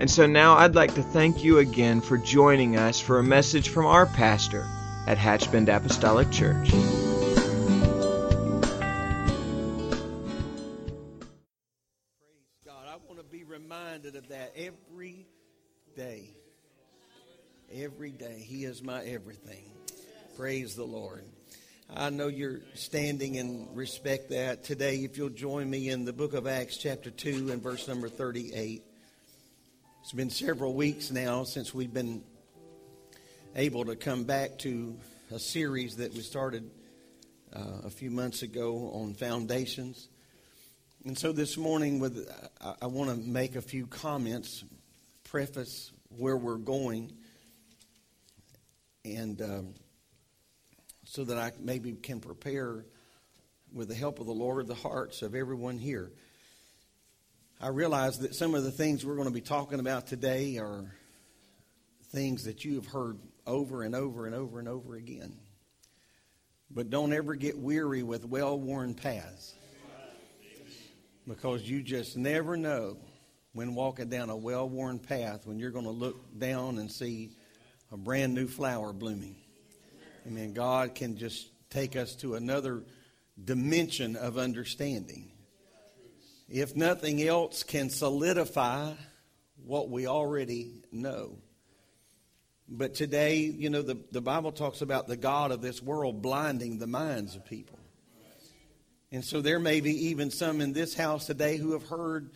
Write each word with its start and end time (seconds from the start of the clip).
And 0.00 0.10
so 0.10 0.26
now 0.26 0.54
I'd 0.56 0.74
like 0.74 0.94
to 0.96 1.02
thank 1.02 1.44
you 1.44 1.58
again 1.58 2.00
for 2.00 2.18
joining 2.18 2.76
us 2.76 2.98
for 2.98 3.20
a 3.20 3.22
message 3.22 3.68
from 3.68 3.86
our 3.86 4.06
pastor 4.06 4.66
at 5.06 5.18
Hatchbend 5.18 5.68
Apostolic 5.68 6.32
Church. 6.32 6.68
Praise 6.68 6.90
God. 12.66 12.86
I 12.88 12.96
want 13.06 13.18
to 13.18 13.24
be 13.30 13.44
reminded 13.44 14.16
of 14.16 14.28
that 14.30 14.52
every 14.56 15.26
day. 15.96 16.28
Every 17.72 18.10
day. 18.10 18.44
He 18.44 18.64
is 18.64 18.82
my 18.82 19.04
everything. 19.04 19.70
Praise 20.36 20.74
the 20.74 20.84
Lord. 20.84 21.24
I 21.94 22.10
know 22.10 22.26
you're 22.26 22.62
standing 22.74 23.38
and 23.38 23.68
respect 23.76 24.30
that. 24.30 24.64
Today, 24.64 24.96
if 24.96 25.16
you'll 25.16 25.28
join 25.28 25.70
me 25.70 25.88
in 25.88 26.04
the 26.04 26.12
book 26.12 26.34
of 26.34 26.48
Acts, 26.48 26.76
chapter 26.78 27.10
2, 27.10 27.52
and 27.52 27.62
verse 27.62 27.86
number 27.86 28.08
38. 28.08 28.82
It's 30.04 30.12
been 30.12 30.28
several 30.28 30.74
weeks 30.74 31.10
now 31.10 31.44
since 31.44 31.72
we've 31.72 31.94
been 31.94 32.22
able 33.56 33.86
to 33.86 33.96
come 33.96 34.24
back 34.24 34.58
to 34.58 34.98
a 35.32 35.38
series 35.38 35.96
that 35.96 36.12
we 36.12 36.20
started 36.20 36.70
uh, 37.56 37.80
a 37.84 37.88
few 37.88 38.10
months 38.10 38.42
ago 38.42 38.90
on 38.92 39.14
foundations. 39.14 40.10
And 41.06 41.16
so 41.16 41.32
this 41.32 41.56
morning, 41.56 42.00
with 42.00 42.30
I, 42.60 42.74
I 42.82 42.86
want 42.88 43.12
to 43.12 43.16
make 43.16 43.56
a 43.56 43.62
few 43.62 43.86
comments, 43.86 44.62
preface 45.24 45.90
where 46.18 46.36
we're 46.36 46.58
going, 46.58 47.10
and 49.06 49.40
um, 49.40 49.74
so 51.06 51.24
that 51.24 51.38
I 51.38 51.52
maybe 51.58 51.92
can 51.92 52.20
prepare, 52.20 52.84
with 53.72 53.88
the 53.88 53.94
help 53.94 54.20
of 54.20 54.26
the 54.26 54.34
Lord, 54.34 54.66
the 54.66 54.74
hearts 54.74 55.22
of 55.22 55.34
everyone 55.34 55.78
here. 55.78 56.12
I 57.60 57.68
realize 57.68 58.18
that 58.18 58.34
some 58.34 58.54
of 58.54 58.64
the 58.64 58.70
things 58.70 59.06
we're 59.06 59.14
going 59.14 59.28
to 59.28 59.34
be 59.34 59.40
talking 59.40 59.80
about 59.80 60.06
today 60.06 60.58
are 60.58 60.84
things 62.12 62.44
that 62.44 62.64
you 62.64 62.74
have 62.74 62.86
heard 62.86 63.18
over 63.46 63.82
and 63.82 63.94
over 63.94 64.26
and 64.26 64.34
over 64.34 64.58
and 64.58 64.68
over 64.68 64.96
again. 64.96 65.36
But 66.70 66.90
don't 66.90 67.12
ever 67.12 67.34
get 67.34 67.56
weary 67.56 68.02
with 68.02 68.24
well 68.24 68.58
worn 68.58 68.94
paths 68.94 69.54
because 71.26 71.62
you 71.62 71.82
just 71.82 72.16
never 72.16 72.56
know 72.56 72.98
when 73.52 73.74
walking 73.74 74.08
down 74.08 74.30
a 74.30 74.36
well 74.36 74.68
worn 74.68 74.98
path 74.98 75.46
when 75.46 75.58
you're 75.58 75.70
going 75.70 75.84
to 75.84 75.90
look 75.90 76.38
down 76.38 76.78
and 76.78 76.90
see 76.90 77.30
a 77.92 77.96
brand 77.96 78.34
new 78.34 78.48
flower 78.48 78.92
blooming. 78.92 79.36
I 80.26 80.28
mean, 80.28 80.52
God 80.52 80.94
can 80.94 81.16
just 81.16 81.48
take 81.70 81.96
us 81.96 82.16
to 82.16 82.34
another 82.34 82.82
dimension 83.42 84.16
of 84.16 84.38
understanding 84.38 85.30
if 86.48 86.76
nothing 86.76 87.22
else, 87.22 87.62
can 87.62 87.90
solidify 87.90 88.92
what 89.64 89.88
we 89.90 90.06
already 90.06 90.82
know. 90.92 91.38
But 92.68 92.94
today, 92.94 93.38
you 93.38 93.70
know, 93.70 93.82
the, 93.82 93.98
the 94.10 94.20
Bible 94.20 94.52
talks 94.52 94.80
about 94.80 95.06
the 95.06 95.16
God 95.16 95.52
of 95.52 95.60
this 95.60 95.82
world 95.82 96.22
blinding 96.22 96.78
the 96.78 96.86
minds 96.86 97.36
of 97.36 97.44
people. 97.44 97.78
And 99.12 99.24
so 99.24 99.40
there 99.40 99.60
may 99.60 99.80
be 99.80 100.08
even 100.08 100.30
some 100.30 100.60
in 100.60 100.72
this 100.72 100.94
house 100.94 101.26
today 101.26 101.56
who 101.56 101.72
have 101.72 101.86
heard 101.86 102.30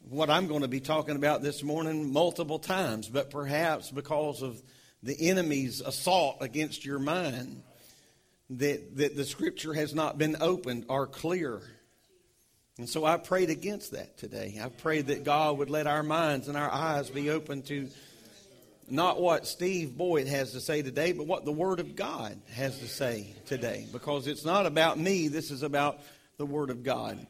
what 0.00 0.30
I'm 0.30 0.46
going 0.48 0.62
to 0.62 0.68
be 0.68 0.80
talking 0.80 1.16
about 1.16 1.42
this 1.42 1.62
morning 1.62 2.12
multiple 2.12 2.58
times, 2.58 3.08
but 3.08 3.30
perhaps 3.30 3.90
because 3.90 4.42
of 4.42 4.60
the 5.02 5.30
enemy's 5.30 5.80
assault 5.80 6.38
against 6.40 6.84
your 6.84 6.98
mind, 6.98 7.62
that, 8.50 8.96
that 8.96 9.16
the 9.16 9.24
scripture 9.24 9.72
has 9.72 9.94
not 9.94 10.18
been 10.18 10.36
opened 10.40 10.86
or 10.88 11.06
clear 11.06 11.62
and 12.82 12.88
so 12.88 13.04
I 13.04 13.16
prayed 13.16 13.48
against 13.48 13.92
that 13.92 14.18
today. 14.18 14.58
I 14.60 14.68
prayed 14.68 15.06
that 15.06 15.22
God 15.22 15.56
would 15.58 15.70
let 15.70 15.86
our 15.86 16.02
minds 16.02 16.48
and 16.48 16.56
our 16.56 16.68
eyes 16.68 17.08
be 17.10 17.30
open 17.30 17.62
to 17.62 17.88
not 18.90 19.20
what 19.20 19.46
Steve 19.46 19.96
Boyd 19.96 20.26
has 20.26 20.50
to 20.50 20.60
say 20.60 20.82
today, 20.82 21.12
but 21.12 21.28
what 21.28 21.44
the 21.44 21.52
Word 21.52 21.78
of 21.78 21.94
God 21.94 22.36
has 22.50 22.80
to 22.80 22.88
say 22.88 23.36
today. 23.46 23.86
Because 23.92 24.26
it's 24.26 24.44
not 24.44 24.66
about 24.66 24.98
me, 24.98 25.28
this 25.28 25.52
is 25.52 25.62
about 25.62 26.00
the 26.38 26.44
Word 26.44 26.70
of 26.70 26.82
God. 26.82 27.24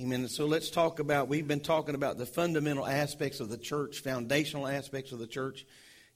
Amen. 0.00 0.26
So 0.28 0.46
let's 0.46 0.70
talk 0.70 0.98
about, 0.98 1.28
we've 1.28 1.46
been 1.46 1.60
talking 1.60 1.94
about 1.94 2.16
the 2.16 2.24
fundamental 2.24 2.86
aspects 2.86 3.40
of 3.40 3.50
the 3.50 3.58
church, 3.58 4.00
foundational 4.00 4.66
aspects 4.66 5.12
of 5.12 5.18
the 5.18 5.26
church, 5.26 5.66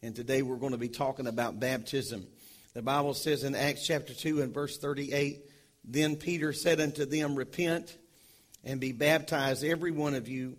and 0.01 0.17
today 0.17 0.41
we're 0.41 0.57
going 0.57 0.73
to 0.73 0.79
be 0.79 0.89
talking 0.89 1.27
about 1.27 1.61
baptism. 1.61 2.27
The 2.73 2.81
Bible 2.81 3.13
says 3.13 3.45
in 3.45 3.55
Acts 3.55 3.87
chapter 3.87 4.15
2 4.15 4.41
and 4.41 4.55
verse 4.55 4.79
38, 4.79 5.45
Then 5.85 6.17
Peter 6.17 6.55
said 6.55 6.81
unto 6.81 7.05
them, 7.05 7.35
Repent 7.35 7.99
and 8.65 8.81
be 8.81 8.93
baptized, 8.93 9.65
every 9.65 9.91
one 9.91 10.15
of 10.15 10.29
you, 10.29 10.57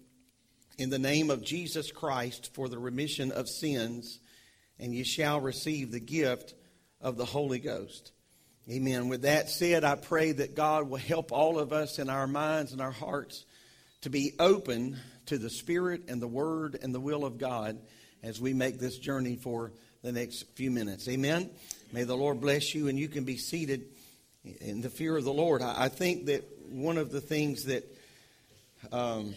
in 0.78 0.90
the 0.90 1.00
name 1.00 1.30
of 1.30 1.44
Jesus 1.44 1.92
Christ 1.92 2.54
for 2.54 2.68
the 2.68 2.80
remission 2.80 3.32
of 3.32 3.48
sins, 3.48 4.20
and 4.80 4.94
ye 4.94 5.04
shall 5.04 5.40
receive 5.40 5.92
the 5.92 6.00
gift 6.00 6.56
of 7.00 7.18
the 7.18 7.26
Holy 7.26 7.60
Ghost. 7.60 8.12
Amen. 8.70 9.10
With 9.10 9.24
that 9.24 9.50
said, 9.50 9.84
I 9.84 9.96
pray 9.96 10.32
that 10.32 10.56
God 10.56 10.90
will 10.90 10.98
help 10.98 11.32
all 11.32 11.60
of 11.60 11.74
us 11.74 12.00
in 12.00 12.10
our 12.10 12.28
minds 12.28 12.72
and 12.72 12.82
our 12.82 12.92
hearts 12.92 13.46
to 14.02 14.10
be 14.10 14.34
open 14.40 14.98
to 15.28 15.38
the 15.38 15.50
Spirit 15.50 16.04
and 16.08 16.22
the 16.22 16.28
Word 16.28 16.78
and 16.82 16.94
the 16.94 17.00
will 17.00 17.26
of 17.26 17.38
God 17.38 17.80
as 18.24 18.40
we 18.40 18.54
make 18.54 18.80
this 18.80 18.98
journey 18.98 19.36
for 19.36 19.72
the 20.04 20.12
next 20.12 20.44
few 20.56 20.72
minutes. 20.72 21.08
Amen. 21.08 21.50
May 21.92 22.04
the 22.04 22.16
Lord 22.16 22.40
bless 22.40 22.74
you, 22.74 22.88
and 22.88 22.98
you 22.98 23.08
can 23.08 23.24
be 23.24 23.38
seated 23.38 23.86
in 24.62 24.82
the 24.82 24.90
fear 24.90 25.18
of 25.18 25.24
the 25.24 25.34
Lord. 25.34 25.62
I 25.62 25.90
think 25.90 26.26
that 26.28 26.44
one 26.72 26.98
of 26.98 27.12
the 27.12 27.22
things 27.22 27.66
that 27.66 27.84
um, 28.92 29.36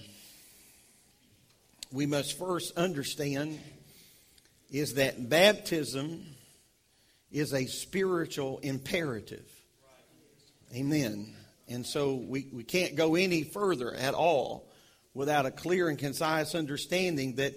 we 1.93 2.07
must 2.07 2.39
first 2.39 2.77
understand 2.77 3.59
is 4.71 4.95
that 4.95 5.29
baptism 5.29 6.25
is 7.33 7.53
a 7.53 7.67
spiritual 7.67 8.59
imperative. 8.61 9.47
Amen. 10.75 11.35
And 11.69 11.85
so 11.85 12.15
we, 12.15 12.49
we 12.53 12.63
can't 12.63 12.95
go 12.95 13.17
any 13.17 13.43
further 13.43 13.95
at 13.95 14.15
all 14.15 14.69
without 15.13 15.47
a 15.47 15.51
clear 15.51 15.89
and 15.89 15.99
concise 15.99 16.55
understanding 16.55 17.37
that 17.37 17.55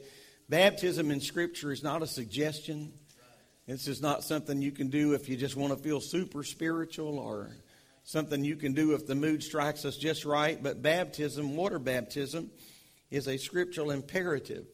baptism 0.50 1.12
in 1.12 1.22
Scripture 1.22 1.72
is 1.72 1.84
not 1.84 2.02
a 2.02 2.08
suggestion. 2.08 2.94
This 3.68 3.88
is 3.88 4.02
not 4.02 4.24
something 4.24 4.62
you 4.62 4.72
can 4.72 4.90
do 4.90 5.14
if 5.14 5.30
you 5.30 5.38
just 5.38 5.56
want 5.56 5.76
to 5.76 5.84
feel 5.84 6.00
super 6.00 6.44
spiritual 6.44 7.20
or 7.20 7.52
something 8.08 8.46
you 8.46 8.56
can 8.56 8.72
do 8.72 8.94
if 8.94 9.06
the 9.06 9.16
mood 9.16 9.44
strikes 9.44 9.84
us 9.84 9.98
just 9.98 10.24
right. 10.24 10.64
But 10.64 10.82
baptism, 10.82 11.58
water 11.58 11.78
baptism, 11.78 12.50
is 13.12 13.28
a 13.28 13.38
scriptural 13.38 13.92
imperative. 13.92 14.66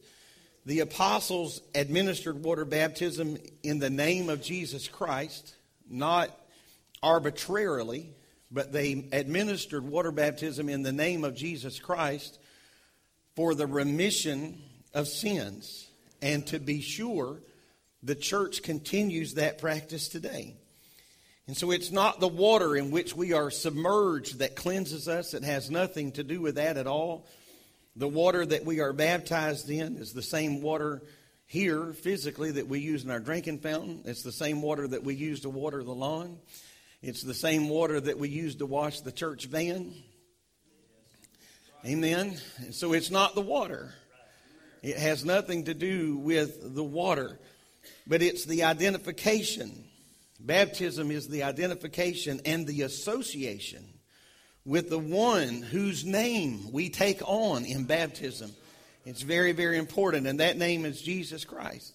The 0.66 0.80
apostles 0.80 1.60
administered 1.74 2.44
water 2.44 2.64
baptism 2.64 3.36
in 3.64 3.80
the 3.80 3.90
name 3.90 4.30
of 4.30 4.40
Jesus 4.40 4.86
Christ, 4.86 5.56
not 5.90 6.30
arbitrarily, 7.02 8.10
but 8.52 8.72
they 8.72 9.08
administered 9.10 9.84
water 9.84 10.12
baptism 10.12 10.68
in 10.68 10.82
the 10.82 10.92
name 10.92 11.24
of 11.24 11.34
Jesus 11.34 11.80
Christ 11.80 12.38
for 13.34 13.56
the 13.56 13.66
remission 13.66 14.62
of 14.94 15.08
sins. 15.08 15.90
And 16.22 16.46
to 16.46 16.60
be 16.60 16.80
sure, 16.80 17.40
the 18.00 18.14
church 18.14 18.62
continues 18.62 19.34
that 19.34 19.58
practice 19.58 20.08
today. 20.08 20.54
And 21.46 21.56
so 21.56 21.70
it's 21.72 21.90
not 21.90 22.20
the 22.20 22.28
water 22.28 22.74
in 22.74 22.90
which 22.90 23.14
we 23.14 23.34
are 23.34 23.50
submerged 23.50 24.38
that 24.38 24.56
cleanses 24.56 25.08
us. 25.08 25.34
It 25.34 25.44
has 25.44 25.70
nothing 25.70 26.12
to 26.12 26.24
do 26.24 26.40
with 26.40 26.54
that 26.54 26.78
at 26.78 26.86
all. 26.86 27.26
The 27.96 28.08
water 28.08 28.44
that 28.46 28.64
we 28.64 28.80
are 28.80 28.92
baptized 28.92 29.68
in 29.68 29.98
is 29.98 30.12
the 30.12 30.22
same 30.22 30.62
water 30.62 31.02
here 31.46 31.92
physically 31.92 32.52
that 32.52 32.66
we 32.66 32.80
use 32.80 33.04
in 33.04 33.10
our 33.10 33.20
drinking 33.20 33.58
fountain. 33.58 34.02
It's 34.06 34.22
the 34.22 34.32
same 34.32 34.62
water 34.62 34.88
that 34.88 35.04
we 35.04 35.14
use 35.14 35.40
to 35.40 35.50
water 35.50 35.84
the 35.84 35.92
lawn. 35.92 36.38
It's 37.02 37.22
the 37.22 37.34
same 37.34 37.68
water 37.68 38.00
that 38.00 38.18
we 38.18 38.30
use 38.30 38.56
to 38.56 38.66
wash 38.66 39.00
the 39.00 39.12
church 39.12 39.44
van. 39.44 39.92
Amen. 41.84 42.38
And 42.56 42.74
so 42.74 42.94
it's 42.94 43.10
not 43.10 43.34
the 43.34 43.42
water. 43.42 43.92
It 44.82 44.96
has 44.96 45.24
nothing 45.24 45.64
to 45.64 45.74
do 45.74 46.16
with 46.16 46.74
the 46.74 46.82
water, 46.82 47.38
but 48.06 48.22
it's 48.22 48.46
the 48.46 48.64
identification 48.64 49.83
Baptism 50.44 51.10
is 51.10 51.26
the 51.26 51.42
identification 51.42 52.40
and 52.44 52.66
the 52.66 52.82
association 52.82 53.82
with 54.66 54.90
the 54.90 54.98
one 54.98 55.62
whose 55.62 56.04
name 56.04 56.70
we 56.70 56.90
take 56.90 57.22
on 57.24 57.64
in 57.64 57.84
baptism. 57.84 58.50
It's 59.06 59.22
very, 59.22 59.52
very 59.52 59.78
important, 59.78 60.26
and 60.26 60.40
that 60.40 60.58
name 60.58 60.84
is 60.84 61.00
Jesus 61.00 61.46
Christ. 61.46 61.94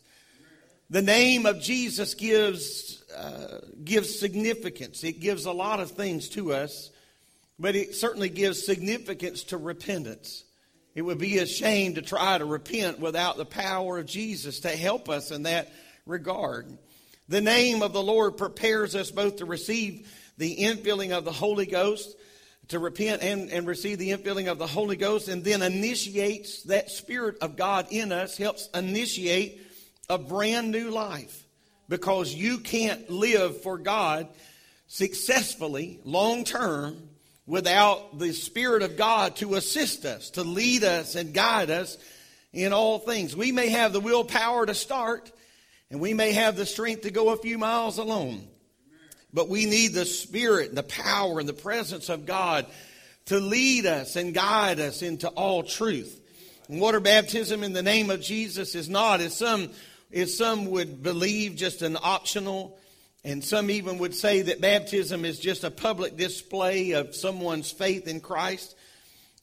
The 0.89 1.01
name 1.03 1.45
of 1.45 1.61
Jesus 1.61 2.15
gives, 2.15 3.03
uh, 3.11 3.59
gives 3.83 4.19
significance. 4.19 5.03
It 5.03 5.19
gives 5.19 5.45
a 5.45 5.51
lot 5.51 5.79
of 5.79 5.91
things 5.91 6.29
to 6.29 6.53
us, 6.53 6.89
but 7.59 7.75
it 7.75 7.93
certainly 7.93 8.29
gives 8.29 8.65
significance 8.65 9.43
to 9.45 9.57
repentance. 9.57 10.43
It 10.95 11.03
would 11.03 11.19
be 11.19 11.37
a 11.37 11.45
shame 11.45 11.95
to 11.95 12.01
try 12.01 12.39
to 12.39 12.45
repent 12.45 12.99
without 12.99 13.37
the 13.37 13.45
power 13.45 13.99
of 13.99 14.07
Jesus 14.07 14.61
to 14.61 14.69
help 14.69 15.07
us 15.07 15.29
in 15.29 15.43
that 15.43 15.71
regard. 16.07 16.75
The 17.29 17.41
name 17.41 17.83
of 17.83 17.93
the 17.93 18.01
Lord 18.01 18.37
prepares 18.37 18.95
us 18.95 19.11
both 19.11 19.35
to 19.35 19.45
receive 19.45 20.11
the 20.39 20.57
infilling 20.57 21.11
of 21.11 21.25
the 21.25 21.31
Holy 21.31 21.67
Ghost, 21.67 22.17
to 22.69 22.79
repent 22.79 23.21
and, 23.21 23.51
and 23.51 23.67
receive 23.67 23.99
the 23.99 24.09
infilling 24.09 24.51
of 24.51 24.57
the 24.57 24.65
Holy 24.65 24.95
Ghost, 24.95 25.27
and 25.27 25.43
then 25.43 25.61
initiates 25.61 26.63
that 26.63 26.89
Spirit 26.89 27.37
of 27.41 27.55
God 27.55 27.85
in 27.91 28.11
us, 28.11 28.35
helps 28.35 28.67
initiate 28.73 29.61
a 30.09 30.17
brand 30.17 30.71
new 30.71 30.89
life. 30.89 31.45
Because 31.87 32.33
you 32.33 32.57
can't 32.57 33.07
live 33.11 33.61
for 33.61 33.77
God 33.77 34.27
successfully, 34.87 35.99
long 36.03 36.45
term, 36.45 36.97
without 37.45 38.17
the 38.17 38.33
Spirit 38.33 38.81
of 38.81 38.97
God 38.97 39.35
to 39.35 39.53
assist 39.53 40.03
us, 40.03 40.31
to 40.31 40.41
lead 40.41 40.83
us 40.83 41.13
and 41.13 41.31
guide 41.31 41.69
us 41.69 41.95
in 42.53 42.73
all 42.73 42.97
things. 42.97 43.35
We 43.35 43.51
may 43.51 43.69
have 43.69 43.93
the 43.93 43.99
willpower 43.99 44.65
to 44.65 44.73
start, 44.73 45.31
and 45.91 45.99
we 45.99 46.13
may 46.13 46.33
have 46.33 46.55
the 46.55 46.65
strength 46.65 47.01
to 47.01 47.11
go 47.11 47.29
a 47.29 47.37
few 47.37 47.57
miles 47.57 47.97
alone. 47.97 48.47
But 49.33 49.49
we 49.49 49.65
need 49.65 49.93
the 49.93 50.05
Spirit 50.05 50.69
and 50.69 50.77
the 50.77 50.83
power 50.83 51.39
and 51.39 51.47
the 51.47 51.53
presence 51.53 52.09
of 52.09 52.25
God 52.25 52.65
to 53.25 53.39
lead 53.39 53.85
us 53.85 54.15
and 54.15 54.33
guide 54.33 54.79
us 54.79 55.01
into 55.01 55.27
all 55.29 55.63
truth. 55.63 56.19
And 56.67 56.81
water 56.81 56.99
baptism 56.99 57.63
in 57.63 57.73
the 57.73 57.83
name 57.83 58.09
of 58.09 58.21
Jesus 58.21 58.75
is 58.75 58.89
not, 58.89 59.21
as 59.21 59.35
some, 59.35 59.69
as 60.11 60.35
some 60.35 60.65
would 60.67 61.03
believe, 61.03 61.55
just 61.55 61.81
an 61.81 61.97
optional, 62.01 62.79
and 63.23 63.43
some 63.43 63.69
even 63.69 63.99
would 63.99 64.15
say 64.15 64.43
that 64.43 64.61
baptism 64.61 65.25
is 65.25 65.39
just 65.39 65.63
a 65.63 65.71
public 65.71 66.15
display 66.15 66.91
of 66.91 67.15
someone's 67.15 67.71
faith 67.71 68.07
in 68.07 68.19
Christ. 68.19 68.75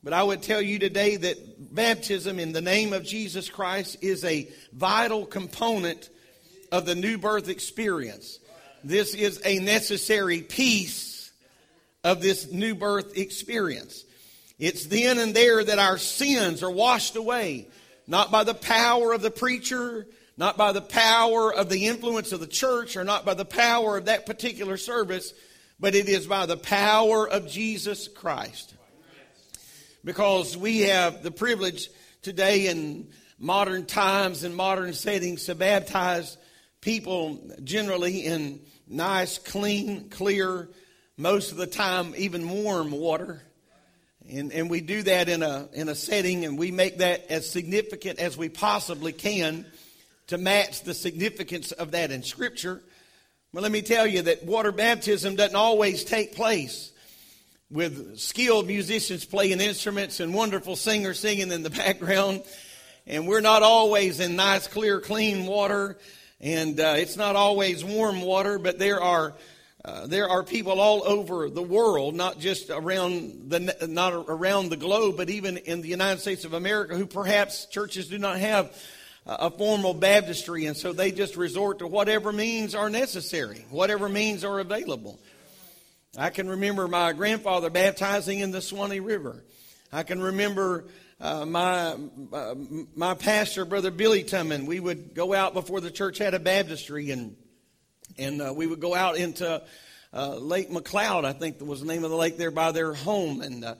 But 0.02 0.12
I 0.12 0.22
would 0.22 0.42
tell 0.42 0.62
you 0.62 0.78
today 0.78 1.16
that 1.16 1.75
baptism 1.75 2.38
in 2.38 2.52
the 2.52 2.60
name 2.60 2.92
of 2.92 3.04
Jesus 3.04 3.49
Christ 3.49 3.99
is 4.02 4.25
a 4.25 4.49
vital 4.72 5.26
component 5.26 6.08
of 6.72 6.86
the 6.86 6.94
new 6.94 7.18
birth 7.18 7.48
experience. 7.48 8.38
This 8.84 9.14
is 9.14 9.40
a 9.44 9.58
necessary 9.58 10.42
piece 10.42 11.32
of 12.04 12.22
this 12.22 12.50
new 12.52 12.74
birth 12.74 13.16
experience. 13.16 14.04
It's 14.58 14.86
then 14.86 15.18
and 15.18 15.34
there 15.34 15.62
that 15.62 15.78
our 15.78 15.98
sins 15.98 16.62
are 16.62 16.70
washed 16.70 17.16
away, 17.16 17.68
not 18.06 18.30
by 18.30 18.44
the 18.44 18.54
power 18.54 19.12
of 19.12 19.22
the 19.22 19.30
preacher, 19.30 20.06
not 20.36 20.56
by 20.56 20.72
the 20.72 20.82
power 20.82 21.52
of 21.52 21.68
the 21.68 21.86
influence 21.86 22.32
of 22.32 22.40
the 22.40 22.46
church, 22.46 22.96
or 22.96 23.04
not 23.04 23.24
by 23.24 23.34
the 23.34 23.44
power 23.44 23.96
of 23.96 24.04
that 24.04 24.26
particular 24.26 24.76
service, 24.76 25.34
but 25.80 25.94
it 25.94 26.08
is 26.08 26.26
by 26.26 26.46
the 26.46 26.56
power 26.56 27.28
of 27.28 27.48
Jesus 27.48 28.08
Christ. 28.08 28.74
Because 30.04 30.56
we 30.56 30.80
have 30.82 31.22
the 31.22 31.30
privilege 31.30 31.90
today 32.22 32.68
in 32.68 33.08
modern 33.38 33.84
times 33.84 34.44
and 34.44 34.54
modern 34.54 34.92
settings 34.92 35.44
to 35.46 35.54
baptize 35.54 36.36
people 36.86 37.40
generally 37.64 38.20
in 38.20 38.60
nice, 38.86 39.38
clean, 39.38 40.08
clear, 40.08 40.68
most 41.16 41.50
of 41.50 41.56
the 41.56 41.66
time 41.66 42.14
even 42.16 42.48
warm 42.48 42.92
water. 42.92 43.42
And, 44.30 44.52
and 44.52 44.70
we 44.70 44.82
do 44.82 45.02
that 45.02 45.28
in 45.28 45.42
a, 45.42 45.68
in 45.72 45.88
a 45.88 45.96
setting 45.96 46.44
and 46.44 46.56
we 46.56 46.70
make 46.70 46.98
that 46.98 47.26
as 47.28 47.50
significant 47.50 48.20
as 48.20 48.38
we 48.38 48.48
possibly 48.48 49.12
can 49.12 49.66
to 50.28 50.38
match 50.38 50.84
the 50.84 50.94
significance 50.94 51.72
of 51.72 51.90
that 51.90 52.12
in 52.12 52.22
Scripture. 52.22 52.80
But 53.52 53.64
let 53.64 53.72
me 53.72 53.82
tell 53.82 54.06
you 54.06 54.22
that 54.22 54.44
water 54.44 54.70
baptism 54.70 55.34
doesn't 55.34 55.56
always 55.56 56.04
take 56.04 56.36
place 56.36 56.92
with 57.68 58.16
skilled 58.16 58.68
musicians 58.68 59.24
playing 59.24 59.60
instruments 59.60 60.20
and 60.20 60.32
wonderful 60.32 60.76
singers 60.76 61.18
singing 61.18 61.50
in 61.50 61.64
the 61.64 61.70
background. 61.84 62.44
And 63.08 63.26
we're 63.26 63.40
not 63.40 63.64
always 63.64 64.20
in 64.20 64.36
nice, 64.36 64.68
clear, 64.68 65.00
clean 65.00 65.46
water 65.46 65.98
and 66.40 66.78
uh, 66.78 66.94
it's 66.96 67.16
not 67.16 67.36
always 67.36 67.84
warm 67.84 68.20
water, 68.20 68.58
but 68.58 68.78
there 68.78 69.00
are 69.00 69.34
uh, 69.84 70.04
there 70.06 70.28
are 70.28 70.42
people 70.42 70.80
all 70.80 71.06
over 71.06 71.48
the 71.48 71.62
world, 71.62 72.14
not 72.14 72.40
just 72.40 72.70
around 72.70 73.50
the 73.50 73.86
not 73.88 74.12
around 74.28 74.68
the 74.68 74.76
globe, 74.76 75.16
but 75.16 75.30
even 75.30 75.56
in 75.58 75.80
the 75.80 75.88
United 75.88 76.20
States 76.20 76.44
of 76.44 76.54
America, 76.54 76.96
who 76.96 77.06
perhaps 77.06 77.66
churches 77.66 78.08
do 78.08 78.18
not 78.18 78.38
have 78.38 78.76
a 79.26 79.50
formal 79.50 79.94
baptistry, 79.94 80.66
and 80.66 80.76
so 80.76 80.92
they 80.92 81.10
just 81.10 81.36
resort 81.36 81.80
to 81.80 81.86
whatever 81.86 82.32
means 82.32 82.74
are 82.74 82.90
necessary, 82.90 83.64
whatever 83.70 84.08
means 84.08 84.44
are 84.44 84.60
available. 84.60 85.18
I 86.18 86.30
can 86.30 86.48
remember 86.48 86.88
my 86.88 87.12
grandfather 87.12 87.68
baptizing 87.68 88.40
in 88.40 88.50
the 88.50 88.62
Swanee 88.62 89.00
River. 89.00 89.42
I 89.92 90.02
can 90.02 90.20
remember 90.20 90.84
uh, 91.20 91.46
my 91.46 91.96
uh, 92.32 92.54
my 92.94 93.14
pastor, 93.14 93.64
brother 93.64 93.90
Billy 93.90 94.22
Tumman, 94.22 94.66
we 94.66 94.80
would 94.80 95.14
go 95.14 95.32
out 95.32 95.54
before 95.54 95.80
the 95.80 95.90
church 95.90 96.18
had 96.18 96.34
a 96.34 96.38
baptistry, 96.38 97.10
and 97.10 97.36
and 98.18 98.42
uh, 98.42 98.52
we 98.54 98.66
would 98.66 98.80
go 98.80 98.94
out 98.94 99.16
into 99.16 99.62
uh, 100.12 100.36
Lake 100.36 100.70
McCloud, 100.70 101.24
I 101.24 101.32
think 101.32 101.60
was 101.60 101.80
the 101.80 101.86
name 101.86 102.04
of 102.04 102.10
the 102.10 102.16
lake 102.16 102.36
there 102.36 102.50
by 102.50 102.72
their 102.72 102.92
home, 102.92 103.40
and 103.40 103.64
uh, 103.64 103.74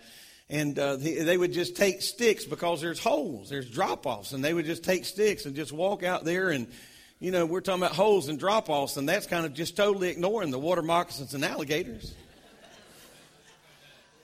and 0.49 0.79
uh, 0.79 0.97
they 0.97 1.37
would 1.37 1.53
just 1.53 1.77
take 1.77 2.00
sticks 2.00 2.47
because 2.47 2.81
there's 2.81 3.00
holes, 3.00 3.50
there's 3.50 3.69
drop 3.71 4.06
offs, 4.06 4.33
and 4.33 4.43
they 4.43 4.55
would 4.55 4.65
just 4.65 4.83
take 4.83 5.05
sticks 5.05 5.44
and 5.44 5.55
just 5.55 5.73
walk 5.73 6.03
out 6.03 6.25
there 6.25 6.50
and. 6.50 6.67
You 7.19 7.31
know, 7.31 7.47
we're 7.47 7.62
talking 7.62 7.83
about 7.83 7.97
holes 7.97 8.29
and 8.29 8.38
drop 8.38 8.69
offs, 8.69 8.99
and 8.99 9.09
that's 9.09 9.27
kind 9.27 9.47
of 9.47 9.55
just 9.55 9.75
totally 9.75 10.11
ignoring 10.11 10.50
the 10.50 10.59
water 10.59 10.83
moccasins 10.83 11.33
and 11.33 11.47
alligators. 11.47 12.15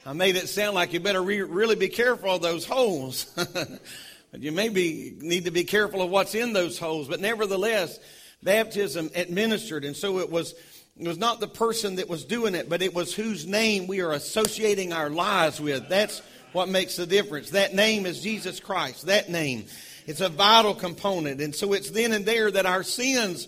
I 0.04 0.14
made 0.14 0.34
it 0.34 0.48
sound 0.48 0.74
like 0.74 0.92
you 0.92 0.98
better 0.98 1.22
re- 1.22 1.42
really 1.42 1.76
be 1.76 1.88
careful 1.88 2.34
of 2.34 2.42
those 2.42 2.64
holes. 2.64 3.24
but 3.36 4.40
you 4.40 4.50
maybe 4.50 5.14
need 5.20 5.44
to 5.44 5.52
be 5.52 5.62
careful 5.62 6.02
of 6.02 6.10
what's 6.10 6.34
in 6.34 6.52
those 6.52 6.76
holes. 6.76 7.06
But 7.06 7.20
nevertheless, 7.20 8.00
baptism 8.42 9.10
administered. 9.14 9.84
And 9.84 9.96
so 9.96 10.18
it 10.18 10.28
was, 10.28 10.54
it 10.98 11.06
was 11.06 11.18
not 11.18 11.38
the 11.38 11.46
person 11.46 11.96
that 11.96 12.08
was 12.08 12.24
doing 12.24 12.56
it, 12.56 12.68
but 12.68 12.82
it 12.82 12.94
was 12.94 13.14
whose 13.14 13.46
name 13.46 13.86
we 13.86 14.00
are 14.00 14.10
associating 14.10 14.92
our 14.92 15.08
lives 15.08 15.60
with. 15.60 15.88
That's 15.88 16.20
what 16.52 16.68
makes 16.68 16.96
the 16.96 17.06
difference. 17.06 17.50
That 17.50 17.72
name 17.72 18.04
is 18.04 18.20
Jesus 18.20 18.58
Christ. 18.58 19.06
That 19.06 19.30
name. 19.30 19.66
It's 20.08 20.20
a 20.20 20.28
vital 20.28 20.74
component. 20.74 21.40
And 21.40 21.54
so 21.54 21.74
it's 21.74 21.90
then 21.90 22.12
and 22.12 22.26
there 22.26 22.50
that 22.50 22.66
our 22.66 22.82
sins 22.82 23.46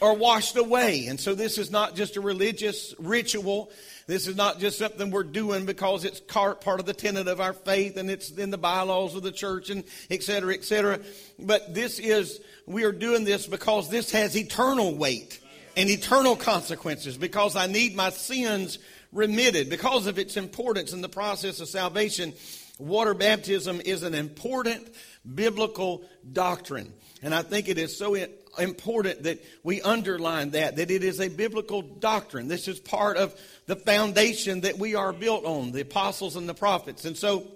are 0.00 0.14
washed 0.14 0.56
away. 0.56 1.06
And 1.06 1.20
so 1.20 1.36
this 1.36 1.58
is 1.58 1.70
not 1.70 1.94
just 1.94 2.16
a 2.16 2.20
religious 2.20 2.92
ritual. 2.98 3.70
This 4.06 4.26
is 4.26 4.36
not 4.36 4.58
just 4.58 4.78
something 4.78 5.10
we're 5.10 5.22
doing 5.22 5.64
because 5.64 6.04
it's 6.04 6.20
part 6.20 6.66
of 6.66 6.86
the 6.86 6.92
tenet 6.92 7.28
of 7.28 7.40
our 7.40 7.52
faith 7.52 7.96
and 7.96 8.10
it's 8.10 8.30
in 8.30 8.50
the 8.50 8.58
bylaws 8.58 9.14
of 9.14 9.22
the 9.22 9.32
church 9.32 9.70
and 9.70 9.84
et 10.10 10.22
cetera, 10.22 10.54
et 10.54 10.64
cetera. 10.64 10.98
But 11.38 11.74
this 11.74 11.98
is, 11.98 12.40
we 12.66 12.84
are 12.84 12.92
doing 12.92 13.24
this 13.24 13.46
because 13.46 13.88
this 13.90 14.10
has 14.12 14.36
eternal 14.36 14.96
weight 14.96 15.40
and 15.76 15.88
eternal 15.88 16.36
consequences 16.36 17.16
because 17.16 17.56
I 17.56 17.66
need 17.66 17.94
my 17.94 18.10
sins 18.10 18.78
remitted. 19.12 19.70
Because 19.70 20.06
of 20.06 20.18
its 20.18 20.36
importance 20.36 20.92
in 20.92 21.00
the 21.00 21.08
process 21.08 21.60
of 21.60 21.68
salvation, 21.68 22.32
water 22.78 23.14
baptism 23.14 23.80
is 23.84 24.02
an 24.02 24.14
important 24.14 24.88
biblical 25.34 26.04
doctrine. 26.32 26.92
And 27.22 27.34
I 27.34 27.42
think 27.42 27.68
it 27.68 27.78
is 27.78 27.96
so 27.96 28.14
important 28.58 29.24
that 29.24 29.42
we 29.62 29.80
underline 29.82 30.50
that, 30.50 30.76
that 30.76 30.90
it 30.90 31.04
is 31.04 31.20
a 31.20 31.28
biblical 31.28 31.82
doctrine. 31.82 32.48
This 32.48 32.68
is 32.68 32.78
part 32.78 33.16
of 33.16 33.34
the 33.66 33.76
foundation 33.76 34.62
that 34.62 34.78
we 34.78 34.94
are 34.94 35.12
built 35.12 35.44
on, 35.44 35.72
the 35.72 35.80
apostles 35.80 36.36
and 36.36 36.48
the 36.48 36.54
prophets. 36.54 37.04
And 37.04 37.16
so 37.16 37.46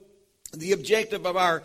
the 0.55 0.73
objective 0.73 1.27
of 1.27 1.37
our 1.37 1.63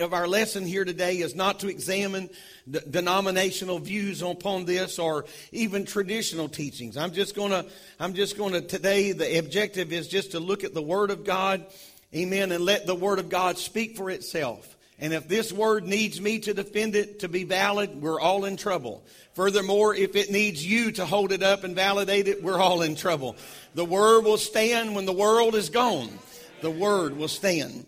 of 0.00 0.12
our 0.12 0.26
lesson 0.26 0.66
here 0.66 0.84
today 0.84 1.18
is 1.18 1.34
not 1.34 1.60
to 1.60 1.68
examine 1.68 2.28
d- 2.68 2.80
denominational 2.90 3.78
views 3.78 4.20
upon 4.20 4.64
this 4.64 4.98
or 4.98 5.26
even 5.52 5.84
traditional 5.84 6.48
teachings. 6.48 6.96
I'm 6.96 7.12
just 7.12 7.36
going 7.36 7.50
to 7.50 7.66
I'm 8.00 8.14
just 8.14 8.36
going 8.36 8.52
to 8.52 8.60
today 8.60 9.12
the 9.12 9.38
objective 9.38 9.92
is 9.92 10.08
just 10.08 10.32
to 10.32 10.40
look 10.40 10.64
at 10.64 10.74
the 10.74 10.82
word 10.82 11.10
of 11.10 11.24
God. 11.24 11.64
Amen 12.14 12.52
and 12.52 12.64
let 12.64 12.86
the 12.86 12.94
word 12.94 13.18
of 13.18 13.28
God 13.28 13.58
speak 13.58 13.96
for 13.96 14.10
itself. 14.10 14.76
And 14.98 15.12
if 15.12 15.26
this 15.26 15.52
word 15.52 15.84
needs 15.84 16.20
me 16.20 16.38
to 16.40 16.54
defend 16.54 16.94
it 16.94 17.20
to 17.20 17.28
be 17.28 17.44
valid, 17.44 18.00
we're 18.00 18.20
all 18.20 18.44
in 18.44 18.56
trouble. 18.56 19.04
Furthermore, 19.34 19.94
if 19.94 20.14
it 20.14 20.30
needs 20.30 20.64
you 20.64 20.92
to 20.92 21.06
hold 21.06 21.32
it 21.32 21.42
up 21.42 21.64
and 21.64 21.74
validate 21.74 22.28
it, 22.28 22.42
we're 22.42 22.60
all 22.60 22.82
in 22.82 22.94
trouble. 22.94 23.36
The 23.74 23.84
word 23.84 24.24
will 24.24 24.38
stand 24.38 24.94
when 24.94 25.06
the 25.06 25.12
world 25.12 25.54
is 25.54 25.70
gone. 25.70 26.10
The 26.60 26.70
word 26.70 27.16
will 27.16 27.28
stand. 27.28 27.86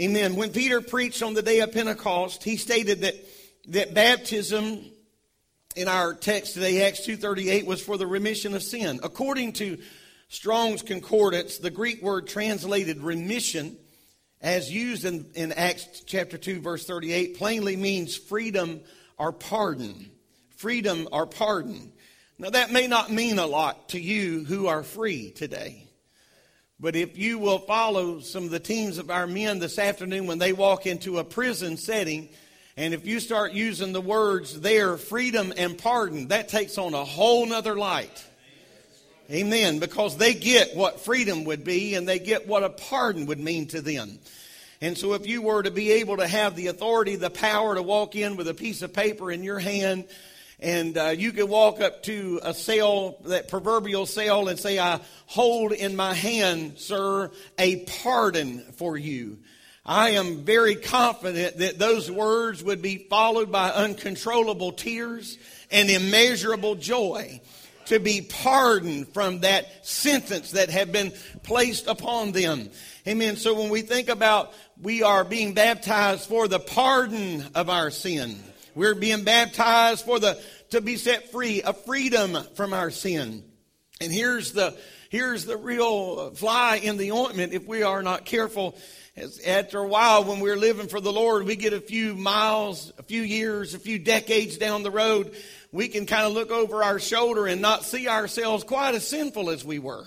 Amen. 0.00 0.34
When 0.34 0.50
Peter 0.50 0.80
preached 0.80 1.22
on 1.22 1.34
the 1.34 1.42
day 1.42 1.60
of 1.60 1.72
Pentecost, 1.72 2.42
he 2.42 2.56
stated 2.56 3.02
that, 3.02 3.14
that 3.68 3.94
baptism 3.94 4.84
in 5.76 5.88
our 5.88 6.14
text 6.14 6.54
today, 6.54 6.86
Acts 6.86 7.06
2.38, 7.06 7.66
was 7.66 7.82
for 7.82 7.98
the 7.98 8.06
remission 8.06 8.54
of 8.54 8.62
sin. 8.62 9.00
According 9.02 9.52
to 9.54 9.78
Strong's 10.28 10.82
Concordance, 10.82 11.58
the 11.58 11.70
Greek 11.70 12.02
word 12.02 12.26
translated 12.26 13.02
remission 13.02 13.76
as 14.44 14.70
used 14.70 15.06
in, 15.06 15.24
in 15.34 15.52
Acts 15.52 16.02
chapter 16.04 16.36
2, 16.36 16.60
verse 16.60 16.86
38, 16.86 17.38
plainly 17.38 17.76
means 17.76 18.14
freedom 18.14 18.82
or 19.16 19.32
pardon. 19.32 20.10
Freedom 20.56 21.08
or 21.10 21.26
pardon. 21.26 21.90
Now, 22.38 22.50
that 22.50 22.70
may 22.70 22.86
not 22.86 23.10
mean 23.10 23.38
a 23.38 23.46
lot 23.46 23.88
to 23.90 24.00
you 24.00 24.44
who 24.44 24.66
are 24.66 24.82
free 24.82 25.30
today. 25.30 25.88
But 26.78 26.94
if 26.94 27.16
you 27.16 27.38
will 27.38 27.60
follow 27.60 28.20
some 28.20 28.44
of 28.44 28.50
the 28.50 28.60
teams 28.60 28.98
of 28.98 29.10
our 29.10 29.26
men 29.26 29.60
this 29.60 29.78
afternoon 29.78 30.26
when 30.26 30.38
they 30.38 30.52
walk 30.52 30.86
into 30.86 31.18
a 31.18 31.24
prison 31.24 31.78
setting, 31.78 32.28
and 32.76 32.92
if 32.92 33.06
you 33.06 33.20
start 33.20 33.52
using 33.52 33.94
the 33.94 34.00
words 34.02 34.60
there, 34.60 34.98
freedom 34.98 35.54
and 35.56 35.78
pardon, 35.78 36.28
that 36.28 36.50
takes 36.50 36.76
on 36.76 36.92
a 36.92 37.04
whole 37.04 37.46
nother 37.46 37.76
light. 37.76 38.22
Amen. 39.30 39.78
Because 39.78 40.16
they 40.16 40.34
get 40.34 40.76
what 40.76 41.00
freedom 41.00 41.44
would 41.44 41.64
be 41.64 41.94
and 41.94 42.06
they 42.06 42.18
get 42.18 42.46
what 42.46 42.62
a 42.62 42.68
pardon 42.68 43.26
would 43.26 43.40
mean 43.40 43.66
to 43.68 43.80
them. 43.80 44.18
And 44.80 44.98
so 44.98 45.14
if 45.14 45.26
you 45.26 45.40
were 45.40 45.62
to 45.62 45.70
be 45.70 45.92
able 45.92 46.18
to 46.18 46.26
have 46.26 46.56
the 46.56 46.66
authority, 46.66 47.16
the 47.16 47.30
power 47.30 47.74
to 47.74 47.82
walk 47.82 48.16
in 48.16 48.36
with 48.36 48.48
a 48.48 48.54
piece 48.54 48.82
of 48.82 48.92
paper 48.92 49.32
in 49.32 49.42
your 49.42 49.58
hand, 49.58 50.04
and 50.60 50.96
uh, 50.98 51.06
you 51.08 51.32
could 51.32 51.48
walk 51.48 51.80
up 51.80 52.02
to 52.04 52.40
a 52.42 52.52
cell, 52.52 53.16
that 53.24 53.48
proverbial 53.48 54.04
cell, 54.04 54.48
and 54.48 54.58
say, 54.58 54.78
I 54.78 55.00
hold 55.26 55.72
in 55.72 55.96
my 55.96 56.12
hand, 56.12 56.78
sir, 56.78 57.30
a 57.58 57.76
pardon 58.02 58.60
for 58.76 58.96
you. 58.96 59.38
I 59.86 60.10
am 60.10 60.44
very 60.44 60.76
confident 60.76 61.58
that 61.58 61.78
those 61.78 62.10
words 62.10 62.62
would 62.62 62.82
be 62.82 63.06
followed 63.08 63.52
by 63.52 63.70
uncontrollable 63.70 64.72
tears 64.72 65.38
and 65.70 65.90
immeasurable 65.90 66.74
joy 66.74 67.40
to 67.86 67.98
be 67.98 68.22
pardoned 68.22 69.08
from 69.08 69.40
that 69.40 69.86
sentence 69.86 70.52
that 70.52 70.70
had 70.70 70.92
been 70.92 71.12
placed 71.42 71.86
upon 71.86 72.32
them. 72.32 72.70
Amen. 73.06 73.36
So 73.36 73.54
when 73.54 73.70
we 73.70 73.82
think 73.82 74.08
about 74.08 74.52
we 74.80 75.02
are 75.02 75.24
being 75.24 75.54
baptized 75.54 76.28
for 76.28 76.48
the 76.48 76.58
pardon 76.58 77.44
of 77.54 77.68
our 77.68 77.90
sin, 77.90 78.36
we're 78.74 78.94
being 78.94 79.24
baptized 79.24 80.04
for 80.04 80.18
the 80.18 80.40
to 80.70 80.80
be 80.80 80.96
set 80.96 81.30
free, 81.30 81.62
a 81.62 81.72
freedom 81.72 82.36
from 82.54 82.72
our 82.72 82.90
sin. 82.90 83.44
And 84.00 84.12
here's 84.12 84.52
the 84.52 84.76
here's 85.10 85.44
the 85.44 85.56
real 85.56 86.30
fly 86.32 86.76
in 86.76 86.96
the 86.96 87.12
ointment 87.12 87.52
if 87.52 87.66
we 87.66 87.82
are 87.82 88.02
not 88.02 88.24
careful. 88.24 88.76
After 89.46 89.78
a 89.78 89.86
while, 89.86 90.24
when 90.24 90.40
we're 90.40 90.56
living 90.56 90.88
for 90.88 91.00
the 91.00 91.12
Lord, 91.12 91.46
we 91.46 91.54
get 91.54 91.72
a 91.72 91.80
few 91.80 92.16
miles, 92.16 92.92
a 92.98 93.04
few 93.04 93.22
years, 93.22 93.72
a 93.72 93.78
few 93.78 94.00
decades 94.00 94.58
down 94.58 94.82
the 94.82 94.90
road, 94.90 95.36
we 95.74 95.88
can 95.88 96.06
kind 96.06 96.24
of 96.24 96.32
look 96.32 96.52
over 96.52 96.84
our 96.84 97.00
shoulder 97.00 97.48
and 97.48 97.60
not 97.60 97.84
see 97.84 98.06
ourselves 98.06 98.62
quite 98.62 98.94
as 98.94 99.04
sinful 99.06 99.50
as 99.50 99.64
we 99.64 99.80
were, 99.80 100.04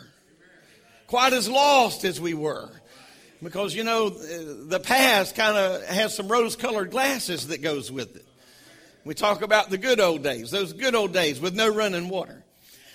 quite 1.07 1.33
as 1.33 1.49
lost 1.49 2.05
as 2.05 2.21
we 2.21 2.33
were. 2.33 2.69
Because, 3.43 3.75
you 3.75 3.83
know, 3.83 4.07
the 4.07 4.79
past 4.79 5.35
kind 5.35 5.57
of 5.57 5.83
has 5.83 6.15
some 6.15 6.29
rose 6.29 6.55
colored 6.55 6.89
glasses 6.89 7.47
that 7.47 7.61
goes 7.61 7.91
with 7.91 8.15
it. 8.15 8.25
We 9.03 9.13
talk 9.13 9.41
about 9.41 9.69
the 9.69 9.77
good 9.77 9.99
old 9.99 10.23
days, 10.23 10.51
those 10.51 10.71
good 10.71 10.95
old 10.95 11.11
days 11.11 11.41
with 11.41 11.53
no 11.53 11.67
running 11.67 12.07
water. 12.07 12.45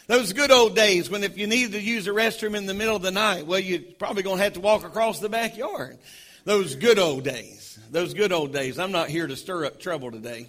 Those 0.07 0.33
good 0.33 0.51
old 0.51 0.75
days 0.75 1.11
when 1.11 1.25
if 1.25 1.37
you 1.37 1.47
needed 1.47 1.73
to 1.73 1.81
use 1.81 2.07
a 2.07 2.11
restroom 2.11 2.57
in 2.57 2.65
the 2.65 2.75
middle 2.75 2.97
of 2.97 3.03
the 3.03 3.11
night, 3.11 3.47
well, 3.47 3.61
you're 3.61 3.81
probably 3.99 4.23
going 4.23 4.39
to 4.39 4.45
have 4.45 4.55
to 4.55 4.61
walk 4.61 4.83
across 4.83 5.21
the 5.21 5.29
backyard. 5.29 5.99
Those 6.45 6.75
good 6.75 6.99
old 6.99 7.23
days. 7.23 7.79
Those 7.91 8.15
good 8.15 8.33
old 8.33 8.55
days. 8.55 8.79
I'm 8.79 8.93
not 8.93 9.11
here 9.11 9.27
to 9.27 9.37
stir 9.37 9.67
up 9.67 9.79
trouble 9.79 10.11
today. 10.11 10.47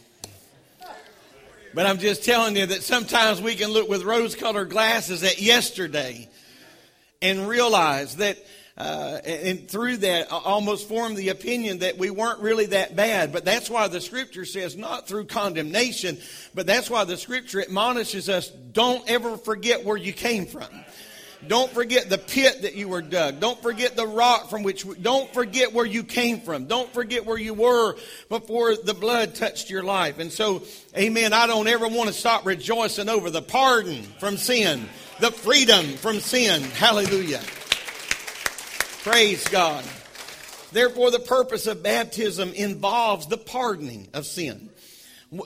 But 1.73 1.87
I'm 1.87 1.97
just 1.97 2.23
telling 2.23 2.55
you 2.55 2.67
that 2.67 2.83
sometimes 2.83 3.41
we 3.41 3.55
can 3.55 3.69
look 3.69 3.89
with 3.89 4.03
rose 4.03 4.35
colored 4.35 4.69
glasses 4.69 5.23
at 5.23 5.41
yesterday 5.41 6.29
and 7.21 7.47
realize 7.47 8.17
that, 8.17 8.37
uh, 8.77 9.19
and 9.25 9.67
through 9.67 9.97
that, 9.97 10.31
almost 10.31 10.87
form 10.87 11.15
the 11.15 11.29
opinion 11.29 11.79
that 11.79 11.97
we 11.97 12.11
weren't 12.11 12.41
really 12.41 12.67
that 12.67 12.95
bad. 12.95 13.33
But 13.33 13.43
that's 13.43 13.71
why 13.71 13.87
the 13.87 14.01
scripture 14.01 14.45
says, 14.45 14.77
not 14.77 15.07
through 15.07 15.25
condemnation, 15.25 16.19
but 16.53 16.67
that's 16.67 16.91
why 16.91 17.05
the 17.05 17.17
scripture 17.17 17.61
admonishes 17.61 18.29
us 18.29 18.49
don't 18.49 19.09
ever 19.09 19.37
forget 19.37 19.83
where 19.83 19.97
you 19.97 20.13
came 20.13 20.45
from. 20.45 20.69
Don't 21.47 21.71
forget 21.71 22.09
the 22.09 22.17
pit 22.17 22.61
that 22.61 22.75
you 22.75 22.87
were 22.87 23.01
dug. 23.01 23.39
Don't 23.39 23.61
forget 23.61 23.95
the 23.95 24.07
rock 24.07 24.49
from 24.49 24.63
which, 24.63 24.85
we, 24.85 24.95
don't 24.95 25.31
forget 25.33 25.73
where 25.73 25.85
you 25.85 26.03
came 26.03 26.41
from. 26.41 26.65
Don't 26.65 26.91
forget 26.93 27.25
where 27.25 27.37
you 27.37 27.53
were 27.53 27.95
before 28.29 28.75
the 28.75 28.93
blood 28.93 29.35
touched 29.35 29.69
your 29.69 29.83
life. 29.83 30.19
And 30.19 30.31
so, 30.31 30.63
amen, 30.97 31.33
I 31.33 31.47
don't 31.47 31.67
ever 31.67 31.87
want 31.87 32.07
to 32.07 32.13
stop 32.13 32.45
rejoicing 32.45 33.09
over 33.09 33.29
the 33.29 33.41
pardon 33.41 34.03
from 34.19 34.37
sin, 34.37 34.87
the 35.19 35.31
freedom 35.31 35.85
from 35.85 36.19
sin. 36.19 36.61
Hallelujah. 36.61 37.41
Praise 39.03 39.47
God. 39.49 39.83
Therefore, 40.71 41.11
the 41.11 41.19
purpose 41.19 41.67
of 41.67 41.83
baptism 41.83 42.53
involves 42.53 43.27
the 43.27 43.37
pardoning 43.37 44.07
of 44.13 44.25
sin. 44.25 44.69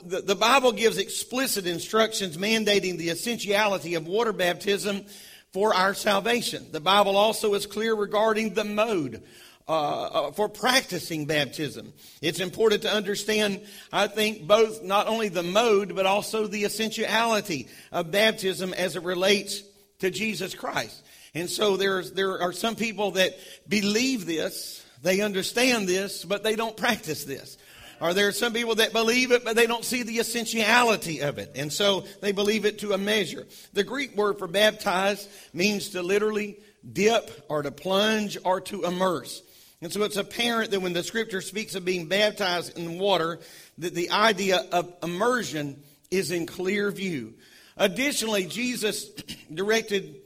The 0.04 0.36
Bible 0.36 0.72
gives 0.72 0.98
explicit 0.98 1.66
instructions 1.66 2.36
mandating 2.36 2.98
the 2.98 3.08
essentiality 3.08 3.94
of 3.94 4.06
water 4.06 4.34
baptism 4.34 5.04
for 5.52 5.74
our 5.74 5.94
salvation. 5.94 6.66
The 6.72 6.80
Bible 6.80 7.16
also 7.16 7.54
is 7.54 7.66
clear 7.66 7.94
regarding 7.94 8.54
the 8.54 8.64
mode 8.64 9.22
uh, 9.68 9.70
uh, 9.70 10.30
for 10.32 10.48
practicing 10.48 11.26
baptism. 11.26 11.92
It's 12.22 12.40
important 12.40 12.82
to 12.82 12.90
understand, 12.90 13.60
I 13.92 14.06
think, 14.06 14.46
both 14.46 14.82
not 14.82 15.08
only 15.08 15.28
the 15.28 15.42
mode, 15.42 15.94
but 15.94 16.06
also 16.06 16.46
the 16.46 16.64
essentiality 16.64 17.68
of 17.92 18.10
baptism 18.10 18.72
as 18.72 18.96
it 18.96 19.02
relates 19.02 19.62
to 19.98 20.10
Jesus 20.10 20.54
Christ. 20.54 21.02
And 21.34 21.50
so 21.50 21.76
there's, 21.76 22.12
there 22.12 22.40
are 22.40 22.52
some 22.52 22.76
people 22.76 23.10
that 23.12 23.38
believe 23.68 24.24
this, 24.24 24.82
they 25.02 25.20
understand 25.20 25.86
this, 25.86 26.24
but 26.24 26.42
they 26.42 26.56
don't 26.56 26.76
practice 26.76 27.24
this. 27.24 27.57
Or 28.00 28.14
there 28.14 28.28
are 28.28 28.32
some 28.32 28.52
people 28.52 28.76
that 28.76 28.92
believe 28.92 29.32
it, 29.32 29.44
but 29.44 29.56
they 29.56 29.66
don't 29.66 29.84
see 29.84 30.02
the 30.02 30.18
essentiality 30.18 31.20
of 31.20 31.38
it. 31.38 31.52
And 31.56 31.72
so 31.72 32.04
they 32.20 32.32
believe 32.32 32.64
it 32.64 32.78
to 32.80 32.92
a 32.92 32.98
measure. 32.98 33.46
The 33.72 33.84
Greek 33.84 34.16
word 34.16 34.38
for 34.38 34.46
baptize 34.46 35.28
means 35.52 35.90
to 35.90 36.02
literally 36.02 36.58
dip 36.90 37.46
or 37.48 37.62
to 37.62 37.70
plunge 37.70 38.38
or 38.44 38.60
to 38.62 38.84
immerse. 38.84 39.42
And 39.80 39.92
so 39.92 40.02
it's 40.02 40.16
apparent 40.16 40.70
that 40.72 40.80
when 40.80 40.92
the 40.92 41.02
scripture 41.02 41.40
speaks 41.40 41.74
of 41.74 41.84
being 41.84 42.06
baptized 42.06 42.76
in 42.76 42.84
the 42.84 42.98
water, 42.98 43.38
that 43.78 43.94
the 43.94 44.10
idea 44.10 44.64
of 44.72 44.92
immersion 45.02 45.82
is 46.10 46.30
in 46.30 46.46
clear 46.46 46.90
view. 46.90 47.34
Additionally, 47.76 48.44
Jesus 48.46 49.08
directed, 49.54 50.16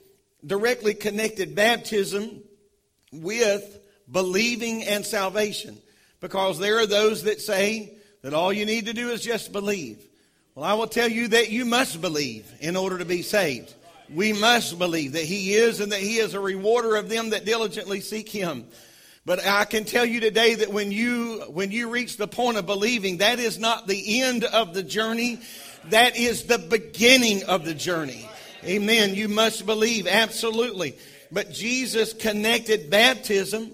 directly 0.45 0.95
connected 0.95 1.55
baptism 1.55 2.43
with 3.13 3.79
believing 4.11 4.85
and 4.85 5.05
salvation 5.05 5.79
because 6.23 6.59
there 6.61 6.79
are 6.79 6.87
those 6.87 7.25
that 7.25 7.41
say 7.43 7.93
that 8.23 8.33
all 8.33 8.53
you 8.53 8.65
need 8.65 8.87
to 8.87 8.95
do 8.95 9.11
is 9.11 9.21
just 9.21 9.53
believe. 9.53 9.99
Well, 10.55 10.65
I 10.65 10.75
will 10.75 10.87
tell 10.87 11.09
you 11.09 11.29
that 11.29 11.51
you 11.51 11.65
must 11.65 12.01
believe 12.01 12.51
in 12.61 12.77
order 12.77 12.97
to 12.99 13.05
be 13.05 13.23
saved. 13.23 13.75
We 14.09 14.33
must 14.33 14.79
believe 14.79 15.13
that 15.13 15.25
He 15.25 15.55
is 15.55 15.81
and 15.81 15.91
that 15.91 16.01
He 16.01 16.19
is 16.19 16.35
a 16.35 16.41
rewarder 16.41 16.95
of 16.95 17.09
them 17.09 17.31
that 17.31 17.45
diligently 17.45 18.01
seek 18.01 18.29
Him. 18.29 18.67
But 19.27 19.45
I 19.45 19.65
can 19.65 19.85
tell 19.85 20.05
you 20.05 20.21
today 20.21 20.55
that 20.57 20.73
when 20.73 20.93
you, 20.93 21.41
when 21.49 21.73
you 21.73 21.91
reach 21.91 22.17
the 22.17 22.29
point 22.29 22.57
of 22.57 22.67
believing, 22.67 23.19
that 23.19 23.41
is 23.41 23.59
not 23.59 23.89
the 23.89 24.23
end 24.23 24.45
of 24.45 24.75
the 24.75 24.83
journey. 24.83 25.41
That 25.87 26.17
is 26.17 26.45
the 26.45 26.59
beginning 26.59 27.45
of 27.45 27.65
the 27.65 27.75
journey. 27.75 28.29
Amen. 28.65 29.17
You 29.17 29.29
must 29.29 29.67
believe. 29.67 30.07
Absolutely. 30.07 30.97
But 31.33 31.53
Jesus 31.53 32.13
connected 32.13 32.91
baptism 32.91 33.73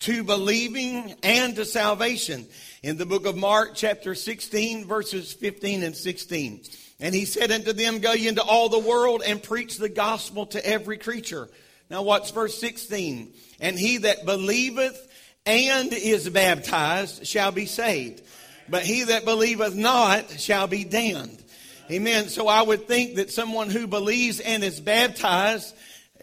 to 0.00 0.24
believing 0.24 1.14
and 1.22 1.56
to 1.56 1.64
salvation 1.64 2.46
in 2.82 2.96
the 2.96 3.06
book 3.06 3.26
of 3.26 3.36
Mark, 3.36 3.72
chapter 3.74 4.14
16, 4.14 4.86
verses 4.86 5.32
15 5.32 5.82
and 5.82 5.96
16. 5.96 6.62
And 7.00 7.14
he 7.14 7.24
said 7.24 7.50
unto 7.50 7.72
them, 7.72 7.98
Go 7.98 8.12
ye 8.12 8.28
into 8.28 8.42
all 8.42 8.68
the 8.68 8.78
world 8.78 9.22
and 9.26 9.42
preach 9.42 9.78
the 9.78 9.88
gospel 9.88 10.46
to 10.46 10.66
every 10.66 10.98
creature. 10.98 11.48
Now, 11.90 12.02
watch 12.02 12.32
verse 12.32 12.58
16? 12.58 13.32
And 13.60 13.78
he 13.78 13.98
that 13.98 14.24
believeth 14.24 15.10
and 15.46 15.92
is 15.92 16.28
baptized 16.28 17.26
shall 17.26 17.52
be 17.52 17.66
saved, 17.66 18.22
but 18.68 18.82
he 18.82 19.04
that 19.04 19.24
believeth 19.24 19.74
not 19.74 20.30
shall 20.40 20.66
be 20.66 20.84
damned. 20.84 21.42
Amen. 21.90 22.28
So 22.28 22.48
I 22.48 22.62
would 22.62 22.88
think 22.88 23.16
that 23.16 23.30
someone 23.30 23.68
who 23.68 23.86
believes 23.86 24.40
and 24.40 24.64
is 24.64 24.80
baptized 24.80 25.74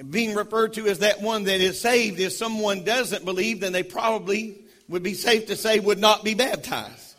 being 0.10 0.36
referred 0.36 0.74
to 0.74 0.88
as 0.88 1.00
that 1.00 1.22
one 1.22 1.43
that 1.46 1.62
is 1.62 1.79
saved. 1.79 2.20
If 2.20 2.34
someone 2.34 2.84
doesn't 2.84 3.25
believe, 3.25 3.60
then 3.60 3.74
they 3.74 3.84
probably 3.84 4.63
would 4.88 5.03
be 5.03 5.13
safe 5.13 5.48
to 5.48 5.55
say 5.55 5.79
would 5.79 6.00
not 6.00 6.24
be 6.24 6.34
baptized. 6.34 7.15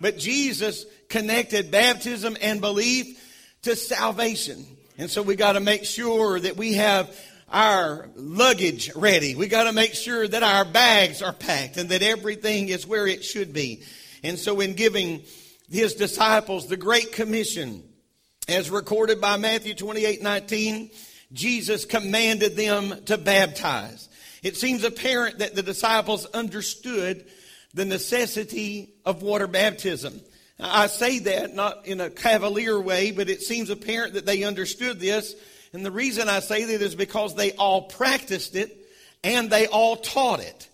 But 0.00 0.18
Jesus 0.18 0.84
connected 1.08 1.70
baptism 1.70 2.36
and 2.40 2.60
belief 2.60 3.22
to 3.62 3.76
salvation. 3.76 4.64
And 4.98 5.10
so 5.10 5.22
we 5.22 5.36
got 5.36 5.52
to 5.52 5.60
make 5.60 5.84
sure 5.84 6.38
that 6.38 6.56
we 6.56 6.74
have 6.74 7.14
our 7.48 8.08
luggage 8.16 8.94
ready. 8.94 9.34
We 9.34 9.48
got 9.48 9.64
to 9.64 9.72
make 9.72 9.94
sure 9.94 10.26
that 10.26 10.42
our 10.42 10.64
bags 10.64 11.22
are 11.22 11.32
packed 11.32 11.76
and 11.76 11.90
that 11.90 12.02
everything 12.02 12.68
is 12.68 12.86
where 12.86 13.06
it 13.06 13.24
should 13.24 13.52
be. 13.52 13.82
And 14.22 14.38
so 14.38 14.60
in 14.60 14.74
giving 14.74 15.22
his 15.70 15.94
disciples 15.94 16.66
the 16.66 16.76
Great 16.76 17.12
Commission, 17.12 17.82
as 18.48 18.70
recorded 18.70 19.20
by 19.20 19.36
Matthew 19.36 19.74
28 19.74 20.22
19, 20.22 20.90
Jesus 21.32 21.84
commanded 21.84 22.56
them 22.56 23.04
to 23.06 23.18
baptize. 23.18 24.08
it 24.42 24.56
seems 24.56 24.84
apparent 24.84 25.38
that 25.38 25.54
the 25.54 25.62
disciples 25.62 26.24
understood 26.26 27.26
the 27.74 27.84
necessity 27.84 28.94
of 29.04 29.22
water 29.22 29.46
baptism. 29.46 30.20
I 30.58 30.86
say 30.86 31.18
that 31.20 31.54
not 31.54 31.86
in 31.86 32.00
a 32.00 32.10
cavalier 32.10 32.80
way, 32.80 33.10
but 33.10 33.28
it 33.28 33.42
seems 33.42 33.68
apparent 33.70 34.14
that 34.14 34.24
they 34.24 34.44
understood 34.44 34.98
this. 35.00 35.34
And 35.72 35.84
the 35.84 35.90
reason 35.90 36.28
I 36.28 36.40
say 36.40 36.64
that 36.64 36.80
is 36.80 36.94
because 36.94 37.34
they 37.34 37.52
all 37.52 37.82
practiced 37.82 38.56
it 38.56 38.74
and 39.22 39.50
they 39.50 39.66
all 39.66 39.96
taught 39.96 40.40
it. 40.40 40.68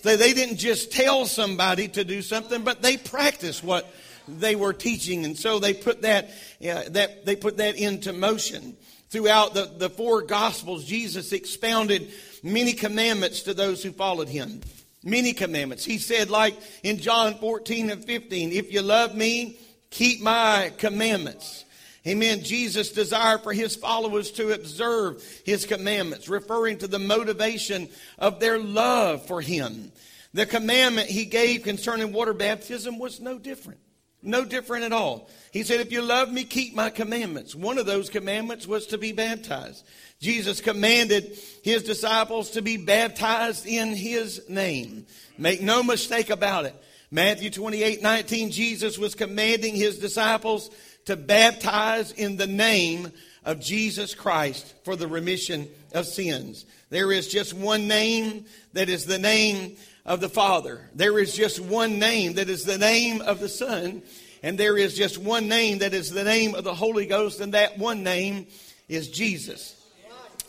So 0.00 0.16
they 0.16 0.32
didn't 0.32 0.56
just 0.56 0.92
tell 0.92 1.26
somebody 1.26 1.88
to 1.88 2.04
do 2.04 2.22
something, 2.22 2.62
but 2.62 2.80
they 2.80 2.96
practiced 2.96 3.64
what 3.64 3.92
they 4.28 4.54
were 4.54 4.72
teaching. 4.72 5.24
And 5.24 5.36
so 5.36 5.58
they 5.58 5.74
put 5.74 6.02
that, 6.02 6.30
uh, 6.62 6.84
that, 6.90 7.26
they 7.26 7.36
put 7.36 7.56
that 7.58 7.76
into 7.76 8.12
motion. 8.12 8.76
Throughout 9.10 9.54
the, 9.54 9.70
the 9.76 9.90
four 9.90 10.22
gospels, 10.22 10.84
Jesus 10.84 11.32
expounded 11.32 12.10
many 12.42 12.74
commandments 12.74 13.42
to 13.42 13.54
those 13.54 13.82
who 13.82 13.90
followed 13.90 14.28
him. 14.28 14.60
Many 15.02 15.32
commandments. 15.32 15.84
He 15.84 15.98
said, 15.98 16.28
like 16.28 16.56
in 16.82 16.98
John 16.98 17.34
14 17.36 17.90
and 17.90 18.04
15, 18.04 18.52
if 18.52 18.72
you 18.72 18.82
love 18.82 19.14
me, 19.14 19.58
keep 19.90 20.20
my 20.20 20.72
commandments. 20.76 21.64
Amen. 22.06 22.42
Jesus 22.42 22.92
desired 22.92 23.42
for 23.42 23.52
his 23.52 23.76
followers 23.76 24.30
to 24.32 24.52
observe 24.52 25.22
his 25.44 25.66
commandments, 25.66 26.28
referring 26.28 26.78
to 26.78 26.88
the 26.88 26.98
motivation 26.98 27.88
of 28.18 28.40
their 28.40 28.58
love 28.58 29.26
for 29.26 29.40
him. 29.40 29.92
The 30.34 30.46
commandment 30.46 31.08
he 31.08 31.24
gave 31.24 31.62
concerning 31.62 32.12
water 32.12 32.34
baptism 32.34 32.98
was 32.98 33.20
no 33.20 33.38
different. 33.38 33.80
No 34.22 34.44
different 34.44 34.84
at 34.84 34.92
all. 34.92 35.30
He 35.52 35.62
said, 35.62 35.80
If 35.80 35.92
you 35.92 36.02
love 36.02 36.32
me, 36.32 36.44
keep 36.44 36.74
my 36.74 36.90
commandments. 36.90 37.54
One 37.54 37.78
of 37.78 37.86
those 37.86 38.10
commandments 38.10 38.66
was 38.66 38.86
to 38.88 38.98
be 38.98 39.12
baptized. 39.12 39.84
Jesus 40.20 40.60
commanded 40.60 41.38
his 41.62 41.84
disciples 41.84 42.50
to 42.50 42.62
be 42.62 42.76
baptized 42.76 43.66
in 43.66 43.94
his 43.94 44.48
name. 44.48 45.06
Make 45.36 45.62
no 45.62 45.82
mistake 45.82 46.30
about 46.30 46.64
it. 46.64 46.74
Matthew 47.10 47.50
28 47.50 48.02
19, 48.02 48.50
Jesus 48.50 48.98
was 48.98 49.14
commanding 49.14 49.74
his 49.74 49.98
disciples 49.98 50.70
to 51.06 51.16
baptize 51.16 52.12
in 52.12 52.36
the 52.36 52.46
name 52.46 53.10
of 53.44 53.60
Jesus 53.60 54.14
Christ 54.14 54.74
for 54.84 54.94
the 54.94 55.06
remission 55.06 55.68
of 55.94 56.06
sins. 56.06 56.66
There 56.90 57.10
is 57.12 57.28
just 57.28 57.54
one 57.54 57.88
name 57.88 58.44
that 58.74 58.90
is 58.90 59.06
the 59.06 59.18
name 59.18 59.76
of 60.04 60.20
the 60.20 60.28
Father. 60.28 60.90
There 60.94 61.18
is 61.18 61.34
just 61.34 61.60
one 61.60 61.98
name 61.98 62.34
that 62.34 62.50
is 62.50 62.64
the 62.64 62.76
name 62.76 63.22
of 63.22 63.40
the 63.40 63.48
Son. 63.48 64.02
And 64.42 64.56
there 64.56 64.76
is 64.76 64.94
just 64.94 65.18
one 65.18 65.48
name 65.48 65.78
that 65.78 65.94
is 65.94 66.10
the 66.10 66.24
name 66.24 66.54
of 66.54 66.64
the 66.64 66.74
Holy 66.74 67.06
Ghost, 67.06 67.40
and 67.40 67.54
that 67.54 67.78
one 67.78 68.02
name 68.02 68.46
is 68.88 69.08
Jesus. 69.08 69.74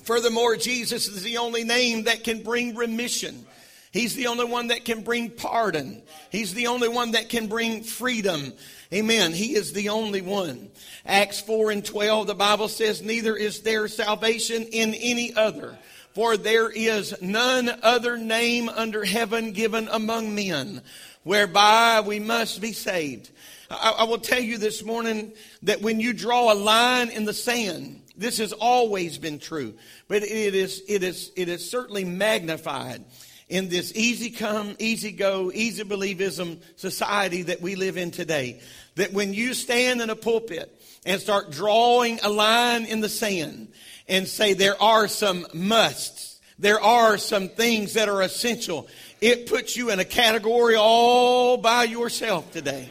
Furthermore, 0.03 0.55
Jesus 0.55 1.08
is 1.08 1.24
the 1.24 1.38
only 1.38 1.63
name 1.63 2.05
that 2.05 2.24
can 2.24 2.41
bring 2.41 2.75
remission. 2.75 3.46
He's 3.91 4.15
the 4.15 4.27
only 4.27 4.46
one 4.46 4.67
that 4.67 4.86
can 4.86 5.01
bring 5.01 5.31
pardon. 5.31 6.03
He's 6.31 6.53
the 6.53 6.67
only 6.67 6.89
one 6.89 7.12
that 7.12 7.29
can 7.29 7.48
bring 7.48 7.81
freedom. 7.81 8.53
Amen. 8.93 9.34
He 9.34 9.55
is 9.55 9.74
the 9.74 9.89
only 9.89 10.22
one. 10.22 10.69
Acts 11.05 11.41
4 11.41 11.72
and 11.72 11.84
12, 11.84 12.27
the 12.27 12.36
Bible 12.36 12.67
says, 12.67 13.01
Neither 13.01 13.36
is 13.36 13.62
there 13.62 13.88
salvation 13.88 14.63
in 14.63 14.93
any 14.93 15.34
other. 15.34 15.77
For 16.13 16.38
there 16.38 16.69
is 16.69 17.19
none 17.22 17.69
other 17.81 18.17
name 18.17 18.69
under 18.69 19.05
heaven 19.05 19.53
given 19.53 19.88
among 19.91 20.36
men 20.36 20.81
whereby 21.24 22.01
we 22.05 22.19
must 22.19 22.62
be 22.62 22.74
saved. 22.74 23.29
I, 23.69 23.95
I, 23.99 24.03
will 24.05 24.17
tell 24.17 24.39
you 24.39 24.57
this 24.57 24.83
morning 24.83 25.33
that 25.63 25.81
when 25.81 25.99
you 25.99 26.13
draw 26.13 26.51
a 26.51 26.55
line 26.55 27.09
in 27.09 27.25
the 27.25 27.33
sand, 27.33 28.01
this 28.17 28.39
has 28.39 28.51
always 28.51 29.17
been 29.17 29.38
true, 29.38 29.75
but 30.07 30.23
it 30.23 30.55
is, 30.55 30.81
it 30.88 31.03
is, 31.03 31.31
it 31.35 31.49
is 31.49 31.69
certainly 31.69 32.03
magnified 32.03 33.03
in 33.47 33.69
this 33.69 33.93
easy 33.95 34.31
come, 34.31 34.75
easy 34.79 35.11
go, 35.11 35.51
easy 35.53 35.83
believism 35.83 36.59
society 36.77 37.43
that 37.43 37.61
we 37.61 37.75
live 37.75 37.98
in 37.98 38.11
today. 38.11 38.59
That 38.96 39.13
when 39.13 39.33
you 39.33 39.53
stand 39.53 40.01
in 40.01 40.09
a 40.09 40.15
pulpit 40.15 40.75
and 41.05 41.22
start 41.22 41.51
drawing 41.51 42.20
a 42.24 42.29
line 42.29 42.85
in 42.85 43.01
the 43.01 43.09
sand 43.09 43.72
and 44.07 44.27
say 44.27 44.53
there 44.53 44.81
are 44.81 45.07
some 45.07 45.46
musts. 45.53 46.39
There 46.57 46.81
are 46.81 47.17
some 47.17 47.50
things 47.50 47.94
that 47.94 48.09
are 48.09 48.22
essential. 48.22 48.87
It 49.22 49.48
puts 49.48 49.77
you 49.77 49.91
in 49.91 50.00
a 50.00 50.05
category 50.05 50.75
all 50.75 51.57
by 51.57 51.85
yourself 51.85 52.51
today. 52.51 52.89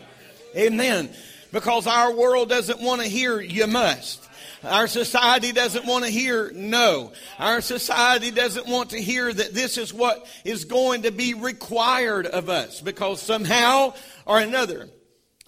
Amen. 0.58 1.10
Because 1.52 1.86
our 1.86 2.12
world 2.12 2.48
doesn't 2.48 2.80
want 2.80 3.00
to 3.00 3.08
hear 3.08 3.40
you 3.40 3.66
must. 3.66 4.28
Our 4.64 4.88
society 4.88 5.52
doesn't 5.52 5.86
want 5.86 6.04
to 6.04 6.10
hear 6.10 6.50
no. 6.52 7.12
Our 7.38 7.60
society 7.60 8.30
doesn't 8.30 8.66
want 8.66 8.90
to 8.90 9.00
hear 9.00 9.32
that 9.32 9.54
this 9.54 9.78
is 9.78 9.94
what 9.94 10.26
is 10.44 10.64
going 10.64 11.02
to 11.02 11.12
be 11.12 11.34
required 11.34 12.26
of 12.26 12.50
us 12.50 12.80
because 12.80 13.22
somehow 13.22 13.94
or 14.26 14.40
another 14.40 14.88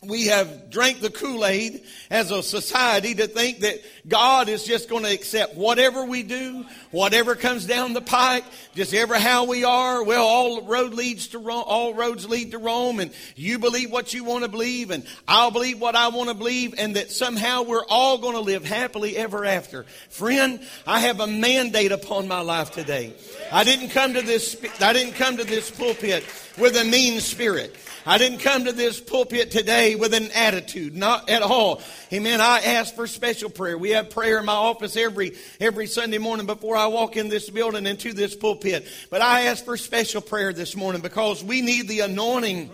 we 0.03 0.29
have 0.29 0.71
drank 0.71 1.01
the 1.01 1.11
Kool-Aid 1.11 1.83
as 2.11 2.31
a 2.31 2.43
society 2.43 3.15
to 3.17 3.27
think 3.27 3.61
that 3.61 3.83
God 4.09 4.49
is 4.49 4.65
just 4.65 4.89
going 4.89 5.05
to 5.05 5.13
accept 5.13 5.57
whatever 5.57 6.05
we 6.05 6.23
do, 6.23 6.65
whatever 6.91 7.35
comes 7.35 7.67
down 7.67 7.93
the 7.93 8.01
pike, 8.01 8.45
just 8.75 8.95
ever 8.95 9.19
how 9.19 9.45
we 9.45 9.63
are. 9.63 10.03
Well, 10.03 10.25
all 10.25 10.63
road 10.63 10.95
leads 10.95 11.29
to 11.29 11.39
Rome, 11.39 11.65
all 11.67 11.93
roads 11.93 12.27
lead 12.27 12.53
to 12.53 12.59
Rome, 12.59 12.99
and 12.99 13.11
you 13.37 13.59
believe 13.59 13.91
what 13.91 14.15
you 14.15 14.25
want 14.25 14.45
to 14.45 14.51
believe, 14.51 14.91
and 14.91 15.05
I'll 15.29 15.51
believe 15.51 15.79
what 15.79 15.95
I 15.95 16.09
want 16.09 16.31
to 16.31 16.35
believe, 16.35 16.75
and 16.79 16.97
that 16.97 17.11
somehow 17.11 17.65
we're 17.65 17.85
all 17.87 18.17
going 18.17 18.35
to 18.35 18.41
live 18.41 18.65
happily 18.65 19.19
ever 19.19 19.45
after. 19.45 19.83
Friend, 20.09 20.61
I 20.87 21.01
have 21.01 21.21
a 21.21 21.27
mandate 21.27 21.93
upon 21.93 22.27
my 22.27 22.41
life 22.41 22.71
today. 22.71 23.13
I 23.53 23.65
didn't 23.65 23.91
come 23.91 24.15
to 24.15 24.23
this, 24.23 24.57
I 24.81 24.95
didn't 24.95 25.15
come 25.15 25.37
to 25.37 25.45
this 25.45 25.71
pulpit 25.71 26.25
with 26.57 26.75
a 26.77 26.85
mean 26.85 27.21
spirit. 27.21 27.77
I 28.07 28.17
didn't 28.17 28.39
come 28.39 28.65
to 28.65 28.73
this 28.73 28.99
pulpit 28.99 29.51
today 29.51 29.95
with 29.95 30.15
an 30.15 30.31
attitude, 30.33 30.97
not 30.97 31.29
at 31.29 31.43
all. 31.43 31.83
Amen. 32.13 32.41
I 32.41 32.61
ask 32.61 32.95
for 32.95 33.07
special 33.07 33.51
prayer. 33.51 33.77
We 33.77 33.91
have 33.91 34.09
prayer 34.09 34.39
in 34.39 34.47
my 34.47 34.55
office 34.55 34.97
every 34.97 35.37
every 35.61 35.87
Sunday 35.87 36.17
morning 36.17 36.47
before 36.47 36.77
I 36.77 36.87
walk 36.87 37.19
in 37.19 37.29
this 37.29 37.51
building 37.51 37.87
into 37.87 38.15
this 38.15 38.35
pulpit. 38.35 38.87
But 39.11 39.21
I 39.21 39.43
ask 39.43 39.65
for 39.65 39.77
special 39.77 40.23
prayer 40.23 40.55
this 40.55 40.75
morning 40.75 41.03
because 41.03 41.45
we 41.45 41.61
need 41.61 41.89
the 41.89 42.01
anointing 42.01 42.71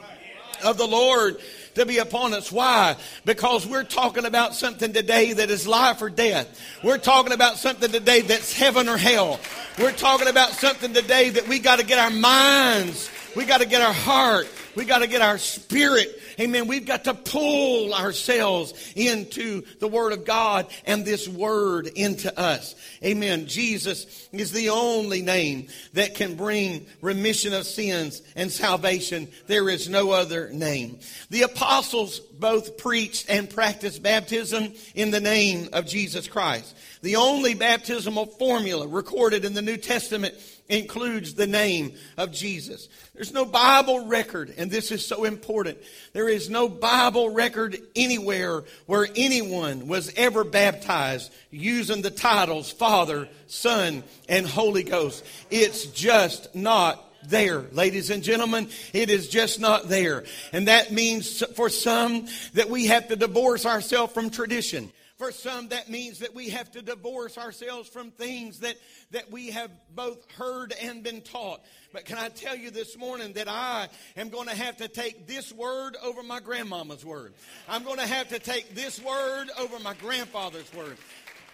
of 0.64 0.78
the 0.78 0.86
Lord 0.86 1.38
to 1.74 1.84
be 1.84 1.98
upon 1.98 2.32
us. 2.32 2.52
Why? 2.52 2.96
Because 3.24 3.66
we're 3.66 3.84
talking 3.84 4.26
about 4.26 4.54
something 4.54 4.92
today 4.92 5.32
that 5.32 5.50
is 5.50 5.66
life 5.66 6.00
or 6.02 6.08
death. 6.08 6.60
We're 6.84 6.98
talking 6.98 7.32
about 7.32 7.56
something 7.56 7.90
today 7.90 8.20
that's 8.20 8.52
heaven 8.52 8.88
or 8.88 8.96
hell. 8.96 9.40
We're 9.76 9.92
talking 9.92 10.28
about 10.28 10.50
something 10.50 10.94
today 10.94 11.30
that 11.30 11.48
we 11.48 11.58
got 11.58 11.80
to 11.80 11.84
get 11.84 11.98
our 11.98 12.10
minds, 12.10 13.10
we 13.34 13.44
got 13.44 13.60
to 13.60 13.66
get 13.66 13.82
our 13.82 13.92
heart, 13.92 14.46
we 14.76 14.84
got 14.84 14.98
to 14.98 15.06
get 15.06 15.22
our 15.22 15.38
spirit. 15.38 16.20
Amen. 16.38 16.68
We've 16.68 16.86
got 16.86 17.04
to 17.04 17.14
pull 17.14 17.94
ourselves 17.94 18.74
into 18.94 19.62
the 19.80 19.88
Word 19.88 20.12
of 20.12 20.24
God 20.24 20.66
and 20.84 21.04
this 21.04 21.26
Word 21.26 21.86
into 21.88 22.38
us. 22.38 22.74
Amen. 23.02 23.46
Jesus 23.46 24.28
is 24.32 24.52
the 24.52 24.68
only 24.68 25.22
name 25.22 25.68
that 25.94 26.14
can 26.14 26.36
bring 26.36 26.86
remission 27.00 27.54
of 27.54 27.66
sins 27.66 28.22
and 28.36 28.52
salvation. 28.52 29.28
There 29.46 29.68
is 29.70 29.88
no 29.88 30.10
other 30.10 30.50
name. 30.50 31.00
The 31.30 31.42
apostles 31.42 32.20
both 32.20 32.76
preached 32.76 33.30
and 33.30 33.48
practiced 33.48 34.02
baptism 34.02 34.74
in 34.94 35.10
the 35.10 35.20
name 35.20 35.70
of 35.72 35.86
Jesus 35.86 36.28
Christ. 36.28 36.76
The 37.02 37.16
only 37.16 37.54
baptismal 37.54 38.26
formula 38.26 38.86
recorded 38.86 39.44
in 39.44 39.54
the 39.54 39.62
New 39.62 39.76
Testament 39.76 40.34
includes 40.68 41.34
the 41.34 41.46
name 41.46 41.94
of 42.16 42.32
Jesus. 42.32 42.88
There's 43.14 43.32
no 43.32 43.44
Bible 43.44 44.06
record, 44.06 44.52
and 44.56 44.70
this 44.70 44.90
is 44.90 45.06
so 45.06 45.24
important. 45.24 45.78
There 46.12 46.28
is 46.28 46.50
no 46.50 46.68
Bible 46.68 47.30
record 47.30 47.78
anywhere 47.94 48.64
where 48.86 49.06
anyone 49.16 49.88
was 49.88 50.12
ever 50.16 50.44
baptized 50.44 51.32
using 51.50 52.02
the 52.02 52.10
titles 52.10 52.70
Father, 52.70 53.28
Son, 53.46 54.02
and 54.28 54.46
Holy 54.46 54.82
Ghost. 54.82 55.24
It's 55.50 55.86
just 55.86 56.54
not 56.54 57.02
there, 57.28 57.64
ladies 57.72 58.10
and 58.10 58.22
gentlemen. 58.22 58.68
It 58.92 59.10
is 59.10 59.28
just 59.28 59.60
not 59.60 59.88
there. 59.88 60.24
And 60.52 60.68
that 60.68 60.92
means 60.92 61.42
for 61.54 61.68
some 61.68 62.26
that 62.54 62.70
we 62.70 62.86
have 62.86 63.08
to 63.08 63.16
divorce 63.16 63.66
ourselves 63.66 64.12
from 64.12 64.30
tradition. 64.30 64.92
For 65.16 65.32
some, 65.32 65.68
that 65.68 65.88
means 65.88 66.18
that 66.18 66.34
we 66.34 66.50
have 66.50 66.70
to 66.72 66.82
divorce 66.82 67.38
ourselves 67.38 67.88
from 67.88 68.10
things 68.10 68.60
that, 68.60 68.76
that 69.12 69.30
we 69.30 69.50
have 69.50 69.70
both 69.94 70.30
heard 70.32 70.74
and 70.82 71.02
been 71.02 71.22
taught. 71.22 71.62
But 71.90 72.04
can 72.04 72.18
I 72.18 72.28
tell 72.28 72.54
you 72.54 72.70
this 72.70 72.98
morning 72.98 73.32
that 73.32 73.48
I 73.48 73.88
am 74.18 74.28
going 74.28 74.48
to 74.48 74.54
have 74.54 74.76
to 74.78 74.88
take 74.88 75.26
this 75.26 75.54
word 75.54 75.96
over 76.02 76.22
my 76.22 76.40
grandmama's 76.40 77.02
word? 77.02 77.32
I'm 77.66 77.82
going 77.82 77.98
to 77.98 78.06
have 78.06 78.28
to 78.28 78.38
take 78.38 78.74
this 78.74 79.00
word 79.02 79.48
over 79.58 79.78
my 79.78 79.94
grandfather's 79.94 80.70
word. 80.74 80.98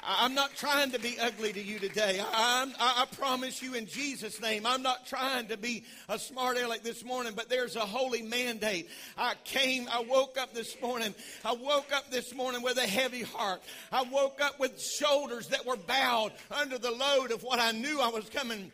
I'm 0.05 0.35
not 0.35 0.57
trying 0.57 0.91
to 0.93 0.99
be 0.99 1.17
ugly 1.21 1.53
to 1.53 1.63
you 1.63 1.79
today. 1.79 2.21
I, 2.21 2.67
I, 2.79 3.07
promise 3.17 3.63
you 3.63 3.75
in 3.75 3.87
Jesus' 3.87 4.41
name, 4.41 4.67
I'm 4.67 4.83
not 4.83 5.07
trying 5.07 5.47
to 5.49 5.57
be 5.57 5.85
a 6.09 6.19
smart 6.19 6.57
aleck 6.59 6.83
this 6.83 7.05
morning, 7.05 7.35
but 7.37 7.49
there's 7.49 7.77
a 7.77 7.81
holy 7.81 8.23
mandate. 8.23 8.89
I 9.17 9.35
came, 9.45 9.87
I 9.89 10.01
woke 10.03 10.39
up 10.39 10.55
this 10.55 10.81
morning. 10.83 11.15
I 11.45 11.53
woke 11.53 11.93
up 11.93 12.11
this 12.11 12.35
morning 12.35 12.63
with 12.63 12.79
a 12.79 12.87
heavy 12.87 13.23
heart. 13.23 13.63
I 13.93 14.03
woke 14.03 14.41
up 14.41 14.59
with 14.59 14.81
shoulders 14.81 15.49
that 15.49 15.65
were 15.65 15.77
bowed 15.77 16.33
under 16.51 16.79
the 16.79 16.91
load 16.91 17.31
of 17.31 17.45
what 17.45 17.61
I 17.61 17.71
knew 17.71 18.01
I 18.01 18.09
was 18.09 18.29
coming 18.29 18.73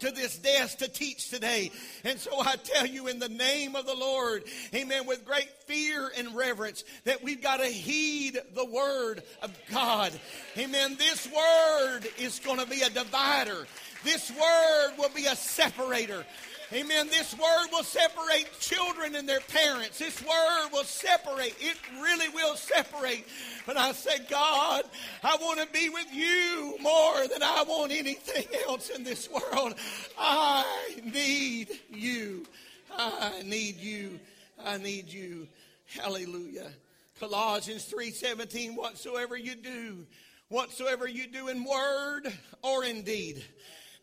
to 0.00 0.10
this 0.10 0.38
desk 0.38 0.78
to 0.78 0.88
teach 0.88 1.30
today. 1.30 1.70
And 2.04 2.18
so 2.18 2.30
I 2.40 2.56
tell 2.56 2.86
you 2.86 3.08
in 3.08 3.18
the 3.18 3.28
name 3.28 3.76
of 3.76 3.86
the 3.86 3.94
Lord, 3.94 4.44
amen, 4.74 5.06
with 5.06 5.24
great 5.24 5.50
fear 5.66 6.10
and 6.16 6.34
reverence, 6.34 6.84
that 7.04 7.22
we've 7.22 7.42
got 7.42 7.58
to 7.58 7.66
heed 7.66 8.38
the 8.54 8.64
word 8.64 9.22
of 9.42 9.56
God. 9.70 10.12
Amen. 10.56 10.96
This 10.98 11.26
word 11.26 12.00
is 12.18 12.40
going 12.40 12.58
to 12.58 12.66
be 12.66 12.82
a 12.82 12.90
divider. 12.90 13.66
This 14.04 14.30
word 14.30 14.92
will 14.98 15.10
be 15.10 15.26
a 15.26 15.36
separator. 15.36 16.24
Amen. 16.70 17.08
This 17.08 17.34
word 17.34 17.68
will 17.72 17.82
separate 17.82 18.46
children 18.60 19.14
and 19.14 19.26
their 19.26 19.40
parents. 19.40 19.98
This 19.98 20.22
word 20.22 20.68
will 20.70 20.84
separate. 20.84 21.54
It 21.60 21.78
really 22.02 22.28
will 22.28 22.56
separate. 22.56 23.26
But 23.64 23.78
I 23.78 23.92
say, 23.92 24.18
God, 24.28 24.84
I 25.24 25.36
want 25.40 25.60
to 25.60 25.66
be 25.72 25.88
with 25.88 26.12
you 26.12 26.76
more 26.82 27.26
than 27.26 27.42
I 27.42 27.64
want 27.66 27.92
anything 27.92 28.46
else 28.68 28.90
in 28.90 29.02
this 29.02 29.30
world. 29.30 29.76
I 30.18 30.94
need 31.02 31.70
you. 31.88 32.44
I 32.94 33.42
need 33.46 33.76
you. 33.78 34.20
I 34.62 34.76
need 34.76 35.10
you. 35.10 35.48
Hallelujah. 35.86 36.70
Colossians 37.18 37.90
3:17 37.90 38.76
whatsoever 38.76 39.36
you 39.36 39.56
do 39.56 40.06
whatsoever 40.50 41.08
you 41.08 41.26
do 41.26 41.48
in 41.48 41.64
word 41.64 42.32
or 42.62 42.84
in 42.84 43.02
deed 43.02 43.44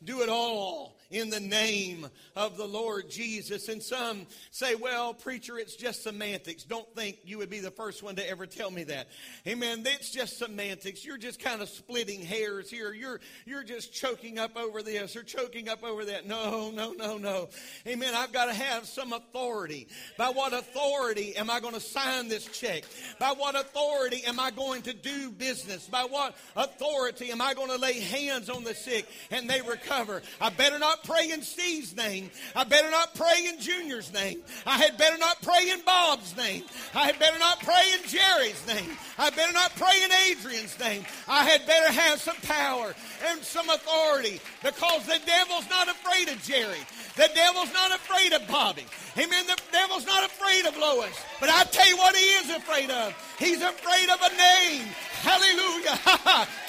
do 0.03 0.21
it 0.21 0.27
all 0.27 0.97
in 1.11 1.29
the 1.29 1.39
name 1.39 2.07
of 2.35 2.57
the 2.57 2.65
Lord 2.65 3.09
Jesus. 3.09 3.67
And 3.69 3.81
some 3.81 4.25
say, 4.51 4.75
well, 4.75 5.13
preacher, 5.13 5.57
it's 5.57 5.75
just 5.75 6.03
semantics. 6.03 6.63
Don't 6.63 6.87
think 6.95 7.17
you 7.23 7.37
would 7.37 7.49
be 7.49 7.59
the 7.59 7.71
first 7.71 8.03
one 8.03 8.15
to 8.15 8.29
ever 8.29 8.45
tell 8.45 8.71
me 8.71 8.83
that. 8.85 9.07
Amen. 9.47 9.83
It's 9.85 10.09
just 10.09 10.37
semantics. 10.37 11.05
You're 11.05 11.17
just 11.17 11.39
kind 11.39 11.61
of 11.61 11.69
splitting 11.69 12.21
hairs 12.21 12.69
here. 12.69 12.93
You're, 12.93 13.19
you're 13.45 13.63
just 13.63 13.93
choking 13.93 14.39
up 14.39 14.57
over 14.57 14.81
this 14.81 15.15
or 15.15 15.23
choking 15.23 15.69
up 15.69 15.83
over 15.83 16.05
that. 16.05 16.27
No, 16.27 16.71
no, 16.71 16.91
no, 16.93 17.17
no. 17.17 17.49
Amen. 17.87 18.13
I've 18.15 18.33
got 18.33 18.45
to 18.45 18.53
have 18.53 18.85
some 18.85 19.13
authority. 19.13 19.87
By 20.17 20.29
what 20.29 20.53
authority 20.53 21.35
am 21.35 21.49
I 21.49 21.59
going 21.59 21.73
to 21.73 21.79
sign 21.79 22.27
this 22.27 22.45
check? 22.45 22.83
By 23.19 23.33
what 23.37 23.55
authority 23.55 24.23
am 24.25 24.39
I 24.39 24.51
going 24.51 24.81
to 24.83 24.93
do 24.93 25.31
business? 25.31 25.87
By 25.87 26.03
what 26.03 26.35
authority 26.55 27.31
am 27.31 27.41
I 27.41 27.53
going 27.53 27.69
to 27.69 27.77
lay 27.77 27.99
hands 27.99 28.49
on 28.49 28.63
the 28.63 28.73
sick 28.73 29.07
and 29.31 29.49
they 29.49 29.61
recover? 29.61 30.21
I 30.41 30.49
better 30.49 30.79
not 30.79 30.94
pray 31.03 31.31
in 31.31 31.41
Steve's 31.41 31.95
name. 31.95 32.29
I 32.55 32.63
better 32.63 32.89
not 32.89 33.15
pray 33.15 33.47
in 33.47 33.59
Junior's 33.59 34.13
name. 34.13 34.41
I 34.65 34.77
had 34.77 34.97
better 34.97 35.17
not 35.17 35.41
pray 35.41 35.69
in 35.69 35.81
Bob's 35.85 36.35
name. 36.37 36.63
I 36.93 37.05
had 37.05 37.19
better 37.19 37.39
not 37.39 37.59
pray 37.61 37.83
in 37.93 38.07
Jerry's 38.07 38.65
name. 38.67 38.97
I 39.17 39.29
better 39.29 39.53
not 39.53 39.75
pray 39.75 40.03
in 40.03 40.11
Adrian's 40.31 40.79
name. 40.79 41.03
I 41.27 41.43
had 41.45 41.65
better 41.65 41.91
have 41.91 42.21
some 42.21 42.37
power 42.43 42.93
and 43.27 43.41
some 43.41 43.69
authority 43.69 44.39
because 44.63 45.05
the 45.05 45.19
devil's 45.25 45.69
not 45.69 45.87
afraid 45.87 46.29
of 46.29 46.41
Jerry. 46.43 46.79
The 47.15 47.29
devil's 47.33 47.71
not 47.71 47.91
afraid 47.91 48.33
of 48.33 48.45
Bobby. 48.47 48.85
Amen. 49.17 49.47
The 49.47 49.57
devil's 49.71 50.05
not 50.05 50.25
afraid 50.25 50.65
of 50.65 50.75
Lois. 50.77 51.15
But 51.39 51.49
I 51.49 51.63
tell 51.63 51.87
you 51.87 51.97
what 51.97 52.15
he 52.15 52.25
is 52.43 52.49
afraid 52.49 52.89
of. 52.91 53.15
He's 53.39 53.61
afraid 53.61 54.09
of 54.09 54.19
a 54.19 54.29
name. 54.35 54.87
Hallelujah. 55.23 55.95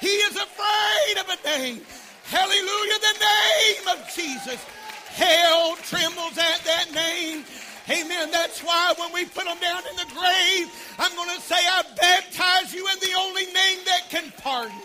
He 0.00 0.06
is 0.06 0.36
afraid 0.36 1.18
of 1.18 1.28
a 1.28 1.58
name. 1.58 1.80
Hallelujah. 2.24 2.98
The 3.00 3.18
name 3.20 3.88
of 3.88 4.14
Jesus. 4.14 4.64
Hell 5.12 5.76
trembles 5.82 6.38
at 6.38 6.60
that 6.64 6.86
name. 6.94 7.44
Amen. 7.90 8.30
That's 8.30 8.62
why 8.62 8.94
when 8.98 9.12
we 9.12 9.24
put 9.24 9.44
them 9.44 9.58
down 9.60 9.82
in 9.90 9.96
the 9.96 10.06
grave, 10.14 10.70
I'm 10.98 11.14
going 11.16 11.34
to 11.34 11.42
say, 11.42 11.56
I 11.56 11.82
baptize 12.00 12.72
you 12.72 12.86
in 12.86 12.98
the 13.00 13.14
only 13.18 13.46
name 13.46 13.78
that 13.86 14.08
can 14.10 14.32
pardon. 14.38 14.76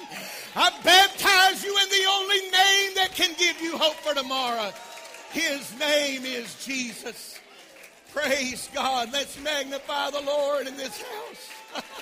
I 0.55 0.71
baptize 0.83 1.63
you 1.63 1.75
in 1.75 1.89
the 1.89 2.05
only 2.11 2.41
name 2.41 2.95
that 2.95 3.09
can 3.13 3.33
give 3.39 3.59
you 3.59 3.77
hope 3.77 3.95
for 3.95 4.13
tomorrow. 4.13 4.71
His 5.31 5.77
name 5.79 6.25
is 6.25 6.63
Jesus. 6.63 7.39
Praise 8.13 8.69
God. 8.73 9.11
Let's 9.11 9.39
magnify 9.41 10.11
the 10.11 10.21
Lord 10.21 10.67
in 10.67 10.77
this 10.77 11.01
house. 11.01 11.83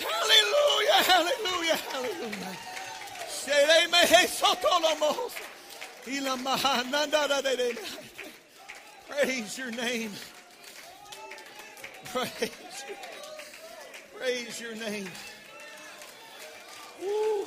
Hallelujah, 0.00 1.02
hallelujah, 1.04 1.76
hallelujah. 1.76 2.56
Praise 9.08 9.58
your 9.58 9.70
name. 9.70 10.10
Praise. 12.12 12.50
Praise 14.16 14.60
your 14.60 14.74
name. 14.74 15.08
Woo. 17.02 17.46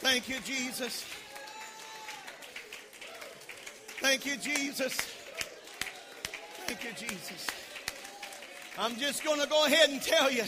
Thank 0.00 0.28
you, 0.28 0.36
Jesus. 0.44 1.04
Thank 4.00 4.26
you, 4.26 4.36
Jesus. 4.36 5.13
Thank 6.66 6.84
you, 6.84 7.08
Jesus. 7.08 7.46
I'm 8.78 8.96
just 8.96 9.22
going 9.22 9.40
to 9.40 9.46
go 9.46 9.66
ahead 9.66 9.90
and 9.90 10.00
tell 10.00 10.30
you. 10.30 10.44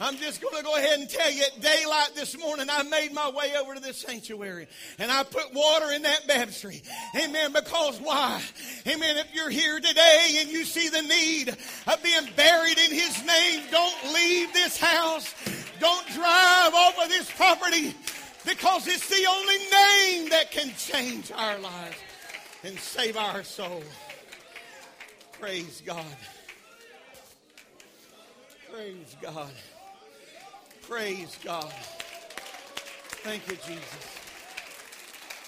I'm 0.00 0.16
just 0.16 0.40
going 0.40 0.56
to 0.56 0.62
go 0.62 0.76
ahead 0.76 0.98
and 0.98 1.08
tell 1.08 1.30
you 1.30 1.42
at 1.42 1.60
daylight 1.60 2.12
this 2.14 2.38
morning, 2.38 2.66
I 2.70 2.82
made 2.84 3.12
my 3.12 3.28
way 3.30 3.52
over 3.60 3.74
to 3.74 3.80
this 3.80 3.98
sanctuary 3.98 4.66
and 4.98 5.10
I 5.10 5.22
put 5.24 5.52
water 5.52 5.92
in 5.92 6.02
that 6.02 6.26
baptistry. 6.26 6.82
Amen. 7.16 7.52
Because 7.52 8.00
why? 8.00 8.40
Amen. 8.86 9.16
If 9.16 9.34
you're 9.34 9.50
here 9.50 9.78
today 9.80 10.36
and 10.38 10.50
you 10.50 10.64
see 10.64 10.88
the 10.88 11.02
need 11.02 11.48
of 11.48 12.02
being 12.02 12.28
buried 12.36 12.78
in 12.78 12.90
His 12.90 13.24
name, 13.24 13.62
don't 13.70 14.14
leave 14.14 14.52
this 14.52 14.78
house. 14.78 15.34
Don't 15.78 16.06
drive 16.08 16.74
off 16.74 16.98
of 17.02 17.08
this 17.08 17.30
property 17.32 17.94
because 18.46 18.86
it's 18.86 19.08
the 19.08 19.26
only 19.28 19.58
name 19.58 20.30
that 20.30 20.50
can 20.50 20.72
change 20.76 21.32
our 21.32 21.58
lives 21.58 21.96
and 22.64 22.78
save 22.78 23.16
our 23.16 23.42
soul. 23.42 23.82
Praise 25.42 25.82
God. 25.84 26.04
Praise 28.72 29.16
God. 29.20 29.50
Praise 30.82 31.36
God. 31.44 31.72
Thank 33.24 33.48
you, 33.48 33.56
Jesus. 33.56 34.18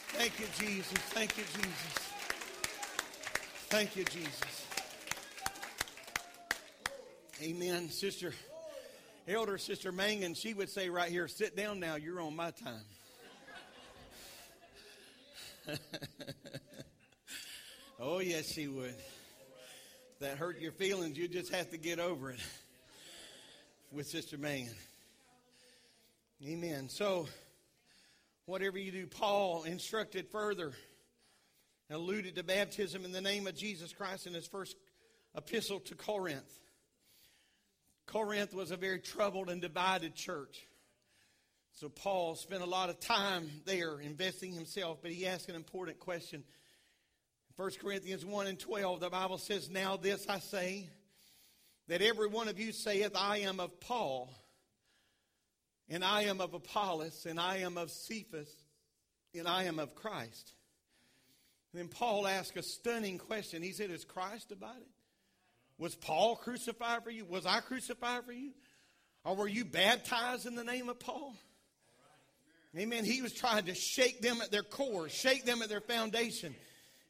Thank 0.09 0.41
you, 0.41 0.47
Jesus. 0.59 0.99
Thank 1.13 1.39
you, 1.39 1.45
Jesus. 1.45 2.11
Thank 3.69 3.95
you, 3.95 4.03
Jesus. 4.03 4.67
Amen. 7.41 7.89
Sister, 7.89 8.33
Elder 9.29 9.59
Sister 9.59 9.93
Mangan, 9.93 10.35
she 10.35 10.55
would 10.55 10.71
say 10.71 10.89
right 10.89 11.09
here, 11.13 11.29
sit 11.29 11.57
down 11.57 11.79
now, 11.79 11.95
you're 11.95 12.21
on 12.21 12.35
my 12.35 12.51
time. 12.51 12.83
oh, 18.01 18.19
yes, 18.19 18.51
she 18.51 18.67
would. 18.67 18.97
That 20.21 20.39
hurt 20.39 20.61
your 20.61 20.73
feelings, 20.73 21.19
you 21.19 21.27
just 21.29 21.53
have 21.53 21.71
to 21.71 21.77
get 21.77 21.99
over 21.99 22.31
it 22.31 22.39
with 23.91 24.07
Sister 24.07 24.39
Mangan. 24.39 24.75
Amen. 26.47 26.89
So, 26.89 27.27
whatever 28.47 28.79
you 28.79 28.93
do, 28.93 29.07
Paul 29.07 29.65
instructed 29.65 30.29
further, 30.29 30.73
alluded 31.91 32.37
to 32.37 32.45
baptism 32.45 33.05
in 33.05 33.13
the 33.13 33.21
name 33.21 33.47
of 33.47 33.57
Jesus 33.57 33.93
Christ 33.93 34.27
in 34.27 34.35
his 34.35 34.47
first 34.47 34.77
epistle 35.37 35.81
to 35.81 35.95
Corinth. 35.97 36.61
Corinth 38.07 38.55
was 38.55 38.71
a 38.71 38.77
very 38.77 39.01
troubled 39.01 39.51
and 39.51 39.61
divided 39.61 40.15
church. 40.15 40.67
So 41.73 41.89
Paul 41.89 42.37
spent 42.37 42.63
a 42.63 42.67
lot 42.67 42.89
of 42.89 43.01
time 43.01 43.51
there 43.65 43.99
investing 43.99 44.53
himself, 44.53 44.99
but 45.03 45.11
he 45.11 45.27
asked 45.27 45.49
an 45.49 45.57
important 45.57 45.99
question. 45.99 46.45
1 47.57 47.71
Corinthians 47.81 48.25
1 48.25 48.47
and 48.47 48.59
12, 48.59 49.01
the 49.01 49.11
Bible 49.11 49.39
says, 49.39 49.71
Now 49.71 49.97
this 49.97 50.27
I 50.29 50.39
say, 50.41 50.89
that 51.89 52.03
every 52.03 52.29
one 52.29 52.49
of 52.49 52.59
you 52.59 52.73
saith, 52.73 53.13
I 53.15 53.39
am 53.39 53.61
of 53.61 53.79
Paul 53.81 54.33
and 55.89 56.05
I 56.05 56.23
am 56.23 56.41
of 56.41 56.55
Apollos, 56.55 57.27
and 57.29 57.39
I 57.39 57.59
am 57.59 57.77
of 57.77 57.91
Cephas, 57.91 58.49
and 59.35 59.47
I 59.47 59.65
am 59.65 59.79
of 59.79 59.95
Christ. 59.95 60.53
And 61.73 61.81
then 61.81 61.89
Paul 61.89 62.27
asked 62.27 62.57
a 62.57 62.63
stunning 62.63 63.19
question. 63.19 63.63
He 63.63 63.73
said, 63.73 63.91
Is 63.91 64.05
Christ 64.05 64.49
divided? 64.49 64.89
Was 65.77 65.95
Paul 65.95 66.37
crucified 66.37 67.05
for 67.05 67.11
you? 67.11 67.25
Was 67.25 67.47
I 67.47 67.61
crucified 67.61 68.25
for 68.25 68.33
you? 68.33 68.53
Or 69.25 69.37
were 69.37 69.49
you 69.49 69.65
baptized 69.65 70.47
in 70.47 70.55
the 70.55 70.65
name 70.65 70.89
of 70.89 71.01
Paul? 71.01 71.35
Amen. 72.77 73.05
He 73.05 73.23
was 73.23 73.33
trying 73.33 73.67
to 73.67 73.75
shake 73.75 74.21
them 74.21 74.41
at 74.41 74.51
their 74.51 74.63
core, 74.63 75.09
shake 75.09 75.45
them 75.45 75.63
at 75.63 75.69
their 75.69 75.81
foundation. 75.81 76.55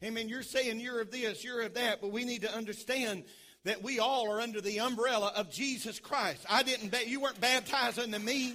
Amen. 0.05 0.29
You're 0.29 0.43
saying 0.43 0.81
you're 0.81 1.01
of 1.01 1.11
this, 1.11 1.43
you're 1.43 1.63
of 1.63 1.75
that, 1.75 2.03
but 2.03 2.13
we 2.13 2.25
need 2.25 2.43
to 2.43 2.55
understand 2.55 3.25
that 3.65 3.83
we 3.83 4.01
all 4.01 4.31
are 4.31 4.39
under 4.39 4.61
the 4.61 4.81
umbrella 4.81 5.33
of 5.35 5.51
Jesus 5.51 5.99
Christ. 5.99 6.45
I 6.51 6.63
didn't, 6.63 6.91
ba- 6.91 7.09
you 7.09 7.21
weren't 7.21 7.41
baptized 7.41 7.99
into 7.99 8.19
me. 8.19 8.55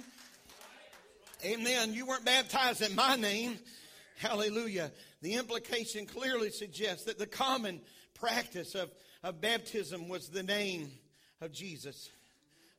Amen. 1.44 1.92
You 1.92 2.06
weren't 2.06 2.24
baptized 2.24 2.82
in 2.82 2.94
my 2.94 3.16
name. 3.16 3.58
Hallelujah. 4.18 4.92
The 5.22 5.34
implication 5.34 6.06
clearly 6.06 6.50
suggests 6.50 7.06
that 7.06 7.18
the 7.18 7.26
common 7.26 7.80
practice 8.14 8.76
of, 8.76 8.88
of 9.24 9.40
baptism 9.40 10.08
was 10.08 10.28
the 10.28 10.44
name 10.44 10.92
of 11.40 11.50
Jesus. 11.50 12.10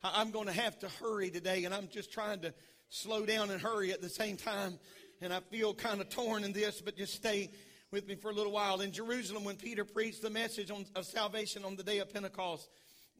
I'm 0.02 0.30
going 0.30 0.46
to 0.46 0.52
have 0.52 0.78
to 0.78 0.88
hurry 0.88 1.28
today, 1.28 1.66
and 1.66 1.74
I'm 1.74 1.88
just 1.88 2.10
trying 2.10 2.40
to 2.40 2.54
slow 2.88 3.26
down 3.26 3.50
and 3.50 3.60
hurry 3.60 3.92
at 3.92 4.00
the 4.00 4.08
same 4.08 4.38
time. 4.38 4.78
And 5.20 5.30
I 5.30 5.40
feel 5.40 5.74
kind 5.74 6.00
of 6.00 6.08
torn 6.08 6.42
in 6.42 6.54
this, 6.54 6.80
but 6.80 6.96
just 6.96 7.12
stay 7.12 7.50
with 7.92 8.08
me 8.08 8.14
for 8.14 8.30
a 8.30 8.34
little 8.34 8.52
while. 8.52 8.80
In 8.80 8.90
Jerusalem, 8.90 9.44
when 9.44 9.56
Peter 9.56 9.84
preached 9.84 10.22
the 10.22 10.30
message 10.30 10.70
on, 10.70 10.86
of 10.96 11.04
salvation 11.04 11.62
on 11.62 11.76
the 11.76 11.82
day 11.82 11.98
of 11.98 12.12
Pentecost, 12.12 12.70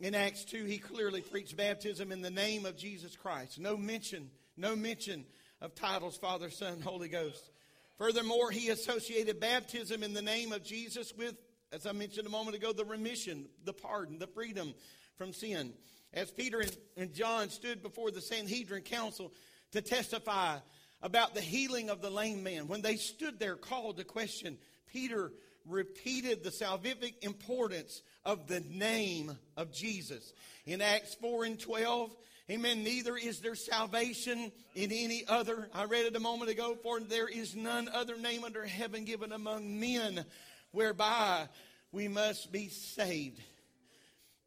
in 0.00 0.14
Acts 0.14 0.46
2, 0.46 0.64
he 0.64 0.78
clearly 0.78 1.20
preached 1.20 1.58
baptism 1.58 2.10
in 2.10 2.22
the 2.22 2.30
name 2.30 2.64
of 2.64 2.78
Jesus 2.78 3.14
Christ. 3.14 3.60
No 3.60 3.76
mention, 3.76 4.30
no 4.56 4.74
mention 4.74 5.26
of 5.60 5.74
titles, 5.74 6.16
Father, 6.16 6.48
Son, 6.48 6.80
Holy 6.80 7.08
Ghost. 7.08 7.52
Furthermore, 7.98 8.50
he 8.50 8.70
associated 8.70 9.38
baptism 9.38 10.02
in 10.02 10.14
the 10.14 10.22
name 10.22 10.52
of 10.52 10.64
Jesus 10.64 11.12
with, 11.16 11.36
as 11.70 11.86
I 11.86 11.92
mentioned 11.92 12.26
a 12.26 12.30
moment 12.30 12.56
ago, 12.56 12.72
the 12.72 12.86
remission, 12.86 13.44
the 13.66 13.74
pardon, 13.74 14.18
the 14.18 14.26
freedom 14.26 14.72
from 15.18 15.34
sin. 15.34 15.74
As 16.14 16.30
Peter 16.30 16.64
and, 16.96 17.12
John 17.12 17.50
stood 17.50 17.82
before 17.82 18.10
the 18.10 18.22
Sanhedrin 18.22 18.82
council 18.82 19.34
to 19.72 19.82
testify 19.82 20.56
about 21.02 21.34
the 21.34 21.40
healing 21.40 21.90
of 21.90 22.00
the 22.00 22.10
lame 22.10 22.42
man, 22.42 22.68
when 22.68 22.82
they 22.82 22.96
stood 22.96 23.38
there 23.38 23.56
called 23.56 23.96
to 23.96 24.04
question, 24.04 24.58
Peter 24.92 25.32
repeated 25.66 26.42
the 26.42 26.50
salvific 26.50 27.14
importance 27.22 28.02
of 28.24 28.46
the 28.46 28.60
name 28.60 29.36
of 29.56 29.72
Jesus. 29.72 30.32
In 30.66 30.80
Acts 30.80 31.14
4 31.14 31.44
and 31.44 31.58
12, 31.58 32.10
amen, 32.50 32.84
neither 32.84 33.16
is 33.16 33.40
there 33.40 33.54
salvation 33.54 34.52
in 34.74 34.92
any 34.92 35.24
other. 35.26 35.68
I 35.74 35.84
read 35.84 36.06
it 36.06 36.16
a 36.16 36.20
moment 36.20 36.50
ago, 36.50 36.76
for 36.82 37.00
there 37.00 37.28
is 37.28 37.54
none 37.54 37.88
other 37.92 38.16
name 38.16 38.44
under 38.44 38.64
heaven 38.64 39.04
given 39.04 39.32
among 39.32 39.78
men 39.78 40.24
whereby 40.70 41.48
we 41.90 42.08
must 42.08 42.50
be 42.52 42.68
saved. 42.68 43.40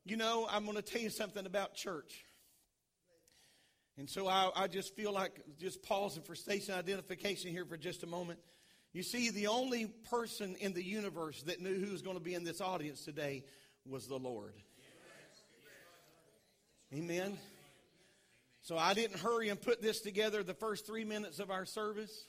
You 0.06 0.18
know, 0.18 0.48
I'm 0.50 0.66
going 0.66 0.78
to 0.78 0.84
tell 0.84 1.02
you 1.02 1.10
something 1.10 1.46
about 1.46 1.76
church. 1.76 2.25
And 3.98 4.10
so 4.10 4.28
I, 4.28 4.52
I, 4.56 4.68
just 4.68 4.94
feel 4.96 5.14
like 5.14 5.40
just 5.58 5.82
pausing 5.82 6.22
for 6.22 6.36
station 6.36 6.74
identification 6.74 7.52
here 7.52 7.64
for 7.64 7.78
just 7.78 8.04
a 8.04 8.08
moment. 8.08 8.40
You 8.92 9.04
see, 9.04 9.30
the 9.30 9.48
only 9.48 9.86
person 10.10 10.56
in 10.60 10.74
the 10.74 10.84
universe 10.84 11.42
that 11.44 11.62
knew 11.62 11.80
who 11.80 11.92
was 11.92 12.02
going 12.02 12.18
to 12.18 12.24
be 12.24 12.34
in 12.34 12.44
this 12.44 12.60
audience 12.60 13.06
today 13.06 13.44
was 13.86 14.08
the 14.08 14.18
Lord. 14.18 14.54
Amen. 16.94 17.38
So 18.62 18.78
I 18.78 18.94
didn't 18.94 19.20
hurry 19.20 19.50
and 19.50 19.62
put 19.62 19.82
this 19.82 20.02
together 20.02 20.44
the 20.44 20.54
first 20.54 20.86
three 20.86 21.04
minutes 21.04 21.40
of 21.40 21.52
our 21.52 21.66
service. 21.66 22.26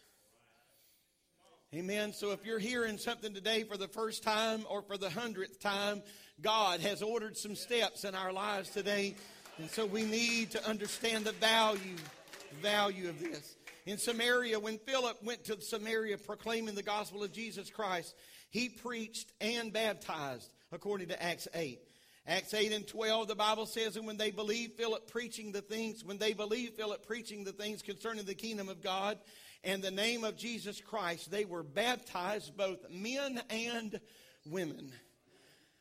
Amen. 1.75 2.13
So 2.13 2.31
if 2.31 2.45
you're 2.47 2.59
hearing 2.59 2.97
something 2.97 3.35
today 3.35 3.65
for 3.65 3.77
the 3.77 3.89
first 3.89 4.23
time 4.23 4.65
or 4.71 4.83
for 4.83 4.97
the 4.97 5.11
hundredth 5.11 5.61
time, 5.61 6.03
God 6.41 6.81
has 6.81 7.03
ordered 7.03 7.37
some 7.37 7.57
steps 7.57 8.05
in 8.05 8.15
our 8.15 8.33
lives 8.33 8.71
today. 8.71 9.17
And 9.59 9.71
so 9.71 9.87
we 9.87 10.05
need 10.05 10.51
to 10.51 10.69
understand 10.69 11.25
the 11.25 11.33
value, 11.33 11.97
value 12.61 13.09
of 13.09 13.19
this. 13.19 13.57
In 13.87 13.97
Samaria, 13.97 14.61
when 14.61 14.79
Philip 14.79 15.23
went 15.23 15.45
to 15.45 15.61
Samaria 15.61 16.19
proclaiming 16.19 16.75
the 16.75 16.83
gospel 16.83 17.23
of 17.23 17.33
Jesus 17.33 17.71
Christ, 17.71 18.15
he 18.51 18.69
preached 18.69 19.33
and 19.41 19.73
baptized, 19.73 20.51
according 20.73 21.09
to 21.09 21.23
Acts 21.23 21.49
8. 21.55 21.81
Acts 22.27 22.53
8 22.53 22.73
and 22.73 22.87
12, 22.87 23.29
the 23.29 23.35
Bible 23.35 23.67
says, 23.67 23.97
and 23.97 24.07
when 24.07 24.17
they 24.17 24.31
believed 24.31 24.75
Philip 24.75 25.11
preaching 25.11 25.53
the 25.53 25.63
things, 25.63 26.05
when 26.05 26.19
they 26.19 26.33
believed 26.33 26.75
Philip 26.75 27.07
preaching 27.07 27.45
the 27.45 27.53
things 27.53 27.81
concerning 27.83 28.25
the 28.25 28.35
kingdom 28.35 28.69
of 28.69 28.83
God 28.83 29.17
and 29.65 29.81
the 29.81 29.91
name 29.91 30.25
of 30.25 30.37
Jesus 30.37 30.81
Christ, 30.81 31.31
they 31.31 31.45
were 31.45 31.63
baptized, 31.63 32.57
both 32.57 32.91
men 32.91 33.41
and 33.49 34.01
women. 34.45 34.93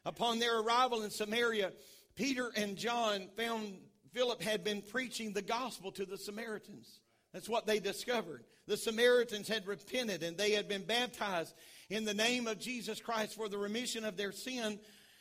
Upon 0.06 0.38
their 0.38 0.60
arrival 0.60 1.02
in 1.02 1.10
Samaria, 1.10 1.72
Peter 2.16 2.52
and 2.56 2.78
John 2.78 3.28
found 3.38 3.78
Philip 4.14 4.42
had 4.42 4.64
been 4.64 4.82
preaching 4.82 5.34
the 5.34 5.42
gospel 5.42 5.92
to 5.94 6.06
the 6.06 6.18
Samaritans. 6.18 7.00
That's 7.34 7.50
what 7.50 7.66
they 7.66 7.80
discovered. 7.80 8.46
The 8.68 8.78
Samaritans 8.78 9.48
had 9.48 9.68
repented 9.68 10.24
and 10.24 10.38
they 10.38 10.52
had 10.52 10.68
been 10.68 10.84
baptized 10.84 11.54
in 11.90 12.06
the 12.06 12.14
name 12.14 12.48
of 12.48 12.60
Jesus 12.60 13.02
Christ 13.02 13.36
for 13.36 13.50
the 13.50 13.58
remission 13.58 14.06
of 14.06 14.16
their 14.16 14.32
sin 14.32 14.80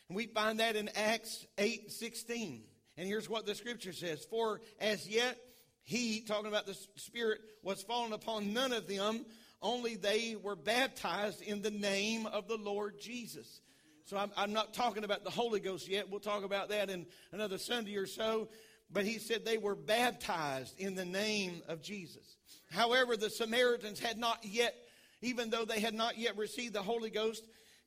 and 0.08 0.16
we 0.16 0.26
find 0.26 0.60
that 0.60 0.76
in 0.76 0.90
Acts 0.94 1.46
8 1.58 1.90
16. 1.90 2.62
And 2.96 3.08
here's 3.08 3.28
what 3.28 3.46
the 3.46 3.54
scripture 3.54 3.92
says 3.92 4.24
For 4.28 4.60
as 4.80 5.08
yet 5.08 5.38
he, 5.82 6.20
talking 6.20 6.46
about 6.46 6.66
the 6.66 6.76
Spirit, 6.96 7.40
was 7.62 7.82
fallen 7.82 8.12
upon 8.12 8.52
none 8.52 8.72
of 8.72 8.86
them, 8.86 9.24
only 9.60 9.96
they 9.96 10.36
were 10.40 10.56
baptized 10.56 11.42
in 11.42 11.62
the 11.62 11.70
name 11.70 12.26
of 12.26 12.48
the 12.48 12.56
Lord 12.56 13.00
Jesus. 13.00 13.60
So 14.04 14.16
I'm, 14.16 14.30
I'm, 14.36 14.52
not 14.52 14.74
talking 14.74 15.04
about 15.04 15.24
the 15.24 15.30
Holy 15.30 15.60
Ghost 15.60 15.88
yet. 15.88 16.10
We'll 16.10 16.20
talk 16.20 16.44
about 16.44 16.68
that 16.68 16.90
in 16.90 17.06
another 17.32 17.58
Sunday 17.58 17.96
or 17.96 18.06
so. 18.06 18.48
But 18.92 19.06
he 19.06 19.18
said 19.18 19.44
they 19.44 19.58
were 19.58 19.74
baptized 19.74 20.78
in 20.78 20.94
the 20.94 21.06
name 21.06 21.62
of 21.68 21.82
Jesus. 21.82 22.36
However, 22.70 23.16
the 23.16 23.30
Samaritans 23.30 23.98
had 23.98 24.18
not 24.18 24.44
yet, 24.44 24.74
even 25.22 25.50
though 25.50 25.64
they 25.64 25.80
had 25.80 25.94
not 25.94 26.18
yet 26.18 26.36
received 26.36 26.74
the 26.74 26.82
Holy 26.82 27.10
Ghost, 27.10 27.44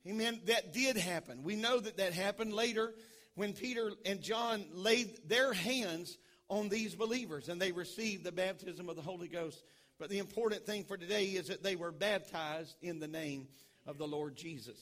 Amen. 0.08 0.40
That 0.46 0.74
did 0.74 0.96
happen. 0.96 1.44
We 1.44 1.56
know 1.56 1.80
that 1.80 1.98
that 1.98 2.14
happened 2.14 2.54
later 2.54 2.94
when 3.36 3.54
Peter 3.54 3.92
and 4.06 4.22
John 4.22 4.64
laid 4.74 5.28
their 5.28 5.52
hands 5.52 6.18
on 6.50 6.70
these 6.70 6.96
believers 6.96 7.50
and 7.50 7.62
they 7.62 7.74
received 7.74 8.24
the 8.24 8.32
baptism 8.32 8.88
of 8.88 8.96
the 8.96 9.02
Holy 9.02 9.28
Ghost. 9.28 9.62
But 10.00 10.10
the 10.10 10.20
important 10.20 10.66
thing 10.66 10.86
for 10.86 10.96
today 10.96 11.26
is 11.26 11.48
that 11.48 11.62
they 11.62 11.76
were 11.76 11.92
baptized 11.92 12.76
in 12.82 13.00
the 13.00 13.08
name 13.08 13.48
of 13.86 13.98
the 13.98 14.08
Lord 14.08 14.38
Jesus. 14.38 14.78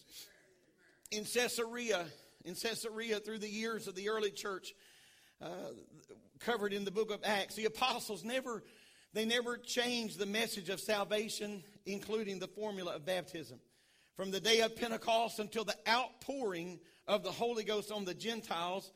In 1.11 1.23
Caesarea, 1.25 2.05
in 2.43 2.55
Caesarea, 2.55 3.19
through 3.19 3.39
the 3.39 3.49
years 3.49 3.87
of 3.87 3.95
the 3.95 4.09
early 4.09 4.31
church, 4.31 4.73
uh, 5.41 5.47
covered 6.39 6.73
in 6.73 6.85
the 6.85 6.91
book 6.91 7.11
of 7.11 7.21
Acts, 7.23 7.55
the 7.55 7.65
apostles 7.65 8.23
never 8.23 8.63
they 9.13 9.23
never 9.23 9.57
changed 9.57 10.19
the 10.19 10.25
message 10.25 10.67
of 10.67 10.81
salvation, 10.81 11.63
including 11.85 12.39
the 12.39 12.49
formula 12.49 12.95
of 12.95 13.05
baptism 13.05 13.59
from 14.15 14.31
the 14.31 14.39
day 14.39 14.61
of 14.61 14.75
Pentecost 14.75 15.39
until 15.39 15.63
the 15.63 15.77
outpouring 15.87 16.79
of 17.07 17.23
the 17.23 17.31
Holy 17.31 17.63
Ghost 17.63 17.91
on 17.91 18.05
the 18.05 18.13
Gentiles 18.13 18.91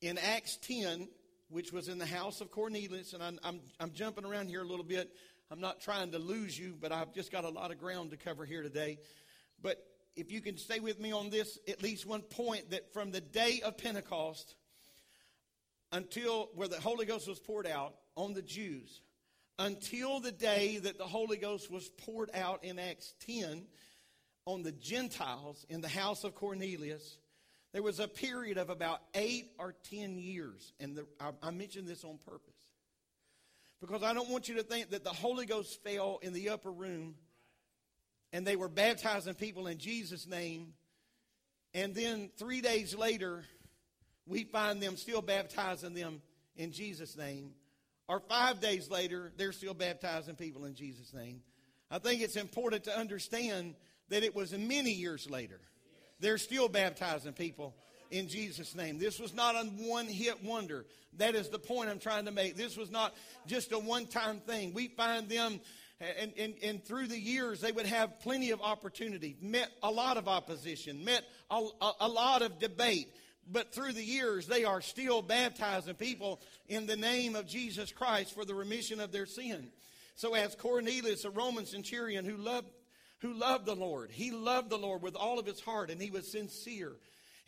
in 0.00 0.18
Acts 0.18 0.56
10, 0.58 1.08
which 1.48 1.72
was 1.72 1.88
in 1.88 1.98
the 1.98 2.06
house 2.06 2.40
of 2.40 2.50
Cornelius. 2.50 3.12
And 3.12 3.22
I'm, 3.22 3.38
I'm, 3.42 3.60
I'm, 3.80 3.92
jumping 3.92 4.24
around 4.24 4.48
here 4.48 4.62
a 4.62 4.66
little 4.66 4.84
bit. 4.84 5.10
I'm 5.50 5.60
not 5.60 5.80
trying 5.80 6.12
to 6.12 6.18
lose 6.18 6.58
you, 6.58 6.76
but 6.80 6.92
I've 6.92 7.14
just 7.14 7.30
got 7.30 7.44
a 7.44 7.48
lot 7.48 7.70
of 7.70 7.78
ground 7.78 8.10
to 8.10 8.16
cover 8.16 8.44
here 8.44 8.62
today. 8.62 8.98
But 9.62 9.78
if 10.16 10.32
you 10.32 10.40
can 10.40 10.56
stay 10.56 10.80
with 10.80 10.98
me 10.98 11.12
on 11.12 11.30
this, 11.30 11.58
at 11.68 11.82
least 11.82 12.06
one 12.06 12.22
point 12.22 12.70
that 12.70 12.92
from 12.92 13.10
the 13.10 13.20
day 13.20 13.60
of 13.64 13.76
Pentecost 13.78 14.54
until 15.92 16.50
where 16.54 16.68
the 16.68 16.80
Holy 16.80 17.06
Ghost 17.06 17.28
was 17.28 17.38
poured 17.38 17.66
out 17.66 17.94
on 18.16 18.34
the 18.34 18.42
Jews, 18.42 19.02
until 19.58 20.20
the 20.20 20.32
day 20.32 20.78
that 20.78 20.98
the 20.98 21.04
Holy 21.04 21.36
Ghost 21.36 21.70
was 21.70 21.88
poured 21.88 22.30
out 22.34 22.64
in 22.64 22.78
Acts 22.78 23.14
10, 23.26 23.66
on 24.46 24.62
the 24.62 24.72
Gentiles 24.72 25.66
in 25.68 25.80
the 25.80 25.88
house 25.88 26.24
of 26.24 26.34
Cornelius, 26.34 27.18
there 27.72 27.82
was 27.82 28.00
a 28.00 28.08
period 28.08 28.58
of 28.58 28.70
about 28.70 29.02
eight 29.14 29.50
or 29.58 29.74
ten 29.90 30.16
years. 30.18 30.72
And 30.80 30.96
the, 30.96 31.06
I, 31.20 31.32
I 31.42 31.50
mentioned 31.50 31.88
this 31.88 32.04
on 32.04 32.18
purpose. 32.24 32.54
Because 33.80 34.02
I 34.02 34.14
don't 34.14 34.30
want 34.30 34.48
you 34.48 34.54
to 34.54 34.62
think 34.62 34.90
that 34.90 35.04
the 35.04 35.10
Holy 35.10 35.44
Ghost 35.44 35.82
fell 35.82 36.18
in 36.22 36.32
the 36.32 36.48
upper 36.48 36.72
room 36.72 37.16
and 38.32 38.46
they 38.46 38.56
were 38.56 38.68
baptizing 38.68 39.34
people 39.34 39.66
in 39.66 39.78
Jesus' 39.78 40.26
name. 40.26 40.74
And 41.74 41.94
then 41.94 42.30
three 42.38 42.60
days 42.60 42.94
later, 42.94 43.44
we 44.26 44.44
find 44.44 44.82
them 44.82 44.96
still 44.96 45.22
baptizing 45.22 45.94
them 45.94 46.22
in 46.56 46.72
Jesus' 46.72 47.16
name. 47.16 47.52
Or 48.08 48.20
five 48.20 48.60
days 48.60 48.90
later, 48.90 49.32
they're 49.36 49.52
still 49.52 49.74
baptizing 49.74 50.36
people 50.36 50.64
in 50.64 50.74
Jesus' 50.74 51.12
name. 51.12 51.42
I 51.90 51.98
think 51.98 52.20
it's 52.22 52.36
important 52.36 52.84
to 52.84 52.98
understand 52.98 53.74
that 54.08 54.22
it 54.22 54.34
was 54.34 54.52
many 54.52 54.92
years 54.92 55.28
later. 55.28 55.60
They're 56.20 56.38
still 56.38 56.68
baptizing 56.68 57.32
people 57.32 57.74
in 58.10 58.28
Jesus' 58.28 58.74
name. 58.74 58.98
This 58.98 59.18
was 59.18 59.34
not 59.34 59.54
a 59.54 59.64
one 59.78 60.06
hit 60.06 60.42
wonder. 60.44 60.86
That 61.18 61.34
is 61.34 61.48
the 61.48 61.58
point 61.58 61.90
I'm 61.90 61.98
trying 61.98 62.26
to 62.26 62.30
make. 62.30 62.56
This 62.56 62.76
was 62.76 62.90
not 62.90 63.14
just 63.46 63.72
a 63.72 63.78
one 63.78 64.06
time 64.06 64.38
thing. 64.40 64.72
We 64.72 64.88
find 64.88 65.28
them, 65.28 65.60
and, 66.00 66.32
and, 66.36 66.54
and 66.62 66.84
through 66.84 67.06
the 67.06 67.18
years, 67.18 67.60
they 67.60 67.72
would 67.72 67.86
have 67.86 68.20
plenty 68.20 68.50
of 68.50 68.60
opportunity, 68.60 69.36
met 69.40 69.70
a 69.82 69.90
lot 69.90 70.16
of 70.16 70.28
opposition, 70.28 71.04
met 71.04 71.24
a, 71.50 71.66
a, 71.80 71.92
a 72.00 72.08
lot 72.08 72.42
of 72.42 72.58
debate. 72.58 73.08
But 73.50 73.72
through 73.72 73.92
the 73.92 74.04
years, 74.04 74.46
they 74.46 74.64
are 74.64 74.80
still 74.80 75.22
baptizing 75.22 75.94
people 75.94 76.40
in 76.68 76.86
the 76.86 76.96
name 76.96 77.36
of 77.36 77.46
Jesus 77.46 77.92
Christ 77.92 78.34
for 78.34 78.44
the 78.44 78.54
remission 78.54 79.00
of 79.00 79.12
their 79.12 79.26
sin. 79.26 79.68
So, 80.16 80.34
as 80.34 80.56
Cornelius, 80.56 81.24
a 81.24 81.30
Roman 81.30 81.66
centurion 81.66 82.24
who 82.24 82.36
loved 82.36 82.68
who 83.20 83.32
loved 83.32 83.66
the 83.66 83.74
Lord. 83.74 84.10
He 84.10 84.30
loved 84.30 84.70
the 84.70 84.76
Lord 84.76 85.02
with 85.02 85.16
all 85.16 85.38
of 85.38 85.46
his 85.46 85.60
heart 85.60 85.90
and 85.90 86.00
he 86.00 86.10
was 86.10 86.30
sincere. 86.30 86.92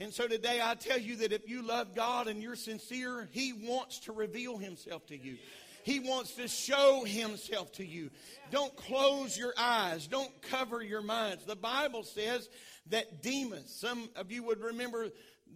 And 0.01 0.15
so 0.15 0.29
today 0.29 0.61
I 0.63 0.75
tell 0.75 0.99
you 0.99 1.17
that 1.17 1.33
if 1.33 1.49
you 1.49 1.63
love 1.63 1.95
God 1.95 2.29
and 2.29 2.41
you're 2.41 2.55
sincere, 2.55 3.29
He 3.33 3.53
wants 3.53 3.99
to 4.01 4.13
reveal 4.13 4.57
Himself 4.57 5.07
to 5.09 5.17
you. 5.17 5.39
He 5.83 6.01
wants 6.01 6.35
to 6.35 6.49
show 6.49 7.05
himself 7.05 7.73
to 7.73 7.85
you. 7.85 8.11
Don't 8.51 8.75
close 8.77 9.39
your 9.39 9.55
eyes. 9.57 10.07
Don't 10.07 10.43
cover 10.43 10.83
your 10.83 11.03
minds. 11.03 11.45
The 11.45 11.57
Bible 11.57 12.03
says 12.03 12.49
that 12.91 13.23
Demas, 13.23 13.75
some 13.75 14.09
of 14.17 14.31
you 14.33 14.43
would 14.45 14.61
remember 14.61 15.09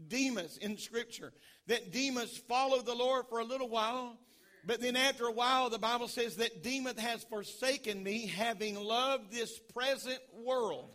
Demas 0.08 0.58
in 0.58 0.78
Scripture, 0.78 1.32
that 1.66 1.92
Demas 1.92 2.36
followed 2.48 2.86
the 2.86 2.94
Lord 2.94 3.26
for 3.28 3.40
a 3.40 3.44
little 3.44 3.68
while, 3.68 4.16
but 4.64 4.80
then 4.80 4.96
after 4.96 5.26
a 5.26 5.32
while, 5.32 5.70
the 5.70 5.78
Bible 5.78 6.08
says 6.08 6.36
that 6.36 6.62
Demas 6.62 6.98
has 6.98 7.24
forsaken 7.24 8.02
me, 8.02 8.26
having 8.26 8.76
loved 8.76 9.32
this 9.32 9.58
present 9.58 10.20
world. 10.44 10.88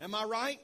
Am 0.00 0.14
I 0.14 0.24
right? 0.24 0.58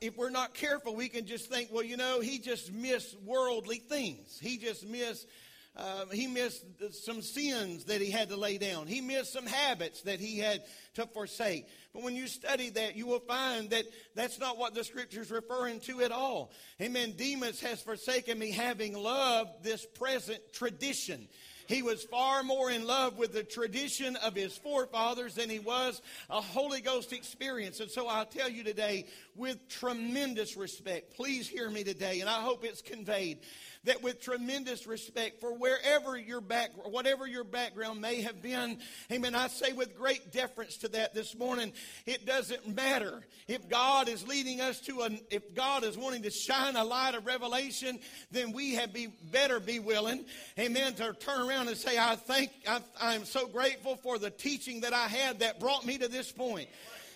If 0.00 0.16
we're 0.16 0.30
not 0.30 0.54
careful, 0.54 0.94
we 0.94 1.08
can 1.08 1.26
just 1.26 1.50
think, 1.50 1.70
well, 1.72 1.84
you 1.84 1.96
know, 1.96 2.20
he 2.20 2.38
just 2.38 2.72
missed 2.72 3.16
worldly 3.24 3.78
things. 3.78 4.38
He 4.40 4.58
just 4.58 4.86
missed 4.86 5.26
uh, 5.74 6.04
he 6.12 6.26
missed 6.26 6.64
some 6.90 7.22
sins 7.22 7.84
that 7.84 8.00
he 8.00 8.10
had 8.10 8.28
to 8.28 8.36
lay 8.36 8.58
down. 8.58 8.86
He 8.86 9.00
missed 9.00 9.32
some 9.32 9.46
habits 9.46 10.02
that 10.02 10.20
he 10.20 10.38
had 10.38 10.62
to 10.94 11.06
forsake. 11.06 11.66
But 11.94 12.02
when 12.02 12.14
you 12.14 12.26
study 12.26 12.68
that, 12.70 12.94
you 12.94 13.06
will 13.06 13.20
find 13.20 13.70
that 13.70 13.84
that's 14.14 14.38
not 14.38 14.58
what 14.58 14.74
the 14.74 14.84
scripture 14.84 15.22
is 15.22 15.30
referring 15.30 15.80
to 15.80 16.02
at 16.02 16.12
all. 16.12 16.52
Amen. 16.80 17.14
Demas 17.16 17.60
has 17.60 17.80
forsaken 17.80 18.38
me, 18.38 18.50
having 18.50 18.92
loved 18.94 19.62
this 19.62 19.86
present 19.86 20.40
tradition. 20.52 21.26
He 21.68 21.80
was 21.80 22.04
far 22.04 22.42
more 22.42 22.70
in 22.70 22.86
love 22.86 23.16
with 23.16 23.32
the 23.32 23.44
tradition 23.44 24.16
of 24.16 24.34
his 24.34 24.56
forefathers 24.58 25.36
than 25.36 25.48
he 25.48 25.58
was 25.58 26.02
a 26.28 26.40
Holy 26.40 26.82
Ghost 26.82 27.14
experience. 27.14 27.80
And 27.80 27.90
so 27.90 28.08
I'll 28.08 28.26
tell 28.26 28.50
you 28.50 28.62
today, 28.62 29.06
with 29.36 29.68
tremendous 29.68 30.54
respect, 30.56 31.16
please 31.16 31.48
hear 31.48 31.70
me 31.70 31.82
today, 31.82 32.20
and 32.20 32.28
I 32.28 32.42
hope 32.42 32.62
it's 32.64 32.82
conveyed 32.82 33.38
that 33.84 34.02
with 34.02 34.20
tremendous 34.20 34.86
respect 34.86 35.40
for 35.40 35.52
wherever 35.52 36.16
your 36.16 36.40
back, 36.40 36.70
whatever 36.86 37.26
your 37.26 37.44
background 37.44 38.00
may 38.00 38.22
have 38.22 38.40
been, 38.40 38.78
amen, 39.10 39.34
I 39.34 39.48
say 39.48 39.72
with 39.72 39.96
great 39.96 40.32
deference 40.32 40.76
to 40.78 40.88
that 40.88 41.14
this 41.14 41.36
morning, 41.36 41.72
it 42.06 42.24
doesn't 42.24 42.76
matter. 42.76 43.22
If 43.48 43.68
God 43.68 44.08
is 44.08 44.26
leading 44.26 44.60
us 44.60 44.80
to 44.82 45.00
a, 45.00 45.10
if 45.30 45.54
God 45.54 45.82
is 45.84 45.98
wanting 45.98 46.22
to 46.22 46.30
shine 46.30 46.76
a 46.76 46.84
light 46.84 47.14
of 47.14 47.26
revelation, 47.26 47.98
then 48.30 48.52
we 48.52 48.74
have 48.74 48.92
be, 48.92 49.08
better 49.30 49.58
be 49.58 49.80
willing, 49.80 50.24
amen, 50.58 50.94
to 50.94 51.12
turn 51.14 51.48
around 51.48 51.68
and 51.68 51.76
say, 51.76 51.98
I 51.98 52.16
thank, 52.16 52.50
I, 52.68 52.80
I'm 53.00 53.24
so 53.24 53.46
grateful 53.46 53.96
for 53.96 54.18
the 54.18 54.30
teaching 54.30 54.82
that 54.82 54.92
I 54.92 55.08
had 55.08 55.40
that 55.40 55.58
brought 55.58 55.84
me 55.84 55.98
to 55.98 56.08
this 56.08 56.30
point. 56.30 56.68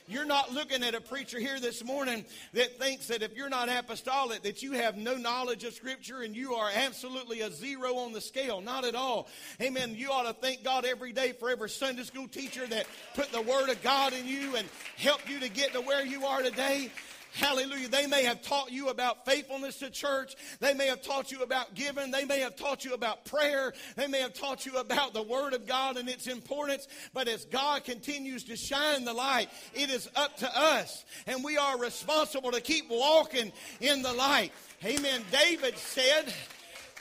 You're 0.08 0.24
not 0.24 0.52
looking 0.52 0.84
at 0.84 0.94
a 0.94 1.00
preacher 1.00 1.40
here 1.40 1.58
this 1.58 1.82
morning 1.82 2.24
that 2.52 2.78
thinks 2.78 3.08
that 3.08 3.22
if 3.22 3.36
you're 3.36 3.48
not 3.48 3.68
apostolic, 3.68 4.42
that 4.42 4.62
you 4.62 4.72
have 4.72 4.96
no 4.96 5.16
knowledge 5.16 5.64
of 5.64 5.74
Scripture 5.74 6.22
and 6.22 6.36
you 6.36 6.54
are 6.54 6.70
absolutely 6.72 7.40
a 7.40 7.50
zero 7.50 7.96
on 7.96 8.12
the 8.12 8.20
scale. 8.20 8.60
Not 8.60 8.84
at 8.84 8.94
all. 8.94 9.28
Amen. 9.60 9.96
You 9.96 10.12
ought 10.12 10.28
to 10.28 10.32
thank 10.32 10.62
God 10.62 10.84
every 10.84 11.12
day 11.12 11.32
for 11.32 11.50
every 11.50 11.70
Sunday 11.70 12.04
school 12.04 12.28
teacher 12.28 12.64
that 12.68 12.86
put 13.14 13.32
the 13.32 13.42
Word 13.42 13.68
of 13.68 13.82
God 13.82 14.12
in 14.12 14.28
you 14.28 14.54
and 14.54 14.68
helped 14.96 15.28
you 15.28 15.40
to 15.40 15.48
get 15.48 15.72
to 15.72 15.80
where 15.80 16.06
you 16.06 16.24
are 16.24 16.42
today. 16.42 16.92
Hallelujah. 17.36 17.88
They 17.88 18.06
may 18.06 18.24
have 18.24 18.40
taught 18.40 18.72
you 18.72 18.88
about 18.88 19.26
faithfulness 19.26 19.78
to 19.80 19.90
church. 19.90 20.34
They 20.60 20.72
may 20.72 20.86
have 20.86 21.02
taught 21.02 21.30
you 21.30 21.42
about 21.42 21.74
giving. 21.74 22.10
They 22.10 22.24
may 22.24 22.40
have 22.40 22.56
taught 22.56 22.82
you 22.82 22.94
about 22.94 23.26
prayer. 23.26 23.74
They 23.94 24.06
may 24.06 24.20
have 24.22 24.32
taught 24.32 24.64
you 24.64 24.78
about 24.78 25.12
the 25.12 25.22
Word 25.22 25.52
of 25.52 25.66
God 25.66 25.98
and 25.98 26.08
its 26.08 26.28
importance. 26.28 26.88
But 27.12 27.28
as 27.28 27.44
God 27.44 27.84
continues 27.84 28.44
to 28.44 28.56
shine 28.56 29.04
the 29.04 29.12
light, 29.12 29.50
it 29.74 29.90
is 29.90 30.08
up 30.16 30.38
to 30.38 30.50
us. 30.58 31.04
And 31.26 31.44
we 31.44 31.58
are 31.58 31.78
responsible 31.78 32.52
to 32.52 32.60
keep 32.62 32.88
walking 32.88 33.52
in 33.82 34.00
the 34.00 34.14
light. 34.14 34.52
Amen. 34.82 35.20
David 35.30 35.76
said, 35.76 36.32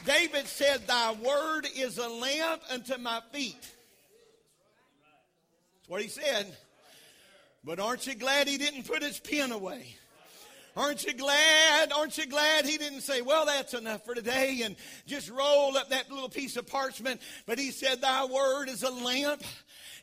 David 0.05 0.47
said, 0.47 0.85
Thy 0.85 1.13
word 1.13 1.65
is 1.77 1.97
a 1.97 2.09
lamp 2.09 2.61
unto 2.69 2.97
my 2.97 3.21
feet. 3.31 3.61
That's 5.77 5.87
what 5.87 6.01
he 6.01 6.09
said. 6.09 6.53
But 7.63 7.79
aren't 7.79 8.05
you 8.05 8.15
glad 8.15 8.49
he 8.49 8.57
didn't 8.57 8.83
put 8.83 9.01
his 9.01 9.17
pen 9.17 9.53
away? 9.53 9.95
Aren't 10.75 11.05
you 11.05 11.13
glad? 11.13 11.93
Aren't 11.93 12.17
you 12.17 12.25
glad 12.25 12.65
he 12.65 12.77
didn't 12.77 13.01
say, 13.01 13.21
well, 13.21 13.45
that's 13.45 13.73
enough 13.73 14.03
for 14.03 14.13
today 14.13 14.61
and 14.63 14.75
just 15.05 15.29
roll 15.29 15.77
up 15.77 15.89
that 15.89 16.11
little 16.11 16.29
piece 16.29 16.57
of 16.57 16.67
parchment. 16.67 17.21
But 17.45 17.59
he 17.59 17.71
said, 17.71 18.01
thy 18.01 18.25
word 18.25 18.67
is 18.67 18.83
a 18.83 18.91
lamp 18.91 19.41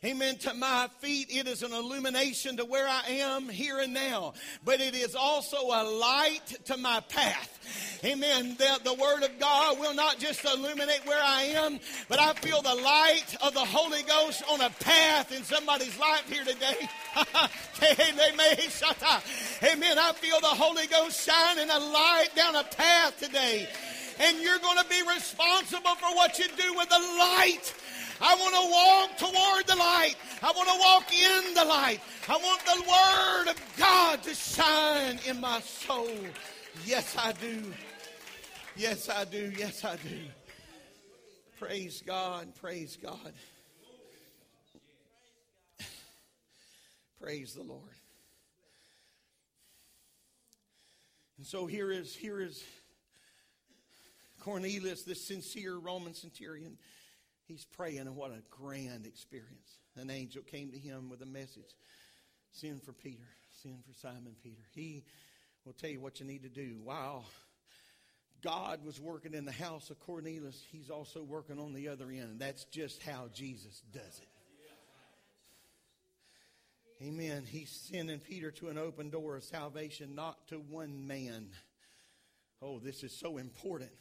amen, 0.03 0.37
to 0.37 0.53
my 0.53 0.89
feet. 0.99 1.27
It 1.29 1.47
is 1.47 1.63
an 1.63 1.73
illumination 1.73 2.57
to 2.57 2.65
where 2.65 2.87
I 2.87 3.03
am 3.07 3.49
here 3.49 3.79
and 3.79 3.93
now, 3.93 4.33
but 4.65 4.81
it 4.81 4.95
is 4.95 5.15
also 5.15 5.57
a 5.57 5.83
light 5.83 6.57
to 6.65 6.77
my 6.77 6.99
path. 7.09 8.01
Amen. 8.03 8.55
The, 8.57 8.79
the 8.83 8.93
Word 8.93 9.23
of 9.23 9.39
God 9.39 9.79
will 9.79 9.93
not 9.93 10.19
just 10.19 10.43
illuminate 10.43 11.05
where 11.05 11.23
I 11.23 11.43
am, 11.43 11.79
but 12.09 12.19
I 12.19 12.33
feel 12.33 12.61
the 12.61 12.75
light 12.75 13.35
of 13.41 13.53
the 13.53 13.65
Holy 13.65 14.03
Ghost 14.03 14.43
on 14.49 14.61
a 14.61 14.69
path 14.69 15.31
in 15.31 15.43
somebody's 15.43 15.97
life 15.99 16.29
here 16.29 16.43
today. 16.43 16.89
Amen. 19.63 19.97
I 19.97 20.13
feel 20.13 20.39
the 20.39 20.47
Holy 20.47 20.87
Ghost 20.87 21.25
shining 21.25 21.69
a 21.69 21.79
light 21.79 22.29
down 22.35 22.55
a 22.55 22.63
path 22.63 23.19
today. 23.19 23.67
And 24.19 24.39
you're 24.41 24.59
going 24.59 24.77
to 24.77 24.89
be 24.89 25.01
responsible 25.07 25.95
for 25.95 26.15
what 26.15 26.37
you 26.37 26.45
do 26.45 26.73
with 26.77 26.89
the 26.89 26.99
light. 27.19 27.73
I 28.21 28.35
want 28.35 28.55
to 28.55 28.71
walk 28.71 29.31
toward 29.31 29.67
the 29.67 29.75
light. 29.75 30.15
I 30.41 30.51
want 30.51 30.69
to 30.69 30.79
walk 30.79 31.13
in 31.13 31.53
the 31.53 31.65
light. 31.65 31.99
I 32.27 32.37
want 32.37 32.65
the 32.65 32.81
Word 32.81 33.51
of 33.51 33.77
God 33.77 34.23
to 34.23 34.33
shine 34.33 35.19
in 35.27 35.39
my 35.39 35.59
soul. 35.61 36.09
Yes, 36.85 37.15
I 37.17 37.33
do. 37.33 37.73
Yes, 38.75 39.09
I 39.09 39.25
do. 39.25 39.51
Yes, 39.57 39.83
I 39.83 39.95
do. 39.97 40.19
Praise 41.59 42.03
God. 42.05 42.53
Praise 42.55 42.97
God. 43.01 43.33
Praise 47.21 47.53
the 47.53 47.63
Lord. 47.63 47.81
And 51.37 51.47
so 51.47 51.65
here 51.65 51.91
is 51.91 52.15
here 52.15 52.41
is 52.41 52.63
Cornelius, 54.41 55.03
this 55.03 55.25
sincere 55.25 55.77
Roman 55.77 56.13
centurion. 56.13 56.77
He's 57.47 57.65
praying, 57.65 57.99
and 57.99 58.15
what 58.15 58.31
a 58.31 58.41
grand 58.49 59.05
experience. 59.05 59.79
An 59.95 60.09
angel 60.09 60.41
came 60.43 60.71
to 60.71 60.77
him 60.77 61.09
with 61.09 61.21
a 61.21 61.25
message 61.25 61.75
send 62.51 62.83
for 62.83 62.93
Peter, 62.93 63.27
send 63.61 63.83
for 63.83 63.93
Simon 63.93 64.35
Peter. 64.43 64.61
He 64.73 65.03
will 65.65 65.73
tell 65.73 65.89
you 65.89 65.99
what 65.99 66.19
you 66.19 66.25
need 66.25 66.43
to 66.43 66.49
do. 66.49 66.77
Wow. 66.83 67.23
God 68.43 68.85
was 68.85 68.99
working 68.99 69.33
in 69.33 69.45
the 69.45 69.51
house 69.51 69.89
of 69.89 69.99
Cornelius, 69.99 70.61
he's 70.71 70.89
also 70.89 71.23
working 71.23 71.59
on 71.59 71.73
the 71.73 71.87
other 71.87 72.11
end. 72.11 72.39
That's 72.39 72.65
just 72.65 73.01
how 73.01 73.29
Jesus 73.33 73.81
does 73.91 74.19
it. 74.21 74.27
Amen. 77.01 77.43
He's 77.45 77.69
sending 77.69 78.19
Peter 78.19 78.51
to 78.51 78.69
an 78.69 78.77
open 78.77 79.09
door 79.09 79.35
of 79.35 79.43
salvation, 79.43 80.15
not 80.15 80.47
to 80.47 80.55
one 80.57 81.07
man. 81.07 81.47
Oh, 82.61 82.79
this 82.79 83.03
is 83.03 83.17
so 83.17 83.37
important. 83.37 83.91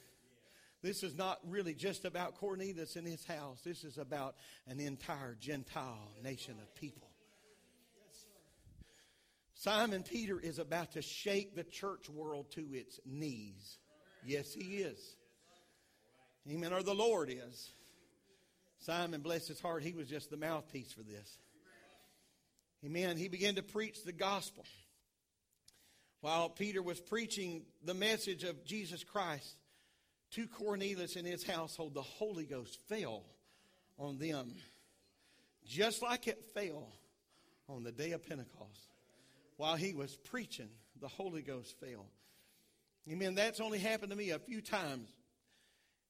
This 0.83 1.05
is 1.05 1.17
not 1.17 1.39
really 1.47 1.75
just 1.75 2.05
about 2.05 2.35
Cornelius 2.35 2.97
and 2.97 3.07
his 3.07 3.25
house. 3.25 3.61
This 3.65 3.85
is 3.85 3.99
about 3.99 4.35
an 4.67 4.81
entire 4.81 5.37
Gentile 5.39 6.13
nation 6.23 6.57
of 6.61 6.75
people. 6.75 7.09
Simon 9.55 10.03
Peter 10.03 10.41
is 10.41 10.59
about 10.59 10.93
to 10.93 11.03
shake 11.03 11.55
the 11.55 11.63
church 11.63 12.09
world 12.09 12.51
to 12.51 12.67
its 12.73 12.99
knees. 13.07 13.79
Yes, 14.27 14.53
he 14.53 14.79
is. 14.79 14.99
Amen. 16.51 16.73
Or 16.73 16.83
the 16.83 16.95
Lord 16.95 17.31
is. 17.31 17.71
Simon, 18.81 19.21
bless 19.21 19.47
his 19.47 19.61
heart, 19.61 19.85
he 19.85 19.93
was 19.93 20.09
just 20.09 20.31
the 20.31 20.37
mouthpiece 20.37 20.93
for 20.93 21.05
this. 21.05 21.39
Amen. 22.85 23.17
He 23.17 23.29
began 23.29 23.55
to 23.55 23.63
preach 23.63 24.03
the 24.03 24.13
gospel. 24.13 24.65
While 26.21 26.49
Peter 26.49 26.83
was 26.83 26.99
preaching 27.01 27.63
the 27.85 27.95
message 27.95 28.43
of 28.43 28.65
Jesus 28.65 29.05
Christ, 29.05 29.55
to 30.33 30.47
Cornelius 30.47 31.17
and 31.17 31.27
his 31.27 31.45
household, 31.45 31.95
the 31.95 32.03
Holy 32.03 32.45
Ghost 32.45 32.79
fell 32.89 33.23
on 33.99 34.19
them 34.19 34.55
just 35.67 36.03
like 36.03 36.27
it 36.27 36.43
fell 36.55 36.89
on 37.69 37.85
the 37.85 37.93
day 37.93 38.13
of 38.13 38.27
Pentecost. 38.27 38.89
While 39.57 39.77
he 39.77 39.95
was 39.95 40.17
preaching, 40.17 40.69
the 41.01 41.09
Holy 41.09 41.43
Ghost 41.43 41.79
fell. 41.81 42.07
Amen. 43.11 43.35
That's 43.35 43.61
only 43.61 43.79
happened 43.79 44.11
to 44.11 44.17
me 44.17 44.31
a 44.31 44.39
few 44.39 44.61
times 44.61 45.09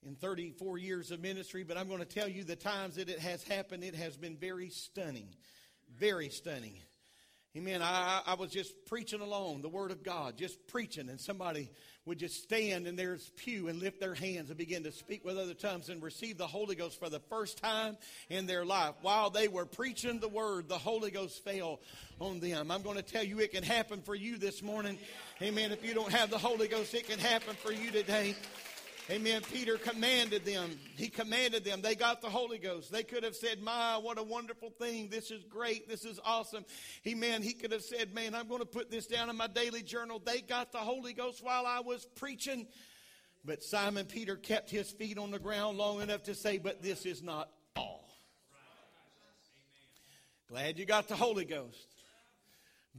in 0.04 0.14
34 0.16 0.78
years 0.78 1.10
of 1.10 1.20
ministry, 1.20 1.64
but 1.64 1.76
I'm 1.76 1.88
going 1.88 2.00
to 2.00 2.04
tell 2.04 2.28
you 2.28 2.44
the 2.44 2.56
times 2.56 2.96
that 2.96 3.08
it 3.08 3.18
has 3.18 3.42
happened, 3.44 3.84
it 3.84 3.94
has 3.94 4.16
been 4.16 4.36
very 4.36 4.68
stunning. 4.68 5.28
Very 5.98 6.28
stunning. 6.28 6.74
Amen. 7.54 7.82
I, 7.82 8.22
I 8.26 8.34
was 8.34 8.50
just 8.50 8.72
preaching 8.86 9.20
along 9.20 9.60
the 9.60 9.68
Word 9.68 9.90
of 9.90 10.02
God, 10.02 10.38
just 10.38 10.66
preaching, 10.68 11.10
and 11.10 11.20
somebody 11.20 11.68
would 12.06 12.18
just 12.18 12.42
stand 12.42 12.86
in 12.86 12.96
their 12.96 13.18
pew 13.36 13.68
and 13.68 13.78
lift 13.78 14.00
their 14.00 14.14
hands 14.14 14.48
and 14.48 14.56
begin 14.56 14.84
to 14.84 14.90
speak 14.90 15.22
with 15.22 15.36
other 15.36 15.52
tongues 15.52 15.90
and 15.90 16.02
receive 16.02 16.38
the 16.38 16.46
Holy 16.46 16.74
Ghost 16.74 16.98
for 16.98 17.10
the 17.10 17.20
first 17.20 17.58
time 17.58 17.98
in 18.30 18.46
their 18.46 18.64
life. 18.64 18.94
While 19.02 19.28
they 19.28 19.48
were 19.48 19.66
preaching 19.66 20.18
the 20.18 20.28
Word, 20.28 20.66
the 20.66 20.78
Holy 20.78 21.10
Ghost 21.10 21.44
fell 21.44 21.80
on 22.20 22.40
them. 22.40 22.70
I'm 22.70 22.80
going 22.80 22.96
to 22.96 23.02
tell 23.02 23.22
you 23.22 23.38
it 23.40 23.52
can 23.52 23.64
happen 23.64 24.00
for 24.00 24.14
you 24.14 24.38
this 24.38 24.62
morning. 24.62 24.98
Amen. 25.42 25.72
If 25.72 25.84
you 25.84 25.92
don't 25.92 26.10
have 26.10 26.30
the 26.30 26.38
Holy 26.38 26.68
Ghost, 26.68 26.94
it 26.94 27.06
can 27.06 27.18
happen 27.18 27.54
for 27.56 27.70
you 27.70 27.90
today. 27.90 28.34
Amen. 29.10 29.42
Peter 29.52 29.78
commanded 29.78 30.44
them. 30.44 30.78
He 30.96 31.08
commanded 31.08 31.64
them. 31.64 31.82
They 31.82 31.96
got 31.96 32.22
the 32.22 32.28
Holy 32.28 32.58
Ghost. 32.58 32.92
They 32.92 33.02
could 33.02 33.24
have 33.24 33.34
said, 33.34 33.60
My, 33.60 33.98
what 33.98 34.16
a 34.16 34.22
wonderful 34.22 34.70
thing. 34.70 35.08
This 35.08 35.30
is 35.30 35.42
great. 35.44 35.88
This 35.88 36.04
is 36.04 36.20
awesome. 36.24 36.64
Amen. 37.06 37.42
He 37.42 37.52
could 37.52 37.72
have 37.72 37.82
said, 37.82 38.14
Man, 38.14 38.34
I'm 38.34 38.46
going 38.46 38.60
to 38.60 38.66
put 38.66 38.90
this 38.90 39.06
down 39.06 39.28
in 39.28 39.36
my 39.36 39.48
daily 39.48 39.82
journal. 39.82 40.22
They 40.24 40.40
got 40.40 40.70
the 40.70 40.78
Holy 40.78 41.12
Ghost 41.12 41.42
while 41.42 41.66
I 41.66 41.80
was 41.80 42.06
preaching. 42.14 42.66
But 43.44 43.64
Simon 43.64 44.06
Peter 44.06 44.36
kept 44.36 44.70
his 44.70 44.90
feet 44.90 45.18
on 45.18 45.32
the 45.32 45.40
ground 45.40 45.78
long 45.78 46.00
enough 46.00 46.22
to 46.24 46.34
say, 46.34 46.58
But 46.58 46.80
this 46.80 47.04
is 47.04 47.22
not 47.22 47.50
all. 47.74 48.08
Glad 50.48 50.78
you 50.78 50.86
got 50.86 51.08
the 51.08 51.16
Holy 51.16 51.44
Ghost. 51.44 51.88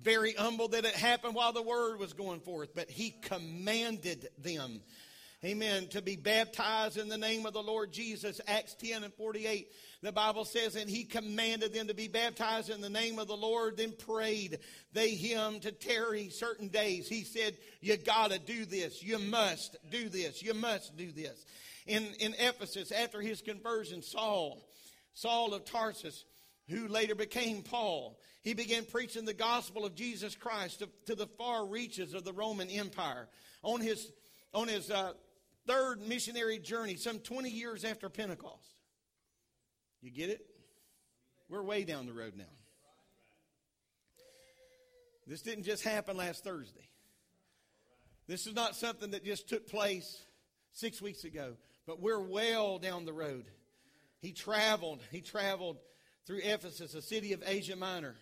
Very 0.02 0.34
humble 0.34 0.68
that 0.70 0.86
it 0.86 0.96
happened 0.96 1.36
while 1.36 1.54
the 1.54 1.62
word 1.62 2.00
was 2.00 2.14
going 2.14 2.42
forth, 2.42 2.74
but 2.76 2.90
he 2.90 3.12
commanded 3.22 4.28
them 4.40 4.82
amen, 5.44 5.88
to 5.90 6.02
be 6.02 6.16
baptized 6.16 6.98
in 6.98 7.10
the 7.10 7.18
name 7.18 7.46
of 7.46 7.54
the 7.54 7.62
Lord 7.62 7.92
Jesus. 7.92 8.40
Acts 8.48 8.76
10 8.76 9.04
and 9.04 9.14
48, 9.14 9.68
the 10.02 10.12
Bible 10.12 10.46
says, 10.46 10.76
and 10.76 10.90
he 10.90 11.04
commanded 11.04 11.74
them 11.74 11.88
to 11.88 11.94
be 11.94 12.08
baptized 12.08 12.70
in 12.70 12.82
the 12.82 12.90
name 12.90 13.20
of 13.20 13.28
the 13.28 13.36
Lord, 13.36 13.78
then 13.78 13.92
prayed 13.92 14.60
they 14.94 15.10
him 15.10 15.60
to 15.62 15.72
tarry 15.72 16.30
certain 16.30 16.70
days. 16.70 17.10
He 17.10 17.24
said, 17.24 17.58
you 17.82 17.98
gotta 17.98 18.40
do 18.40 18.66
this. 18.66 19.04
You 19.04 19.20
must 19.20 19.76
do 19.90 20.08
this. 20.08 20.42
You 20.42 20.54
must 20.54 20.96
do 20.96 21.12
this. 21.12 21.46
In, 21.88 22.06
in 22.20 22.34
Ephesus, 22.40 22.92
after 22.92 23.20
his 23.20 23.42
conversion, 23.42 24.02
Saul, 24.02 24.66
Saul 25.14 25.54
of 25.54 25.66
Tarsus, 25.66 26.24
who 26.70 26.88
later 26.88 27.16
became 27.16 27.62
Paul. 27.62 28.18
He 28.42 28.54
began 28.54 28.86
preaching 28.86 29.26
the 29.26 29.34
gospel 29.34 29.86
of 29.86 29.96
Jesus 29.96 30.36
Christ 30.36 30.80
to, 30.80 30.90
to 31.08 31.16
the 31.16 31.28
far 31.38 31.66
reaches 31.66 32.14
of 32.14 32.24
the 32.24 32.34
Roman 32.34 32.70
Empire. 32.70 33.28
On 33.64 33.82
his, 33.82 34.12
on 34.54 34.68
his 34.68 34.90
uh, 34.90 35.14
third 35.68 36.02
missionary 36.08 36.60
journey, 36.60 36.96
some 36.96 37.20
20 37.20 37.50
years 37.50 37.84
after 37.84 38.10
Pentecost. 38.10 38.76
You 40.02 40.12
get 40.12 40.30
it? 40.30 40.46
We're 41.50 41.64
way 41.64 41.84
down 41.84 42.06
the 42.06 42.14
road 42.14 42.34
now. 42.38 42.44
This 45.26 45.42
didn't 45.42 45.64
just 45.64 45.84
happen 45.84 46.18
last 46.18 46.44
Thursday. 46.44 46.88
This 48.28 48.48
is 48.48 48.56
not 48.56 48.76
something 48.76 49.12
that 49.12 49.24
just 49.24 49.48
took 49.48 49.68
place 49.68 50.22
six 50.72 51.02
weeks 51.02 51.24
ago, 51.24 51.54
but 51.86 52.02
we're 52.02 52.20
well 52.20 52.80
down 52.80 53.06
the 53.06 53.14
road. 53.14 53.46
He 54.20 54.32
traveled, 54.32 55.02
he 55.12 55.22
traveled 55.22 55.78
through 56.26 56.40
Ephesus, 56.44 56.94
a 56.94 57.02
city 57.02 57.34
of 57.34 57.44
Asia 57.46 57.76
Minor. 57.76 58.16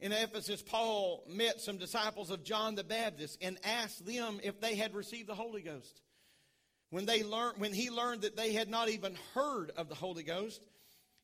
In 0.00 0.12
Ephesus, 0.12 0.62
Paul 0.62 1.24
met 1.28 1.60
some 1.60 1.76
disciples 1.76 2.30
of 2.30 2.44
John 2.44 2.76
the 2.76 2.84
Baptist 2.84 3.38
and 3.40 3.58
asked 3.64 4.06
them 4.06 4.40
if 4.42 4.60
they 4.60 4.76
had 4.76 4.94
received 4.94 5.28
the 5.28 5.34
Holy 5.34 5.62
Ghost. 5.62 6.00
When, 6.90 7.04
they 7.04 7.22
learned, 7.22 7.58
when 7.58 7.72
he 7.72 7.90
learned 7.90 8.22
that 8.22 8.36
they 8.36 8.52
had 8.52 8.68
not 8.68 8.88
even 8.88 9.16
heard 9.34 9.72
of 9.76 9.88
the 9.88 9.94
Holy 9.94 10.22
Ghost, 10.22 10.60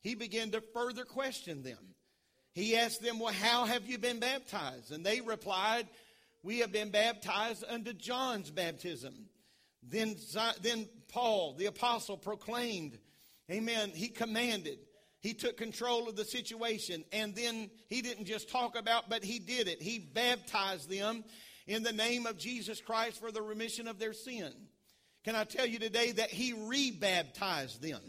he 0.00 0.14
began 0.14 0.50
to 0.50 0.60
further 0.60 1.04
question 1.04 1.62
them. 1.62 1.94
He 2.52 2.76
asked 2.76 3.02
them, 3.02 3.18
Well, 3.18 3.32
how 3.32 3.64
have 3.64 3.86
you 3.86 3.98
been 3.98 4.20
baptized? 4.20 4.92
And 4.92 5.04
they 5.04 5.20
replied, 5.20 5.88
We 6.42 6.58
have 6.58 6.72
been 6.72 6.90
baptized 6.90 7.64
unto 7.68 7.92
John's 7.92 8.50
baptism. 8.50 9.14
Then, 9.82 10.16
then 10.62 10.88
Paul, 11.08 11.54
the 11.54 11.66
apostle, 11.66 12.16
proclaimed, 12.16 12.98
Amen. 13.50 13.90
He 13.94 14.08
commanded. 14.08 14.78
He 15.20 15.32
took 15.32 15.56
control 15.56 16.08
of 16.08 16.16
the 16.16 16.24
situation. 16.24 17.04
And 17.12 17.34
then 17.34 17.70
he 17.88 18.02
didn't 18.02 18.26
just 18.26 18.50
talk 18.50 18.76
about, 18.76 19.08
but 19.08 19.24
he 19.24 19.38
did 19.38 19.68
it. 19.68 19.80
He 19.80 19.98
baptized 19.98 20.90
them 20.90 21.24
in 21.66 21.82
the 21.82 21.92
name 21.92 22.26
of 22.26 22.36
Jesus 22.36 22.80
Christ 22.80 23.18
for 23.18 23.32
the 23.32 23.42
remission 23.42 23.88
of 23.88 23.98
their 23.98 24.12
sin. 24.12 24.52
Can 25.24 25.34
I 25.34 25.44
tell 25.44 25.66
you 25.66 25.78
today 25.78 26.12
that 26.12 26.30
he 26.30 26.52
rebaptized 26.52 27.80
them? 27.80 28.00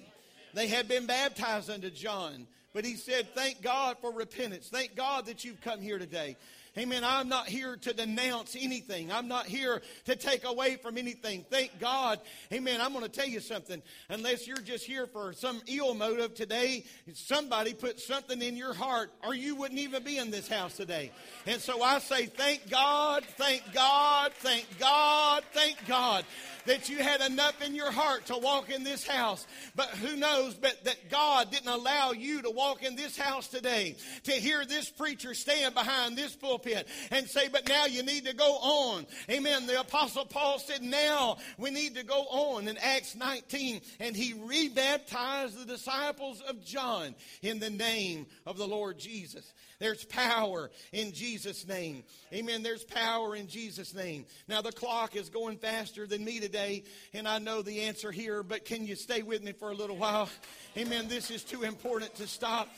They 0.54 0.68
had 0.68 0.88
been 0.88 1.06
baptized 1.06 1.70
unto 1.70 1.90
John, 1.90 2.46
but 2.74 2.84
he 2.84 2.96
said, 2.96 3.34
Thank 3.34 3.62
God 3.62 3.98
for 4.02 4.12
repentance. 4.12 4.68
Thank 4.68 4.96
God 4.96 5.26
that 5.28 5.46
you've 5.46 5.62
come 5.62 5.80
here 5.80 5.98
today. 5.98 6.36
Amen. 6.78 7.06
I'm 7.06 7.30
not 7.30 7.48
here 7.48 7.78
to 7.78 7.94
denounce 7.94 8.58
anything. 8.60 9.10
I'm 9.10 9.30
not 9.30 9.46
here 9.46 9.82
to 10.06 10.16
take 10.18 10.44
away 10.44 10.76
from 10.76 10.98
anything. 10.98 11.46
Thank 11.50 11.80
God. 11.80 12.20
Amen. 12.52 12.82
I'm 12.82 12.92
going 12.92 13.06
to 13.06 13.10
tell 13.10 13.28
you 13.28 13.40
something. 13.40 13.82
Unless 14.10 14.46
you're 14.46 14.58
just 14.58 14.86
here 14.86 15.08
for 15.08 15.32
some 15.32 15.62
ill 15.68 15.94
motive 15.94 16.36
today, 16.36 16.84
somebody 17.14 17.74
put 17.74 18.02
something 18.02 18.42
in 18.42 18.58
your 18.58 18.74
heart 18.74 19.10
or 19.24 19.34
you 19.34 19.56
wouldn't 19.56 19.80
even 19.80 20.04
be 20.04 20.18
in 20.18 20.32
this 20.32 20.50
house 20.50 20.76
today. 20.76 21.12
And 21.48 21.62
so 21.62 21.82
I 21.82 22.00
say, 22.00 22.26
thank 22.26 22.70
God, 22.70 23.24
thank 23.38 23.64
God, 23.74 24.34
thank 24.34 24.68
God, 24.78 25.44
thank 25.54 25.78
God 25.88 26.26
that 26.66 26.90
you 26.90 26.98
had 26.98 27.22
enough 27.22 27.62
in 27.62 27.76
your 27.76 27.92
heart 27.92 28.26
to 28.26 28.38
walk 28.38 28.70
in 28.70 28.84
this 28.84 29.08
house. 29.08 29.46
But 29.76 29.90
who 29.90 30.18
knows, 30.18 30.56
but 30.56 30.84
that 30.84 31.10
God 31.10 31.52
didn't 31.52 31.70
allow 31.70 32.12
you 32.12 32.42
to 32.42 32.50
walk 32.50 32.84
in 32.84 32.96
this 32.96 33.16
house 33.16 33.48
today 33.48 33.96
to 34.24 34.32
hear 34.32 34.66
this 34.66 34.90
preacher 34.90 35.34
stand 35.34 35.74
behind 35.76 36.18
this 36.18 36.36
pulpit 36.36 36.65
and 37.12 37.28
say, 37.28 37.48
but 37.48 37.68
now 37.68 37.86
you 37.86 38.04
need 38.04 38.26
to 38.26 38.34
go 38.34 38.54
on. 38.56 39.06
Amen. 39.30 39.68
The 39.68 39.80
apostle 39.80 40.26
Paul 40.26 40.60
said, 40.60 40.82
now 40.82 41.38
we 41.58 41.70
need 41.70 41.96
to 41.96 42.04
go 42.04 42.22
on 42.30 42.68
in 42.68 42.78
Acts 42.78 43.16
19 43.16 43.82
and 44.00 44.16
he 44.16 44.34
rebaptized 44.34 45.60
the 45.60 45.66
disciples 45.66 46.42
of 46.42 46.64
John 46.64 47.16
in 47.42 47.60
the 47.60 47.70
name 47.70 48.26
of 48.46 48.58
the 48.58 48.68
Lord 48.68 48.98
Jesus. 48.98 49.54
There's 49.80 50.06
power 50.06 50.72
in 50.94 51.12
Jesus' 51.12 51.68
name. 51.68 52.04
Amen. 52.34 52.64
There's 52.64 52.84
power 52.84 53.36
in 53.36 53.48
Jesus' 53.48 53.94
name. 53.94 54.26
Now, 54.48 54.62
the 54.62 54.72
clock 54.72 55.16
is 55.16 55.30
going 55.30 55.58
faster 55.58 56.08
than 56.08 56.24
me 56.24 56.40
today, 56.40 56.84
and 57.14 57.28
I 57.28 57.40
know 57.40 57.62
the 57.62 57.82
answer 57.82 58.12
here, 58.12 58.42
but 58.42 58.64
can 58.64 58.88
you 58.88 58.96
stay 58.96 59.22
with 59.22 59.44
me 59.44 59.52
for 59.52 59.72
a 59.72 59.76
little 59.76 59.98
while? 59.98 60.30
Amen. 60.78 61.08
This 61.08 61.30
is 61.30 61.44
too 61.44 61.64
important 61.64 62.16
to 62.16 62.28
stop. 62.28 62.70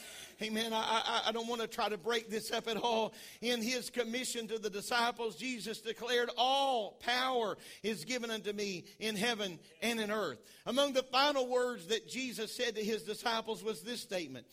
Amen. 0.41 0.71
I, 0.73 0.77
I, 0.77 1.21
I, 1.29 1.31
don't 1.31 1.47
want 1.47 1.61
to 1.61 1.67
try 1.67 1.89
to 1.89 1.97
break 1.97 2.29
this 2.29 2.51
up 2.51 2.67
at 2.67 2.77
all. 2.77 3.13
In 3.41 3.61
his 3.61 3.89
commission 3.89 4.47
to 4.49 4.59
the 4.59 4.69
disciples, 4.69 5.35
Jesus 5.35 5.81
declared, 5.81 6.29
All 6.37 6.99
power 7.03 7.57
is 7.81 8.05
given 8.05 8.29
unto 8.29 8.53
me 8.53 8.85
in 8.99 9.15
heaven 9.15 9.57
and 9.81 9.99
in 9.99 10.11
earth. 10.11 10.39
Among 10.65 10.93
the 10.93 11.03
final 11.03 11.47
words 11.47 11.87
that 11.87 12.07
Jesus 12.07 12.55
said 12.55 12.75
to 12.75 12.83
his 12.83 13.03
disciples 13.03 13.63
was 13.63 13.81
this 13.81 14.01
statement 14.01 14.45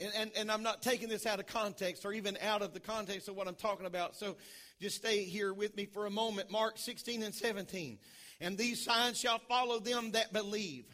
and, 0.00 0.12
and, 0.14 0.30
and, 0.36 0.50
I'm 0.50 0.62
not 0.62 0.82
taking 0.82 1.08
this 1.08 1.26
out 1.26 1.40
of 1.40 1.46
context 1.46 2.04
or 2.04 2.12
even 2.12 2.36
out 2.42 2.62
of 2.62 2.74
the 2.74 2.80
context 2.80 3.28
of 3.28 3.36
what 3.36 3.48
I'm 3.48 3.54
talking 3.54 3.86
about. 3.86 4.16
So 4.16 4.36
just 4.80 4.96
stay 4.96 5.24
here 5.24 5.54
with 5.54 5.76
me 5.76 5.86
for 5.86 6.06
a 6.06 6.10
moment. 6.10 6.50
Mark 6.50 6.78
16 6.78 7.22
and 7.22 7.34
17. 7.34 7.98
And 8.40 8.56
these 8.56 8.84
signs 8.84 9.18
shall 9.18 9.38
follow 9.38 9.80
them 9.80 10.12
that 10.12 10.32
believe. 10.32 10.84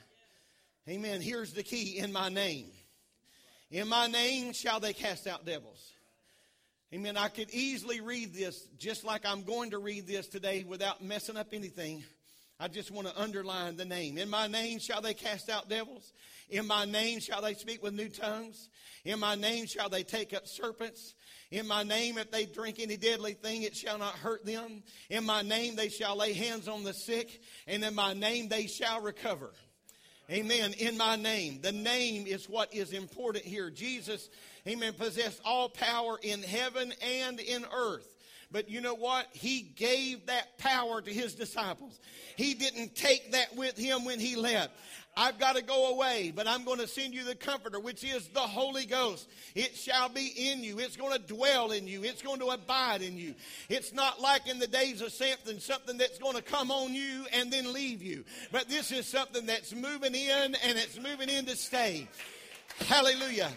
Amen. 0.88 1.20
Here's 1.20 1.52
the 1.52 1.62
key 1.62 1.98
in 1.98 2.12
my 2.12 2.28
name. 2.28 2.70
In 3.74 3.88
my 3.88 4.06
name 4.06 4.52
shall 4.52 4.78
they 4.78 4.92
cast 4.92 5.26
out 5.26 5.44
devils. 5.44 5.90
Amen. 6.94 7.16
I 7.16 7.26
could 7.26 7.50
easily 7.50 8.00
read 8.00 8.32
this 8.32 8.68
just 8.78 9.04
like 9.04 9.26
I'm 9.26 9.42
going 9.42 9.70
to 9.72 9.78
read 9.78 10.06
this 10.06 10.28
today 10.28 10.62
without 10.62 11.02
messing 11.02 11.36
up 11.36 11.48
anything. 11.52 12.04
I 12.60 12.68
just 12.68 12.92
want 12.92 13.08
to 13.08 13.20
underline 13.20 13.76
the 13.76 13.84
name. 13.84 14.16
In 14.16 14.30
my 14.30 14.46
name 14.46 14.78
shall 14.78 15.00
they 15.00 15.12
cast 15.12 15.50
out 15.50 15.68
devils. 15.68 16.12
In 16.50 16.68
my 16.68 16.84
name 16.84 17.18
shall 17.18 17.42
they 17.42 17.54
speak 17.54 17.82
with 17.82 17.94
new 17.94 18.08
tongues. 18.08 18.68
In 19.04 19.18
my 19.18 19.34
name 19.34 19.66
shall 19.66 19.88
they 19.88 20.04
take 20.04 20.32
up 20.32 20.46
serpents. 20.46 21.14
In 21.50 21.66
my 21.66 21.82
name, 21.82 22.16
if 22.18 22.30
they 22.30 22.46
drink 22.46 22.80
any 22.80 22.96
deadly 22.96 23.34
thing, 23.34 23.62
it 23.62 23.76
shall 23.76 23.98
not 23.98 24.14
hurt 24.14 24.44
them. 24.44 24.82
In 25.10 25.24
my 25.24 25.42
name, 25.42 25.76
they 25.76 25.88
shall 25.88 26.16
lay 26.16 26.32
hands 26.32 26.66
on 26.66 26.82
the 26.82 26.92
sick. 26.92 27.42
And 27.66 27.84
in 27.84 27.94
my 27.94 28.12
name, 28.12 28.48
they 28.48 28.66
shall 28.66 29.00
recover. 29.00 29.52
Amen. 30.30 30.72
In 30.78 30.96
my 30.96 31.16
name. 31.16 31.60
The 31.60 31.72
name 31.72 32.26
is 32.26 32.48
what 32.48 32.72
is 32.72 32.92
important 32.92 33.44
here. 33.44 33.68
Jesus, 33.68 34.30
amen, 34.66 34.94
possessed 34.94 35.40
all 35.44 35.68
power 35.68 36.18
in 36.22 36.42
heaven 36.42 36.94
and 37.02 37.38
in 37.40 37.64
earth. 37.74 38.08
But 38.50 38.70
you 38.70 38.80
know 38.80 38.94
what? 38.94 39.26
He 39.32 39.60
gave 39.62 40.26
that 40.26 40.58
power 40.58 41.02
to 41.02 41.10
his 41.12 41.34
disciples. 41.34 41.98
He 42.36 42.54
didn't 42.54 42.94
take 42.94 43.32
that 43.32 43.54
with 43.56 43.76
him 43.76 44.04
when 44.04 44.20
he 44.20 44.36
left. 44.36 44.70
I've 45.16 45.38
got 45.38 45.56
to 45.56 45.62
go 45.62 45.92
away, 45.92 46.32
but 46.34 46.48
I'm 46.48 46.64
going 46.64 46.80
to 46.80 46.88
send 46.88 47.14
you 47.14 47.24
the 47.24 47.36
Comforter, 47.36 47.78
which 47.78 48.02
is 48.02 48.26
the 48.28 48.40
Holy 48.40 48.84
Ghost. 48.84 49.28
It 49.54 49.76
shall 49.76 50.08
be 50.08 50.26
in 50.50 50.64
you. 50.64 50.80
It's 50.80 50.96
going 50.96 51.12
to 51.12 51.24
dwell 51.24 51.70
in 51.70 51.86
you. 51.86 52.02
It's 52.02 52.20
going 52.20 52.40
to 52.40 52.46
abide 52.46 53.02
in 53.02 53.16
you. 53.16 53.34
It's 53.68 53.92
not 53.92 54.20
like 54.20 54.48
in 54.48 54.58
the 54.58 54.66
days 54.66 55.00
of 55.00 55.12
Samson, 55.12 55.60
something 55.60 55.96
that's 55.98 56.18
going 56.18 56.34
to 56.34 56.42
come 56.42 56.70
on 56.70 56.94
you 56.94 57.26
and 57.32 57.52
then 57.52 57.72
leave 57.72 58.02
you. 58.02 58.24
But 58.50 58.68
this 58.68 58.90
is 58.90 59.06
something 59.06 59.46
that's 59.46 59.72
moving 59.72 60.14
in 60.14 60.56
and 60.64 60.78
it's 60.78 60.98
moving 60.98 61.28
in 61.28 61.46
to 61.46 61.56
stay. 61.56 62.08
Hallelujah. 62.86 63.50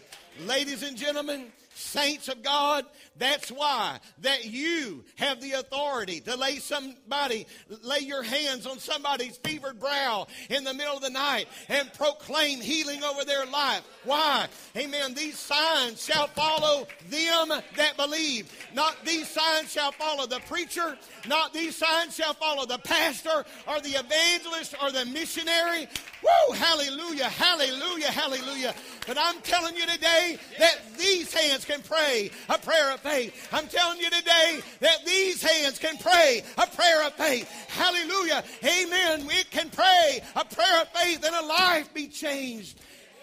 Ladies 0.45 0.84
and 0.84 0.95
gentlemen, 0.95 1.45
Saints 1.78 2.28
of 2.28 2.42
God, 2.42 2.86
that's 3.18 3.52
why 3.52 4.00
that 4.22 4.46
you 4.46 5.06
have 5.16 5.40
the 5.40 5.54
authority 5.54 6.20
to 6.22 6.36
lay 6.36 6.56
somebody, 6.56 7.46
lay 7.84 8.00
your 8.00 8.24
hands 8.24 8.66
on 8.66 8.80
somebody's 8.80 9.38
fevered 9.38 9.80
brow 9.80 10.26
in 10.50 10.64
the 10.64 10.74
middle 10.74 10.96
of 10.96 11.04
the 11.04 11.12
night 11.12 11.48
and 11.70 11.94
proclaim 11.94 12.62
healing 12.62 13.04
over 13.04 13.24
their 13.24 13.46
life. 13.46 13.84
Why? 14.06 14.48
Amen. 14.76 15.14
These 15.14 15.38
signs 15.38 16.04
shall 16.04 16.26
follow 16.28 16.88
them 17.10 17.50
that 17.76 17.96
believe. 17.96 18.52
Not 18.74 19.06
these 19.06 19.28
signs 19.28 19.72
shall 19.72 19.92
follow 19.92 20.26
the 20.26 20.40
preacher, 20.48 20.98
not 21.28 21.54
these 21.54 21.76
signs 21.76 22.16
shall 22.16 22.34
follow 22.34 22.66
the 22.66 22.80
pastor 22.80 23.46
or 23.68 23.80
the 23.82 24.00
evangelist 24.00 24.74
or 24.82 24.92
the 24.92 25.06
missionary. 25.06 25.88
Woo! 26.24 26.55
Hallelujah, 26.55 27.26
hallelujah, 27.26 28.11
hallelujah. 28.11 28.74
But 29.05 29.18
I'm 29.20 29.39
telling 29.41 29.76
you 29.76 29.86
today 29.86 30.38
that 30.59 30.76
these 30.97 31.34
hands 31.34 31.65
can 31.65 31.82
pray 31.82 32.32
a 32.49 32.57
prayer 32.57 32.93
of 32.93 32.99
faith. 32.99 33.47
I'm 33.51 33.68
telling 33.68 33.99
you 33.99 34.09
today 34.09 34.59
that 34.80 35.05
these 35.05 35.41
hands 35.41 35.80
can 35.80 35.97
pray 35.97 36.43
a 36.57 36.68
prayer 36.68 37.05
of 37.05 37.13
faith. 37.13 37.49
Hallelujah. 37.70 38.43
Amen. 38.63 39.28
We 39.28 39.43
can 39.51 39.70
pray 39.70 40.22
a 40.36 40.43
prayer 40.43 40.82
of 40.82 40.89
faith 40.89 41.24
and 41.24 41.36
a 41.36 41.45
life 41.45 41.93
be 41.93 42.07
changed. 42.07 42.80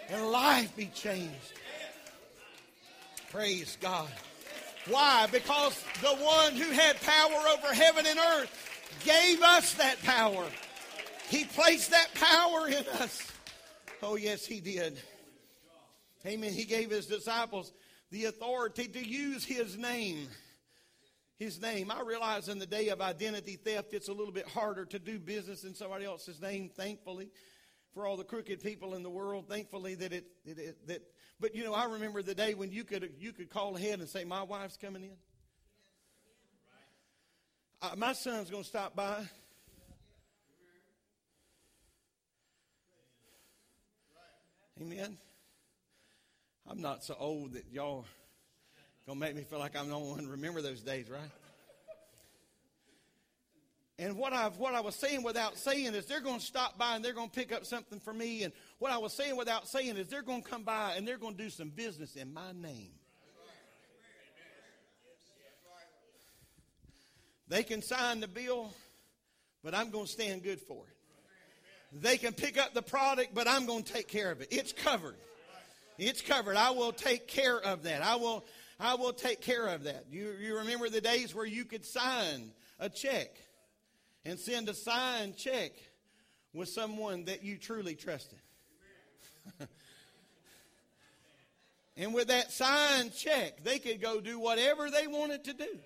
And 0.09 0.31
life 0.31 0.75
be 0.77 0.87
changed. 0.87 1.53
Praise 3.31 3.77
God. 3.81 4.09
Why? 4.89 5.27
Because 5.33 5.83
the 6.03 6.15
one 6.17 6.55
who 6.55 6.71
had 6.71 7.01
power 7.01 7.43
over 7.53 7.75
heaven 7.75 8.05
and 8.07 8.19
earth 8.19 8.51
gave 9.05 9.43
us 9.43 9.75
that 9.75 10.01
power. 10.03 10.47
He 11.29 11.45
placed 11.45 11.91
that 11.91 12.09
power 12.15 12.69
in 12.69 12.85
us. 13.01 13.33
Oh, 14.03 14.17
yes, 14.17 14.47
He 14.47 14.61
did. 14.61 14.99
Amen. 16.27 16.53
He 16.53 16.65
gave 16.65 16.91
His 16.91 17.07
disciples 17.07 17.73
the 18.11 18.27
authority 18.27 18.89
to 18.89 19.07
use 19.07 19.45
His 19.45 19.77
name. 19.77 20.29
His 21.37 21.61
name. 21.61 21.91
I 21.91 22.03
realize 22.03 22.49
in 22.49 22.59
the 22.59 22.67
day 22.67 22.89
of 22.89 23.01
identity 23.01 23.57
theft, 23.57 23.93
it's 23.93 24.09
a 24.09 24.13
little 24.13 24.33
bit 24.33 24.47
harder 24.47 24.85
to 24.87 24.99
do 24.99 25.19
business 25.19 25.65
in 25.65 25.75
somebody 25.75 26.05
else's 26.05 26.41
name, 26.41 26.71
thankfully, 26.75 27.31
for 27.93 28.07
all 28.07 28.17
the 28.17 28.25
crooked 28.25 28.63
people 28.63 28.95
in 28.95 29.03
the 29.03 29.11
world. 29.11 29.49
Thankfully, 29.49 29.97
that 29.97 30.13
it, 30.13 30.27
it, 30.45 30.59
it 30.59 30.87
that. 30.87 31.03
But 31.41 31.57
you 31.57 31.65
know, 31.65 31.75
I 31.75 31.87
remember 31.87 32.23
the 32.23 32.37
day 32.37 32.55
when 32.55 32.71
you 32.71 32.85
could 32.85 33.15
you 33.19 33.33
could 33.33 33.51
call 33.51 33.77
ahead 33.77 33.99
and 33.99 34.09
say, 34.09 34.25
"My 34.25 34.45
wife's 34.45 34.77
coming 34.77 35.03
in." 35.03 35.17
Uh, 37.83 37.97
my 37.97 38.13
son's 38.13 38.49
going 38.49 38.63
to 38.63 38.69
stop 38.69 38.95
by. 38.95 39.29
Amen. 44.81 45.17
I'm 46.69 46.81
not 46.81 47.05
so 47.05 47.17
old 47.19 47.53
that 47.53 47.65
y'all 47.71 48.05
gonna 49.07 49.21
make 49.21 49.37
me 49.37 49.43
feel 49.43 49.59
like 49.59 49.77
I'm 49.77 49.89
the 49.89 49.95
only 49.95 50.11
one 50.11 50.25
to 50.25 50.29
remember 50.29 50.63
those 50.63 50.81
days, 50.81 51.09
right? 51.09 51.21
And 53.99 54.17
what 54.17 54.33
I've 54.33 54.59
what 54.59 54.75
I 54.75 54.81
was 54.81 54.97
saying 54.97 55.23
without 55.23 55.57
saying 55.57 55.95
is 55.95 56.07
they're 56.07 56.21
going 56.21 56.41
to 56.41 56.45
stop 56.45 56.77
by 56.77 56.97
and 56.97 57.05
they're 57.05 57.13
going 57.13 57.29
to 57.29 57.35
pick 57.35 57.53
up 57.53 57.65
something 57.65 58.01
for 58.01 58.13
me. 58.13 58.43
And 58.43 58.53
what 58.81 58.91
I 58.91 58.99
was 58.99 59.13
saying 59.13 59.37
without 59.37 59.69
saying 59.69 59.97
is 59.97 60.09
they're 60.09 60.23
going 60.23 60.43
to 60.43 60.49
come 60.49 60.65
by 60.65 60.95
and 60.97 61.07
they're 61.07 61.19
going 61.19 61.37
to 61.37 61.43
do 61.43 61.51
some 61.51 61.69
business 61.69 62.17
in 62.17 62.35
my 62.35 62.51
name. 62.53 62.91
They 67.47 67.63
can 67.63 67.83
sign 67.83 68.21
the 68.21 68.27
bill, 68.27 68.73
but 69.63 69.75
I'm 69.75 69.91
going 69.91 70.07
to 70.07 70.11
stand 70.11 70.43
good 70.43 70.61
for 70.61 70.83
it. 70.89 70.94
They 72.01 72.17
can 72.17 72.33
pick 72.33 72.59
up 72.59 72.75
the 72.75 72.83
product, 72.83 73.35
but 73.35 73.47
I'm 73.47 73.67
going 73.67 73.85
to 73.85 73.93
take 73.93 74.09
care 74.09 74.33
of 74.33 74.41
it. 74.41 74.49
It's 74.51 74.73
covered. 74.73 75.15
It's 75.97 76.21
covered. 76.21 76.57
I 76.57 76.71
will 76.71 76.93
take 76.93 77.29
care 77.29 77.61
of 77.61 77.85
that. 77.85 78.03
I 78.03 78.17
will 78.17 78.45
I 78.81 78.95
will 78.95 79.13
take 79.13 79.41
care 79.41 79.69
of 79.69 79.85
that. 79.85 80.07
You 80.11 80.35
you 80.41 80.57
remember 80.59 80.89
the 80.89 81.01
days 81.01 81.35
where 81.35 81.47
you 81.47 81.65
could 81.65 81.85
sign 81.85 82.51
a 82.81 82.89
check 82.89 83.37
and 84.25 84.39
send 84.39 84.69
a 84.69 84.75
signed 84.75 85.37
check 85.37 85.71
with 86.53 86.69
someone 86.69 87.27
that 87.27 87.45
you 87.45 87.59
truly 87.59 87.95
trusted. 87.95 88.39
and 91.97 92.13
with 92.13 92.29
that 92.29 92.51
signed 92.51 93.15
check, 93.15 93.63
they 93.63 93.79
could 93.79 94.01
go 94.01 94.21
do 94.21 94.41
whatever 94.41 94.91
they 94.91 95.07
wanted 95.07 95.45
to 95.45 95.53
do. 95.53 95.79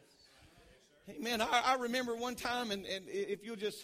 Amen. 1.11 1.41
I, 1.41 1.63
I 1.65 1.75
remember 1.77 2.15
one 2.15 2.35
time, 2.35 2.71
and, 2.71 2.85
and 2.85 3.07
if 3.09 3.43
you'll 3.43 3.57
just, 3.57 3.83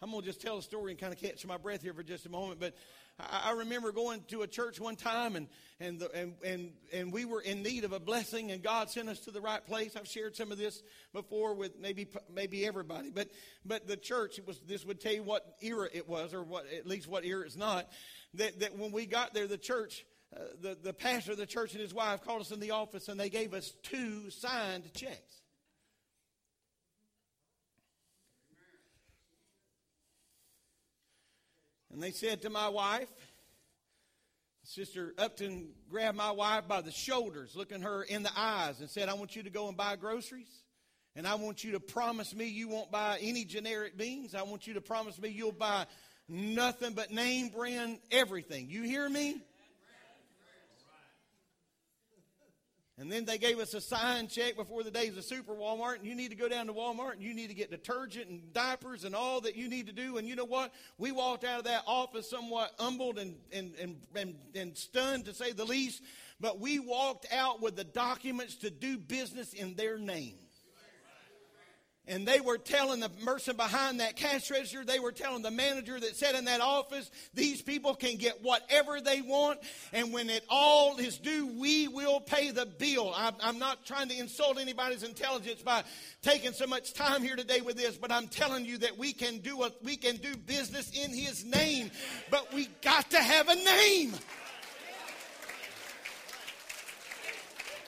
I'm 0.00 0.10
going 0.12 0.22
to 0.22 0.26
just 0.26 0.40
tell 0.40 0.58
a 0.58 0.62
story 0.62 0.92
and 0.92 1.00
kind 1.00 1.12
of 1.12 1.18
catch 1.18 1.44
my 1.44 1.56
breath 1.56 1.82
here 1.82 1.92
for 1.92 2.04
just 2.04 2.24
a 2.24 2.28
moment, 2.28 2.60
but 2.60 2.76
I, 3.18 3.50
I 3.50 3.52
remember 3.52 3.90
going 3.90 4.22
to 4.28 4.42
a 4.42 4.46
church 4.46 4.78
one 4.78 4.94
time 4.94 5.34
and, 5.34 5.48
and, 5.80 5.98
the, 5.98 6.14
and, 6.14 6.34
and, 6.44 6.70
and 6.92 7.12
we 7.12 7.24
were 7.24 7.40
in 7.40 7.64
need 7.64 7.82
of 7.82 7.92
a 7.92 7.98
blessing 7.98 8.52
and 8.52 8.62
God 8.62 8.90
sent 8.90 9.08
us 9.08 9.18
to 9.20 9.32
the 9.32 9.40
right 9.40 9.64
place. 9.66 9.96
I've 9.96 10.06
shared 10.06 10.36
some 10.36 10.52
of 10.52 10.58
this 10.58 10.82
before 11.12 11.54
with 11.54 11.80
maybe, 11.80 12.06
maybe 12.32 12.64
everybody, 12.64 13.10
but, 13.10 13.28
but 13.64 13.88
the 13.88 13.96
church, 13.96 14.38
it 14.38 14.46
was, 14.46 14.60
this 14.60 14.84
would 14.84 15.00
tell 15.00 15.12
you 15.12 15.24
what 15.24 15.56
era 15.60 15.88
it 15.92 16.08
was 16.08 16.32
or 16.32 16.44
what, 16.44 16.66
at 16.72 16.86
least 16.86 17.08
what 17.08 17.24
era 17.24 17.44
it's 17.44 17.56
not. 17.56 17.88
That, 18.34 18.60
that 18.60 18.78
when 18.78 18.92
we 18.92 19.04
got 19.04 19.34
there, 19.34 19.48
the 19.48 19.58
church, 19.58 20.04
uh, 20.36 20.40
the, 20.60 20.78
the 20.80 20.92
pastor 20.92 21.32
of 21.32 21.38
the 21.38 21.46
church 21.46 21.72
and 21.72 21.80
his 21.80 21.92
wife 21.92 22.22
called 22.22 22.42
us 22.42 22.52
in 22.52 22.60
the 22.60 22.70
office 22.70 23.08
and 23.08 23.18
they 23.18 23.30
gave 23.30 23.52
us 23.52 23.72
two 23.82 24.30
signed 24.30 24.92
checks. 24.94 25.42
And 31.98 32.04
they 32.04 32.12
said 32.12 32.42
to 32.42 32.48
my 32.48 32.68
wife, 32.68 33.08
Sister 34.62 35.14
Upton 35.18 35.70
grabbed 35.90 36.16
my 36.16 36.30
wife 36.30 36.68
by 36.68 36.80
the 36.80 36.92
shoulders, 36.92 37.56
looking 37.56 37.82
her 37.82 38.04
in 38.04 38.22
the 38.22 38.30
eyes, 38.36 38.78
and 38.78 38.88
said, 38.88 39.08
I 39.08 39.14
want 39.14 39.34
you 39.34 39.42
to 39.42 39.50
go 39.50 39.66
and 39.66 39.76
buy 39.76 39.96
groceries. 39.96 40.62
And 41.16 41.26
I 41.26 41.34
want 41.34 41.64
you 41.64 41.72
to 41.72 41.80
promise 41.80 42.32
me 42.36 42.44
you 42.44 42.68
won't 42.68 42.92
buy 42.92 43.18
any 43.20 43.44
generic 43.44 43.98
beans. 43.98 44.36
I 44.36 44.42
want 44.42 44.68
you 44.68 44.74
to 44.74 44.80
promise 44.80 45.20
me 45.20 45.30
you'll 45.30 45.50
buy 45.50 45.86
nothing 46.28 46.92
but 46.92 47.10
name 47.10 47.48
brand 47.48 47.98
everything. 48.12 48.70
You 48.70 48.84
hear 48.84 49.08
me? 49.08 49.38
And 53.00 53.12
then 53.12 53.24
they 53.24 53.38
gave 53.38 53.60
us 53.60 53.74
a 53.74 53.80
sign 53.80 54.26
check 54.26 54.56
before 54.56 54.82
the 54.82 54.90
days 54.90 55.16
of 55.16 55.24
Super 55.24 55.54
Walmart. 55.54 55.98
And 55.98 56.06
you 56.06 56.16
need 56.16 56.30
to 56.30 56.36
go 56.36 56.48
down 56.48 56.66
to 56.66 56.72
Walmart 56.72 57.12
and 57.12 57.22
you 57.22 57.32
need 57.32 57.46
to 57.46 57.54
get 57.54 57.70
detergent 57.70 58.28
and 58.28 58.52
diapers 58.52 59.04
and 59.04 59.14
all 59.14 59.40
that 59.42 59.54
you 59.54 59.68
need 59.68 59.86
to 59.86 59.92
do. 59.92 60.18
And 60.18 60.26
you 60.26 60.34
know 60.34 60.44
what? 60.44 60.74
We 60.98 61.12
walked 61.12 61.44
out 61.44 61.60
of 61.60 61.64
that 61.66 61.84
office 61.86 62.28
somewhat 62.28 62.72
humbled 62.76 63.18
and, 63.18 63.36
and, 63.52 63.72
and, 63.80 63.96
and, 64.16 64.34
and 64.56 64.76
stunned, 64.76 65.26
to 65.26 65.34
say 65.34 65.52
the 65.52 65.64
least. 65.64 66.02
But 66.40 66.58
we 66.58 66.80
walked 66.80 67.26
out 67.32 67.62
with 67.62 67.76
the 67.76 67.84
documents 67.84 68.56
to 68.56 68.70
do 68.70 68.98
business 68.98 69.52
in 69.52 69.74
their 69.74 69.96
name 69.96 70.34
and 72.08 72.26
they 72.26 72.40
were 72.40 72.58
telling 72.58 73.00
the 73.00 73.08
person 73.08 73.56
behind 73.56 74.00
that 74.00 74.16
cash 74.16 74.50
register, 74.50 74.84
they 74.84 74.98
were 74.98 75.12
telling 75.12 75.42
the 75.42 75.50
manager 75.50 76.00
that 76.00 76.16
sat 76.16 76.34
in 76.34 76.46
that 76.46 76.60
office, 76.60 77.10
these 77.34 77.62
people 77.62 77.94
can 77.94 78.16
get 78.16 78.42
whatever 78.42 79.00
they 79.00 79.20
want, 79.20 79.60
and 79.92 80.12
when 80.12 80.30
it 80.30 80.44
all 80.48 80.96
is 80.96 81.18
due, 81.18 81.46
we 81.58 81.88
will 81.88 82.20
pay 82.20 82.50
the 82.50 82.66
bill. 82.66 83.12
I'm, 83.14 83.34
I'm 83.40 83.58
not 83.58 83.84
trying 83.84 84.08
to 84.08 84.18
insult 84.18 84.58
anybody's 84.58 85.02
intelligence 85.02 85.62
by 85.62 85.84
taking 86.22 86.52
so 86.52 86.66
much 86.66 86.94
time 86.94 87.22
here 87.22 87.36
today 87.36 87.60
with 87.60 87.76
this, 87.76 87.96
but 87.96 88.10
I'm 88.10 88.26
telling 88.28 88.64
you 88.64 88.78
that 88.78 88.96
we 88.98 89.12
can 89.12 89.38
do 89.38 89.62
a, 89.62 89.70
we 89.82 89.96
can 89.96 90.16
do 90.16 90.36
business 90.36 90.90
in 90.90 91.10
His 91.10 91.44
name, 91.44 91.90
but 92.30 92.52
we 92.52 92.68
got 92.82 93.10
to 93.10 93.18
have 93.18 93.48
a 93.48 93.54
name. 93.54 94.14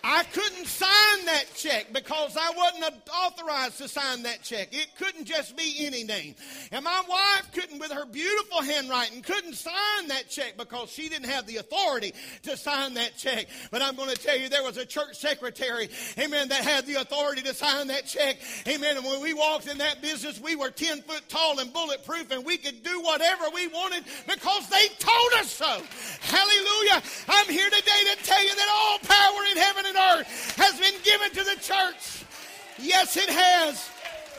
I 0.03 0.22
couldn't 0.32 0.66
sign 0.66 1.26
that 1.26 1.44
check 1.55 1.92
because 1.92 2.36
I 2.36 2.51
wasn't 2.57 3.09
authorized 3.24 3.78
to 3.78 3.88
sign 3.88 4.22
that 4.22 4.42
check. 4.42 4.68
It 4.72 4.88
couldn't 4.96 5.24
just 5.24 5.57
be 5.57 5.86
any 5.86 6.05
name. 6.05 6.34
And 6.72 6.84
my 6.84 7.03
wife 7.09 7.51
couldn't, 7.53 7.78
with 7.78 7.92
her 7.92 8.07
beautiful 8.07 8.62
handwriting, 8.62 9.22
couldn't 9.22 9.55
sign 9.55 10.09
that 10.09 10.28
check 10.28 10.57
because 10.57 10.90
she 10.90 11.09
didn't 11.09 11.28
have 11.28 11.46
the 11.46 11.59
authority 11.59 12.14
to 12.42 12.57
sign 12.57 12.94
that 12.94 13.16
check. 13.16 13.46
But 13.70 13.82
I'm 13.82 13.96
going 13.96 14.11
to 14.11 14.16
tell 14.16 14.38
you, 14.38 14.48
there 14.48 14.62
was 14.62 14.76
a 14.76 14.86
church 14.86 15.16
secretary, 15.16 15.90
amen, 16.18 16.48
that 16.48 16.64
had 16.64 16.86
the 16.86 16.94
authority 16.94 17.42
to 17.42 17.55
sign 17.55 17.88
that 17.88 18.07
check. 18.07 18.38
Amen. 18.66 18.96
And 18.96 19.05
when 19.05 19.20
we 19.20 19.34
walked 19.34 19.68
in 19.68 19.78
that 19.78 20.01
business, 20.01 20.40
we 20.40 20.57
were 20.57 20.70
10 20.70 21.03
foot 21.03 21.28
tall 21.28 21.59
and 21.59 21.72
bulletproof 21.72 22.30
and 22.30 22.44
we 22.44 22.57
could 22.57 22.82
do 22.82 23.01
whatever 23.03 23.44
we 23.55 23.66
wanted 23.68 24.05
because 24.26 24.68
they 24.68 24.88
told 24.98 25.32
us 25.38 25.51
so. 25.51 25.82
Hallelujah. 26.20 27.03
I'm 27.28 27.48
here 27.48 27.68
today 27.68 28.03
to 28.14 28.24
tell 28.24 28.42
you 28.42 28.55
that 28.55 28.68
all 28.70 28.98
power 29.01 29.44
in 29.51 29.57
heaven 29.57 29.89
earth 29.97 30.57
has 30.57 30.78
been 30.78 30.95
given 31.03 31.30
to 31.30 31.45
the 31.45 31.61
church. 31.61 32.24
Yes, 32.78 33.16
it 33.16 33.28
has. 33.28 33.88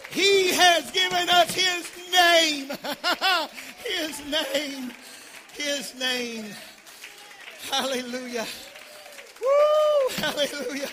He 0.10 0.52
has 0.52 0.92
given 0.92 1.30
us 1.30 1.54
His 1.54 1.90
name. 2.12 2.72
his 3.86 4.22
name. 4.30 4.92
His 5.54 5.96
name. 6.00 6.46
Hallelujah. 7.70 8.46
Woo! 9.42 10.16
Hallelujah. 10.18 10.90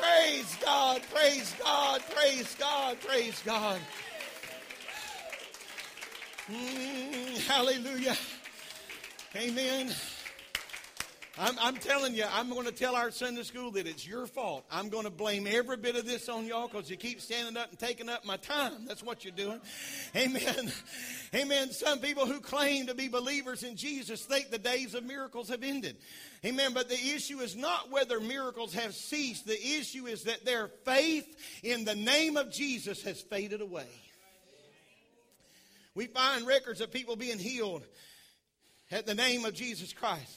Praise 0.00 0.56
God, 0.62 1.02
praise 1.12 1.54
God, 1.58 2.02
praise 2.10 2.56
God, 2.58 3.00
praise 3.00 3.42
God. 3.44 3.80
Mm. 6.50 7.17
Hallelujah. 7.48 8.14
Amen. 9.34 9.90
I'm, 11.38 11.56
I'm, 11.58 11.76
telling 11.76 12.14
you, 12.14 12.26
I'm 12.30 12.50
going 12.50 12.66
to 12.66 12.72
tell 12.72 12.94
our 12.94 13.10
Sunday 13.10 13.42
school 13.42 13.70
that 13.70 13.86
it's 13.86 14.06
your 14.06 14.26
fault. 14.26 14.66
I'm 14.70 14.90
going 14.90 15.04
to 15.04 15.10
blame 15.10 15.46
every 15.50 15.78
bit 15.78 15.96
of 15.96 16.04
this 16.04 16.28
on 16.28 16.44
y'all 16.44 16.68
because 16.68 16.90
you 16.90 16.98
keep 16.98 17.22
standing 17.22 17.56
up 17.56 17.70
and 17.70 17.78
taking 17.78 18.10
up 18.10 18.26
my 18.26 18.36
time. 18.36 18.84
That's 18.86 19.02
what 19.02 19.24
you're 19.24 19.32
doing. 19.32 19.62
Amen. 20.14 20.70
Amen. 21.34 21.70
Some 21.70 22.00
people 22.00 22.26
who 22.26 22.40
claim 22.40 22.86
to 22.88 22.94
be 22.94 23.08
believers 23.08 23.62
in 23.62 23.76
Jesus 23.76 24.26
think 24.26 24.50
the 24.50 24.58
days 24.58 24.94
of 24.94 25.04
miracles 25.04 25.48
have 25.48 25.62
ended. 25.62 25.96
Amen. 26.44 26.74
But 26.74 26.90
the 26.90 27.00
issue 27.14 27.38
is 27.38 27.56
not 27.56 27.90
whether 27.90 28.20
miracles 28.20 28.74
have 28.74 28.94
ceased. 28.94 29.46
The 29.46 29.58
issue 29.58 30.04
is 30.04 30.24
that 30.24 30.44
their 30.44 30.68
faith 30.84 31.34
in 31.62 31.86
the 31.86 31.96
name 31.96 32.36
of 32.36 32.52
Jesus 32.52 33.02
has 33.04 33.22
faded 33.22 33.62
away. 33.62 33.88
We 35.98 36.06
find 36.06 36.46
records 36.46 36.80
of 36.80 36.92
people 36.92 37.16
being 37.16 37.40
healed 37.40 37.84
at 38.92 39.04
the 39.04 39.16
name 39.16 39.44
of 39.44 39.52
Jesus 39.52 39.92
Christ. 39.92 40.32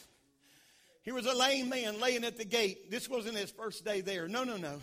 Here 1.03 1.14
was 1.14 1.28
a 1.28 1.36
lame 1.36 1.70
man 1.70 2.01
laying 2.01 2.24
at 2.24 2.36
the 2.36 2.45
gate. 2.45 2.89
This 2.89 3.07
wasn't 3.07 3.38
his 3.38 3.51
first 3.51 3.86
day 3.86 4.01
there. 4.01 4.28
No, 4.28 4.43
no, 4.43 4.57
no. 4.57 4.82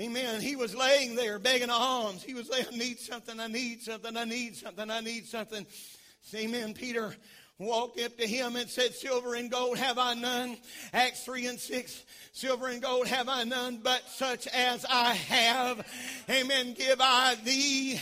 Amen. 0.00 0.40
He 0.40 0.56
was 0.56 0.74
laying 0.74 1.14
there 1.14 1.38
begging 1.38 1.70
alms. 1.70 2.24
He 2.24 2.34
was 2.34 2.48
saying, 2.48 2.66
I 2.72 2.76
need 2.76 2.98
something, 2.98 3.38
I 3.38 3.46
need 3.46 3.82
something, 3.82 4.16
I 4.16 4.24
need 4.24 4.56
something, 4.56 4.90
I 4.90 5.00
need 5.00 5.26
something. 5.26 5.64
Amen. 6.34 6.74
Peter 6.74 7.14
walked 7.58 8.00
up 8.00 8.16
to 8.18 8.26
him 8.26 8.56
and 8.56 8.68
said, 8.68 8.92
Silver 8.94 9.34
and 9.34 9.48
gold 9.48 9.78
have 9.78 9.96
I 9.96 10.14
none. 10.14 10.56
Acts 10.92 11.24
3 11.24 11.46
and 11.46 11.60
6. 11.60 12.04
Silver 12.32 12.66
and 12.66 12.82
gold 12.82 13.06
have 13.06 13.28
I 13.28 13.44
none, 13.44 13.78
but 13.80 14.02
such 14.08 14.48
as 14.48 14.84
I 14.90 15.14
have. 15.14 15.86
Amen. 16.28 16.74
Give 16.74 17.00
I 17.00 17.36
thee. 17.44 18.00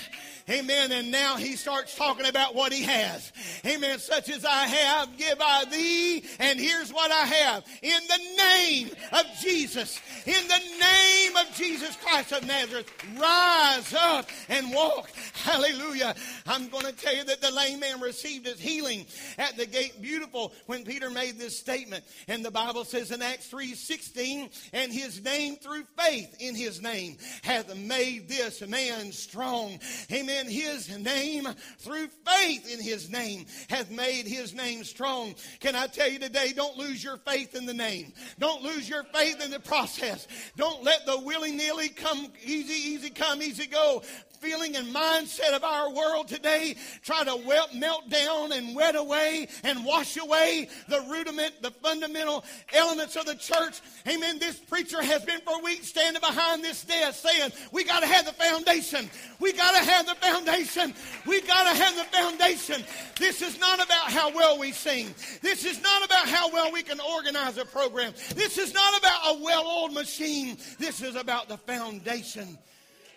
Amen. 0.50 0.90
And 0.90 1.12
now 1.12 1.36
he 1.36 1.54
starts 1.54 1.94
talking 1.94 2.26
about 2.26 2.56
what 2.56 2.72
he 2.72 2.82
has. 2.82 3.32
Amen. 3.64 3.98
Such 4.00 4.28
as 4.28 4.44
I 4.44 4.66
have, 4.66 5.16
give 5.16 5.38
I 5.40 5.64
thee. 5.66 6.24
And 6.40 6.58
here's 6.58 6.92
what 6.92 7.12
I 7.12 7.24
have. 7.24 7.64
In 7.82 8.00
the 8.08 8.42
name 8.42 8.90
of 9.12 9.26
Jesus. 9.40 10.00
In 10.26 10.48
the 10.48 10.60
name 10.80 11.36
of 11.36 11.54
Jesus 11.54 11.96
Christ 12.02 12.32
of 12.32 12.44
Nazareth. 12.46 12.90
Rise 13.16 13.94
up 13.94 14.28
and 14.48 14.72
walk. 14.74 15.10
Hallelujah. 15.44 16.16
I'm 16.48 16.68
going 16.68 16.86
to 16.86 16.92
tell 16.92 17.14
you 17.14 17.24
that 17.24 17.40
the 17.40 17.52
lame 17.52 17.78
man 17.78 18.00
received 18.00 18.46
his 18.46 18.58
healing 18.58 19.06
at 19.38 19.56
the 19.56 19.66
gate. 19.66 20.02
Beautiful 20.02 20.52
when 20.66 20.84
Peter 20.84 21.10
made 21.10 21.38
this 21.38 21.56
statement. 21.56 22.02
And 22.26 22.44
the 22.44 22.50
Bible 22.50 22.84
says 22.84 23.12
in 23.12 23.22
Acts 23.22 23.46
3 23.46 23.74
16, 23.74 24.50
and 24.72 24.92
his 24.92 25.22
name 25.22 25.56
through 25.56 25.84
faith 25.96 26.34
in 26.40 26.56
his 26.56 26.82
name 26.82 27.18
hath 27.42 27.74
made 27.76 28.28
this 28.28 28.66
man 28.66 29.12
strong. 29.12 29.78
Amen 30.10 30.39
his 30.46 30.88
name 30.98 31.46
through 31.78 32.08
faith 32.26 32.72
in 32.72 32.80
his 32.80 33.10
name 33.10 33.46
hath 33.68 33.90
made 33.90 34.26
his 34.26 34.54
name 34.54 34.84
strong. 34.84 35.34
Can 35.60 35.74
I 35.74 35.86
tell 35.86 36.08
you 36.08 36.18
today, 36.18 36.52
don't 36.52 36.76
lose 36.76 37.02
your 37.02 37.16
faith 37.18 37.54
in 37.54 37.66
the 37.66 37.74
name. 37.74 38.12
Don't 38.38 38.62
lose 38.62 38.88
your 38.88 39.04
faith 39.04 39.42
in 39.42 39.50
the 39.50 39.60
process. 39.60 40.26
Don't 40.56 40.82
let 40.82 41.06
the 41.06 41.18
willy 41.20 41.52
nilly 41.52 41.88
come 41.88 42.28
easy, 42.44 42.90
easy 42.90 43.10
come, 43.10 43.42
easy 43.42 43.66
go 43.66 44.02
feeling 44.40 44.76
and 44.76 44.94
mindset 44.94 45.54
of 45.54 45.62
our 45.62 45.92
world 45.92 46.26
today 46.26 46.74
try 47.02 47.22
to 47.24 47.38
melt 47.74 48.08
down 48.08 48.52
and 48.52 48.74
wet 48.74 48.96
away 48.96 49.46
and 49.64 49.84
wash 49.84 50.16
away 50.16 50.68
the 50.88 51.00
rudiment, 51.10 51.52
the 51.62 51.70
fundamental 51.70 52.44
elements 52.72 53.16
of 53.16 53.26
the 53.26 53.34
church. 53.34 53.80
Amen. 54.08 54.38
This 54.38 54.58
preacher 54.58 55.02
has 55.02 55.24
been 55.24 55.40
for 55.40 55.62
weeks 55.62 55.88
standing 55.88 56.20
behind 56.20 56.64
this 56.64 56.82
desk 56.84 57.26
saying, 57.26 57.52
We 57.72 57.84
got 57.84 58.00
to 58.00 58.06
have 58.06 58.24
the 58.24 58.32
foundation. 58.32 59.10
We 59.38 59.52
got 59.52 59.72
to 59.72 59.90
have 59.90 60.06
the 60.06 60.14
foundation. 60.14 60.94
We 61.26 61.42
got 61.42 61.70
to 61.70 61.82
have 61.82 61.96
the 61.96 62.04
foundation. 62.04 62.84
This 63.18 63.42
is 63.42 63.58
not 63.60 63.84
about 63.84 64.10
how 64.10 64.34
well 64.34 64.58
we 64.58 64.72
sing. 64.72 65.14
This 65.42 65.64
is 65.64 65.82
not 65.82 66.04
about 66.04 66.28
how 66.28 66.50
well 66.50 66.72
we 66.72 66.82
can 66.82 67.00
organize 67.00 67.58
a 67.58 67.64
program. 67.64 68.12
This 68.34 68.58
is 68.58 68.72
not 68.72 68.98
about 68.98 69.36
a 69.36 69.42
well 69.42 69.66
oiled 69.66 69.92
machine. 69.92 70.56
This 70.78 71.02
is 71.02 71.16
about 71.16 71.48
the 71.48 71.58
foundation. 71.58 72.58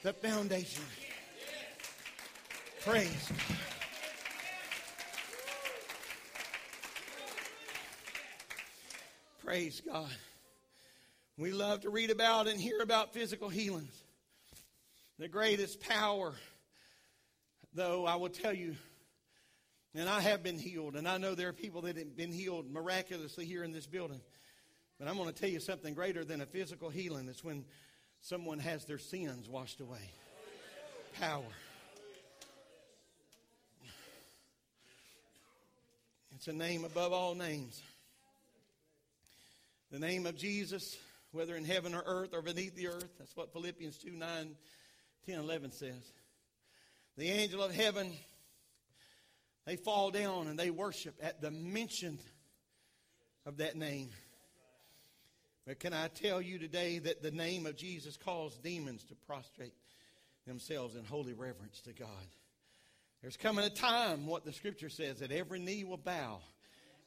The 0.03 0.13
foundation. 0.13 0.83
Praise 2.85 3.29
God. 3.29 3.57
Praise 9.41 9.81
God. 9.85 10.09
We 11.37 11.53
love 11.53 11.81
to 11.81 11.89
read 11.89 12.09
about 12.09 12.47
and 12.47 12.59
hear 12.59 12.81
about 12.81 13.13
physical 13.13 13.47
healings. 13.47 13.93
The 15.17 15.29
greatest 15.29 15.79
power, 15.79 16.33
though, 17.73 18.05
I 18.05 18.17
will 18.17 18.27
tell 18.27 18.51
you, 18.51 18.75
and 19.95 20.09
I 20.09 20.19
have 20.19 20.43
been 20.43 20.59
healed, 20.59 20.97
and 20.97 21.07
I 21.07 21.17
know 21.17 21.35
there 21.35 21.47
are 21.47 21.53
people 21.53 21.83
that 21.83 21.95
have 21.95 22.17
been 22.17 22.33
healed 22.33 22.69
miraculously 22.69 23.45
here 23.45 23.63
in 23.63 23.71
this 23.71 23.87
building. 23.87 24.19
But 24.99 25.07
I'm 25.07 25.15
going 25.15 25.31
to 25.31 25.39
tell 25.39 25.49
you 25.49 25.61
something 25.61 25.93
greater 25.93 26.25
than 26.25 26.41
a 26.41 26.45
physical 26.45 26.89
healing. 26.89 27.29
It's 27.29 27.45
when 27.45 27.63
someone 28.19 28.59
has 28.59 28.83
their 28.83 28.97
sins 28.97 29.47
washed 29.47 29.79
away. 29.79 30.11
Power. 31.17 31.43
It's 36.43 36.49
a 36.49 36.51
name 36.51 36.83
above 36.83 37.13
all 37.13 37.35
names. 37.35 37.81
The 39.91 39.99
name 39.99 40.25
of 40.25 40.35
Jesus, 40.35 40.97
whether 41.31 41.55
in 41.55 41.63
heaven 41.63 41.95
or 41.95 42.03
earth 42.05 42.33
or 42.33 42.41
beneath 42.41 42.75
the 42.75 42.89
earth. 42.89 43.07
That's 43.17 43.33
what 43.37 43.53
Philippians 43.53 43.97
2 43.99 44.11
9, 44.11 44.55
10, 45.25 45.39
11 45.39 45.71
says. 45.71 46.11
The 47.15 47.29
angel 47.29 47.63
of 47.63 47.73
heaven, 47.73 48.11
they 49.65 49.77
fall 49.77 50.11
down 50.11 50.47
and 50.47 50.59
they 50.59 50.69
worship 50.69 51.15
at 51.23 51.39
the 51.39 51.49
mention 51.49 52.19
of 53.45 53.55
that 53.59 53.77
name. 53.77 54.09
But 55.65 55.79
can 55.79 55.93
I 55.93 56.09
tell 56.09 56.41
you 56.41 56.59
today 56.59 56.99
that 56.99 57.23
the 57.23 57.31
name 57.31 57.65
of 57.65 57.77
Jesus 57.77 58.17
caused 58.17 58.61
demons 58.61 59.05
to 59.05 59.15
prostrate 59.27 59.75
themselves 60.45 60.97
in 60.97 61.05
holy 61.05 61.31
reverence 61.31 61.79
to 61.85 61.93
God? 61.93 62.27
There's 63.23 63.37
coming 63.37 63.63
a 63.63 63.69
time, 63.69 64.27
what 64.27 64.43
the 64.43 64.51
scripture 64.51 64.89
says, 64.89 65.19
that 65.19 65.31
every 65.31 65.57
knee 65.57 65.85
will 65.85 65.95
bow 65.95 66.41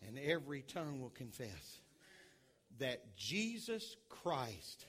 and 0.09 0.19
every 0.19 0.62
tongue 0.62 0.99
will 0.99 1.11
confess 1.11 1.81
that 2.79 3.17
Jesus 3.17 3.97
Christ 4.09 4.87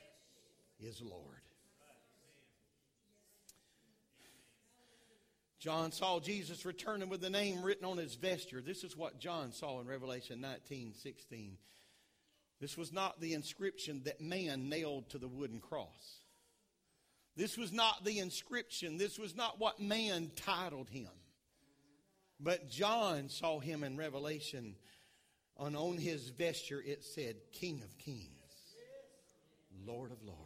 is 0.80 1.02
Lord. 1.02 1.42
John 5.60 5.92
saw 5.92 6.22
Jesus 6.22 6.66
returning 6.66 7.10
with 7.10 7.20
the 7.20 7.30
name 7.30 7.62
written 7.62 7.84
on 7.84 7.98
his 7.98 8.16
vesture. 8.16 8.62
This 8.62 8.86
is 8.86 8.96
what 8.96 9.20
John 9.20 9.52
saw 9.52 9.82
in 9.82 9.88
Revelation 9.88 10.40
19 10.40 10.94
16. 10.94 11.58
This 12.62 12.78
was 12.78 12.94
not 12.94 13.20
the 13.20 13.34
inscription 13.34 14.02
that 14.06 14.22
man 14.22 14.70
nailed 14.70 15.10
to 15.10 15.18
the 15.18 15.28
wooden 15.28 15.60
cross. 15.60 16.22
This 17.38 17.56
was 17.56 17.72
not 17.72 18.04
the 18.04 18.18
inscription. 18.18 18.98
This 18.98 19.20
was 19.20 19.36
not 19.36 19.60
what 19.60 19.80
man 19.80 20.32
titled 20.36 20.90
him. 20.90 21.08
But 22.40 22.70
John 22.70 23.30
saw 23.30 23.60
him 23.60 23.84
in 23.84 23.96
Revelation, 23.96 24.76
and 25.60 25.78
on 25.78 25.98
his 25.98 26.30
vesture 26.30 26.84
it 26.84 27.04
said, 27.04 27.36
King 27.52 27.82
of 27.84 27.96
Kings, 28.00 28.28
Lord 29.86 30.12
of 30.12 30.22
Lords. 30.24 30.42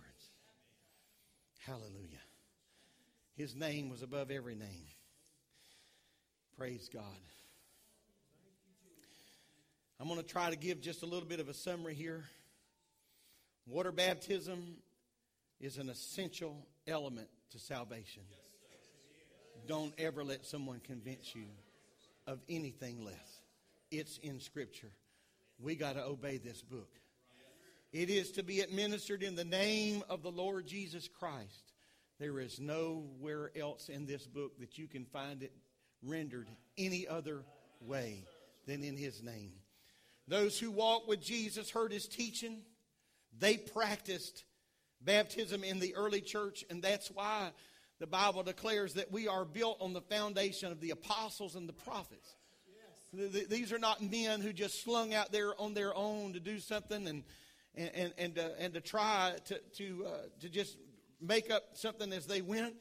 Hallelujah. 1.59 2.19
His 3.35 3.55
name 3.55 3.89
was 3.89 4.01
above 4.01 4.29
every 4.29 4.55
name. 4.55 4.87
Praise 6.57 6.89
God. 6.93 7.03
I'm 9.99 10.07
going 10.07 10.19
to 10.19 10.25
try 10.25 10.49
to 10.49 10.57
give 10.57 10.81
just 10.81 11.03
a 11.03 11.05
little 11.05 11.27
bit 11.27 11.39
of 11.39 11.47
a 11.47 11.53
summary 11.53 11.93
here. 11.93 12.25
Water 13.65 13.91
baptism 13.91 14.75
is 15.59 15.77
an 15.77 15.89
essential 15.89 16.67
element 16.87 17.27
to 17.51 17.59
salvation. 17.59 18.23
Don't 19.67 19.93
ever 19.97 20.23
let 20.23 20.45
someone 20.45 20.79
convince 20.79 21.35
you 21.35 21.45
of 22.27 22.39
anything 22.49 23.03
less. 23.03 23.41
It's 23.91 24.17
in 24.19 24.39
Scripture. 24.39 24.91
We 25.59 25.75
got 25.75 25.93
to 25.93 26.03
obey 26.03 26.37
this 26.37 26.61
book. 26.61 26.89
It 27.93 28.09
is 28.09 28.31
to 28.31 28.43
be 28.43 28.61
administered 28.61 29.21
in 29.21 29.35
the 29.35 29.43
name 29.43 30.03
of 30.09 30.23
the 30.23 30.31
Lord 30.31 30.65
Jesus 30.65 31.07
Christ. 31.07 31.73
There 32.19 32.39
is 32.39 32.59
nowhere 32.59 33.51
else 33.59 33.89
in 33.89 34.05
this 34.05 34.25
book 34.25 34.59
that 34.59 34.77
you 34.77 34.87
can 34.87 35.05
find 35.05 35.43
it 35.43 35.51
rendered 36.01 36.47
any 36.77 37.07
other 37.07 37.43
way 37.81 38.23
than 38.65 38.83
in 38.83 38.95
His 38.95 39.21
name. 39.21 39.51
Those 40.27 40.57
who 40.57 40.71
walked 40.71 41.07
with 41.07 41.21
Jesus 41.21 41.69
heard 41.69 41.91
His 41.91 42.07
teaching. 42.07 42.61
They 43.37 43.57
practiced 43.57 44.45
baptism 45.03 45.63
in 45.63 45.79
the 45.79 45.95
early 45.95 46.21
church, 46.21 46.63
and 46.69 46.81
that's 46.81 47.09
why 47.09 47.51
the 47.99 48.07
Bible 48.07 48.43
declares 48.43 48.95
that 48.95 49.11
we 49.11 49.27
are 49.27 49.45
built 49.45 49.77
on 49.79 49.93
the 49.93 50.01
foundation 50.01 50.71
of 50.71 50.79
the 50.79 50.91
apostles 50.91 51.55
and 51.55 51.69
the 51.69 51.73
prophets. 51.73 52.35
These 53.13 53.73
are 53.73 53.79
not 53.79 54.01
men 54.01 54.39
who 54.41 54.53
just 54.53 54.83
slung 54.83 55.13
out 55.13 55.31
there 55.31 55.59
on 55.59 55.73
their 55.73 55.95
own 55.95 56.33
to 56.33 56.39
do 56.39 56.59
something 56.59 57.07
and 57.07 57.23
and 57.75 58.13
and 58.17 58.39
uh, 58.39 58.49
and 58.57 58.73
to 58.73 58.81
try 58.81 59.33
to 59.45 59.59
to 59.77 60.05
uh, 60.05 60.17
to 60.39 60.49
just 60.49 60.77
make 61.21 61.51
up 61.51 61.63
something 61.73 62.11
as 62.13 62.25
they 62.25 62.41
went. 62.41 62.75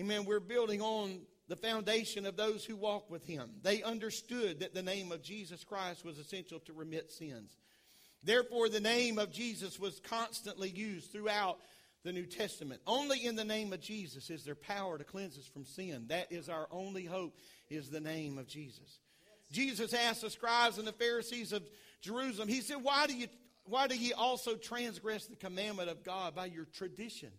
Amen. 0.00 0.24
We're 0.24 0.40
building 0.40 0.80
on 0.80 1.20
the 1.48 1.56
foundation 1.56 2.26
of 2.26 2.36
those 2.36 2.64
who 2.64 2.76
walk 2.76 3.10
with 3.10 3.24
him. 3.24 3.50
They 3.62 3.82
understood 3.82 4.60
that 4.60 4.74
the 4.74 4.82
name 4.82 5.12
of 5.12 5.22
Jesus 5.22 5.62
Christ 5.62 6.04
was 6.04 6.18
essential 6.18 6.58
to 6.60 6.72
remit 6.72 7.10
sins. 7.10 7.56
Therefore, 8.26 8.68
the 8.68 8.80
name 8.80 9.18
of 9.18 9.30
Jesus 9.30 9.78
was 9.78 10.00
constantly 10.00 10.68
used 10.68 11.12
throughout 11.12 11.58
the 12.02 12.12
New 12.12 12.26
Testament. 12.26 12.80
Only 12.84 13.24
in 13.24 13.36
the 13.36 13.44
name 13.44 13.72
of 13.72 13.80
Jesus 13.80 14.30
is 14.30 14.44
there 14.44 14.56
power 14.56 14.98
to 14.98 15.04
cleanse 15.04 15.38
us 15.38 15.46
from 15.46 15.64
sin. 15.64 16.06
That 16.08 16.32
is 16.32 16.48
our 16.48 16.66
only 16.72 17.04
hope, 17.04 17.38
is 17.70 17.88
the 17.88 18.00
name 18.00 18.36
of 18.36 18.48
Jesus. 18.48 18.98
Jesus 19.52 19.94
asked 19.94 20.22
the 20.22 20.30
scribes 20.30 20.78
and 20.78 20.88
the 20.88 20.92
Pharisees 20.92 21.52
of 21.52 21.62
Jerusalem, 22.00 22.48
He 22.48 22.62
said, 22.62 22.78
Why 22.82 23.06
do 23.06 23.16
you 23.16 23.28
why 23.64 23.86
do 23.86 23.96
ye 23.96 24.12
also 24.12 24.56
transgress 24.56 25.26
the 25.26 25.36
commandment 25.36 25.88
of 25.88 26.04
God 26.04 26.34
by 26.34 26.46
your 26.46 26.66
tradition? 26.66 27.30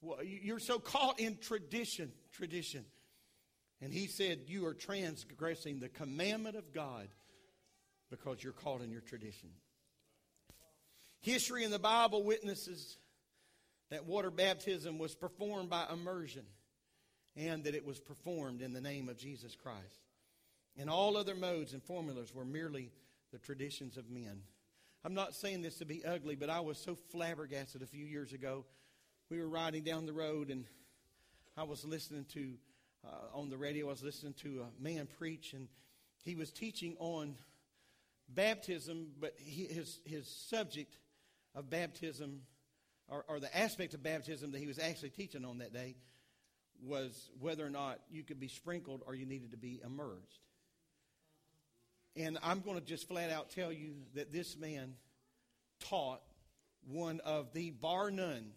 Well, 0.00 0.22
you're 0.22 0.58
so 0.58 0.78
caught 0.78 1.18
in 1.18 1.38
tradition, 1.38 2.12
tradition. 2.32 2.84
And 3.80 3.92
he 3.92 4.06
said, 4.06 4.40
You 4.46 4.66
are 4.66 4.74
transgressing 4.74 5.80
the 5.80 5.88
commandment 5.90 6.56
of 6.56 6.72
God 6.72 7.08
because 8.10 8.42
you're 8.42 8.52
caught 8.52 8.82
in 8.82 8.90
your 8.90 9.00
tradition. 9.00 9.50
History 11.24 11.64
in 11.64 11.70
the 11.70 11.78
Bible 11.78 12.22
witnesses 12.22 12.98
that 13.88 14.04
water 14.04 14.30
baptism 14.30 14.98
was 14.98 15.14
performed 15.14 15.70
by 15.70 15.86
immersion 15.90 16.44
and 17.34 17.64
that 17.64 17.74
it 17.74 17.86
was 17.86 17.98
performed 17.98 18.60
in 18.60 18.74
the 18.74 18.80
name 18.82 19.08
of 19.08 19.16
Jesus 19.16 19.56
Christ. 19.56 20.02
And 20.76 20.90
all 20.90 21.16
other 21.16 21.34
modes 21.34 21.72
and 21.72 21.82
formulas 21.82 22.34
were 22.34 22.44
merely 22.44 22.92
the 23.32 23.38
traditions 23.38 23.96
of 23.96 24.10
men. 24.10 24.42
I'm 25.02 25.14
not 25.14 25.34
saying 25.34 25.62
this 25.62 25.78
to 25.78 25.86
be 25.86 26.04
ugly, 26.04 26.36
but 26.36 26.50
I 26.50 26.60
was 26.60 26.76
so 26.76 26.94
flabbergasted 26.94 27.80
a 27.80 27.86
few 27.86 28.04
years 28.04 28.34
ago. 28.34 28.66
We 29.30 29.40
were 29.40 29.48
riding 29.48 29.82
down 29.82 30.04
the 30.04 30.12
road 30.12 30.50
and 30.50 30.66
I 31.56 31.62
was 31.62 31.86
listening 31.86 32.26
to, 32.34 32.52
uh, 33.02 33.38
on 33.38 33.48
the 33.48 33.56
radio, 33.56 33.86
I 33.86 33.92
was 33.92 34.02
listening 34.02 34.34
to 34.42 34.66
a 34.66 34.82
man 34.82 35.08
preach, 35.18 35.54
and 35.54 35.68
he 36.22 36.34
was 36.34 36.52
teaching 36.52 36.96
on 36.98 37.36
baptism, 38.28 39.12
but 39.18 39.32
he, 39.38 39.64
his, 39.64 40.00
his 40.04 40.28
subject 40.28 40.98
of 41.54 41.70
baptism, 41.70 42.42
or, 43.08 43.24
or 43.28 43.40
the 43.40 43.56
aspect 43.56 43.94
of 43.94 44.02
baptism 44.02 44.52
that 44.52 44.58
he 44.58 44.66
was 44.66 44.78
actually 44.78 45.10
teaching 45.10 45.44
on 45.44 45.58
that 45.58 45.72
day, 45.72 45.96
was 46.82 47.30
whether 47.40 47.64
or 47.64 47.70
not 47.70 48.00
you 48.10 48.22
could 48.22 48.40
be 48.40 48.48
sprinkled 48.48 49.02
or 49.06 49.14
you 49.14 49.26
needed 49.26 49.52
to 49.52 49.56
be 49.56 49.80
immersed. 49.84 50.40
And 52.16 52.38
I'm 52.42 52.60
going 52.60 52.78
to 52.78 52.84
just 52.84 53.08
flat 53.08 53.30
out 53.30 53.50
tell 53.50 53.72
you 53.72 53.94
that 54.14 54.32
this 54.32 54.56
man 54.56 54.94
taught 55.80 56.20
one 56.86 57.20
of 57.20 57.52
the, 57.52 57.70
bar 57.70 58.10
none, 58.10 58.52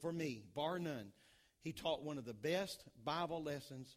for 0.00 0.12
me, 0.12 0.42
bar 0.54 0.78
none, 0.78 1.12
he 1.62 1.72
taught 1.72 2.02
one 2.02 2.18
of 2.18 2.24
the 2.24 2.34
best 2.34 2.84
Bible 3.04 3.42
lessons 3.42 3.96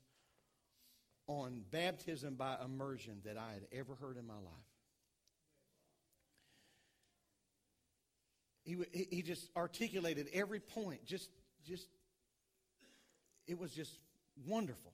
on 1.27 1.63
baptism 1.71 2.35
by 2.35 2.57
immersion 2.63 3.21
that 3.25 3.37
I 3.37 3.53
had 3.53 3.67
ever 3.71 3.95
heard 3.95 4.17
in 4.17 4.25
my 4.25 4.35
life. 4.35 4.71
He, 8.63 8.77
he 9.09 9.21
just 9.21 9.49
articulated 9.55 10.27
every 10.33 10.59
point, 10.59 11.05
just, 11.05 11.29
just, 11.65 11.87
it 13.47 13.57
was 13.57 13.71
just 13.71 13.93
wonderful. 14.47 14.93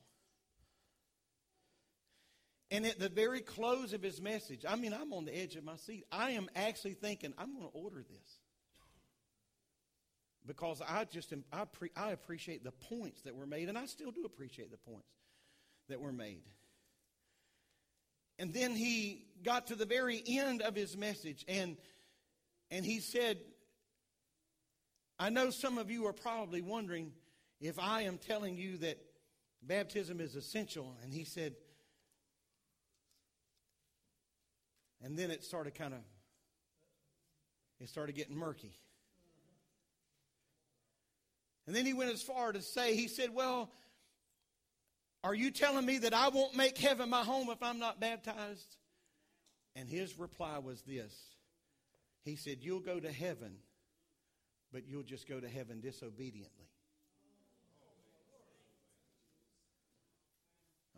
And 2.70 2.86
at 2.86 3.00
the 3.00 3.10
very 3.10 3.42
close 3.42 3.94
of 3.94 4.02
his 4.02 4.22
message, 4.22 4.66
I 4.68 4.76
mean, 4.76 4.94
I'm 4.94 5.14
on 5.14 5.26
the 5.26 5.38
edge 5.38 5.56
of 5.56 5.64
my 5.64 5.78
seat. 5.78 6.06
I 6.12 6.32
am 6.32 6.50
actually 6.56 6.96
thinking, 6.96 7.34
I'm 7.38 7.54
going 7.54 7.70
to 7.70 7.78
order 7.78 8.04
this. 8.04 8.40
Because 10.46 10.82
I 10.86 11.06
just 11.06 11.34
I, 11.52 11.66
pre, 11.66 11.92
I 11.96 12.12
appreciate 12.12 12.64
the 12.64 12.72
points 12.72 13.22
that 13.24 13.36
were 13.36 13.46
made, 13.46 13.70
and 13.70 13.78
I 13.78 13.86
still 13.86 14.12
do 14.12 14.24
appreciate 14.26 14.72
the 14.72 14.78
points 14.78 15.08
that 15.90 16.00
were 16.00 16.12
made. 16.12 16.44
And 18.40 18.54
then 18.54 18.76
he 18.76 19.26
got 19.44 19.68
to 19.68 19.76
the 19.76 19.86
very 19.86 20.22
end 20.26 20.62
of 20.62 20.76
his 20.76 20.96
message, 20.96 21.46
and, 21.48 21.78
and 22.70 22.86
he 22.86 23.00
said, 23.00 23.40
I 25.20 25.30
know 25.30 25.50
some 25.50 25.78
of 25.78 25.90
you 25.90 26.06
are 26.06 26.14
probably 26.14 26.62
wondering 26.62 27.12
if 27.60 27.80
I 27.80 28.04
am 28.04 28.18
telling 28.18 28.56
you 28.56 28.78
that 28.78 29.00
baptism 29.64 30.22
is 30.22 30.36
essential. 30.36 30.96
And 31.04 31.14
he 31.14 31.24
said, 31.24 31.56
and 35.04 35.18
then 35.18 35.32
it 35.32 35.44
started 35.44 35.76
kind 35.76 35.94
of, 35.94 36.00
it 37.80 37.90
started 37.90 38.16
getting 38.16 38.36
murky. 38.36 38.74
And 41.66 41.76
then 41.76 41.86
he 41.86 41.94
went 41.94 42.12
as 42.12 42.24
far 42.24 42.52
to 42.54 42.62
say, 42.62 42.96
he 42.96 43.08
said, 43.08 43.34
Well, 43.34 43.70
are 45.24 45.36
you 45.36 45.52
telling 45.52 45.86
me 45.86 45.98
that 46.00 46.14
I 46.14 46.30
won't 46.30 46.56
make 46.56 46.78
heaven 46.78 47.10
my 47.10 47.24
home 47.24 47.50
if 47.50 47.62
I'm 47.62 47.80
not 47.80 48.00
baptized? 48.00 48.78
And 49.76 49.90
his 49.90 50.18
reply 50.18 50.60
was 50.60 50.82
this 50.84 51.14
He 52.24 52.36
said, 52.36 52.60
You'll 52.62 52.80
go 52.80 53.00
to 53.00 53.12
heaven 53.12 53.58
but 54.72 54.88
you'll 54.88 55.04
just 55.04 55.28
go 55.28 55.40
to 55.40 55.48
heaven 55.48 55.80
disobediently. 55.82 56.68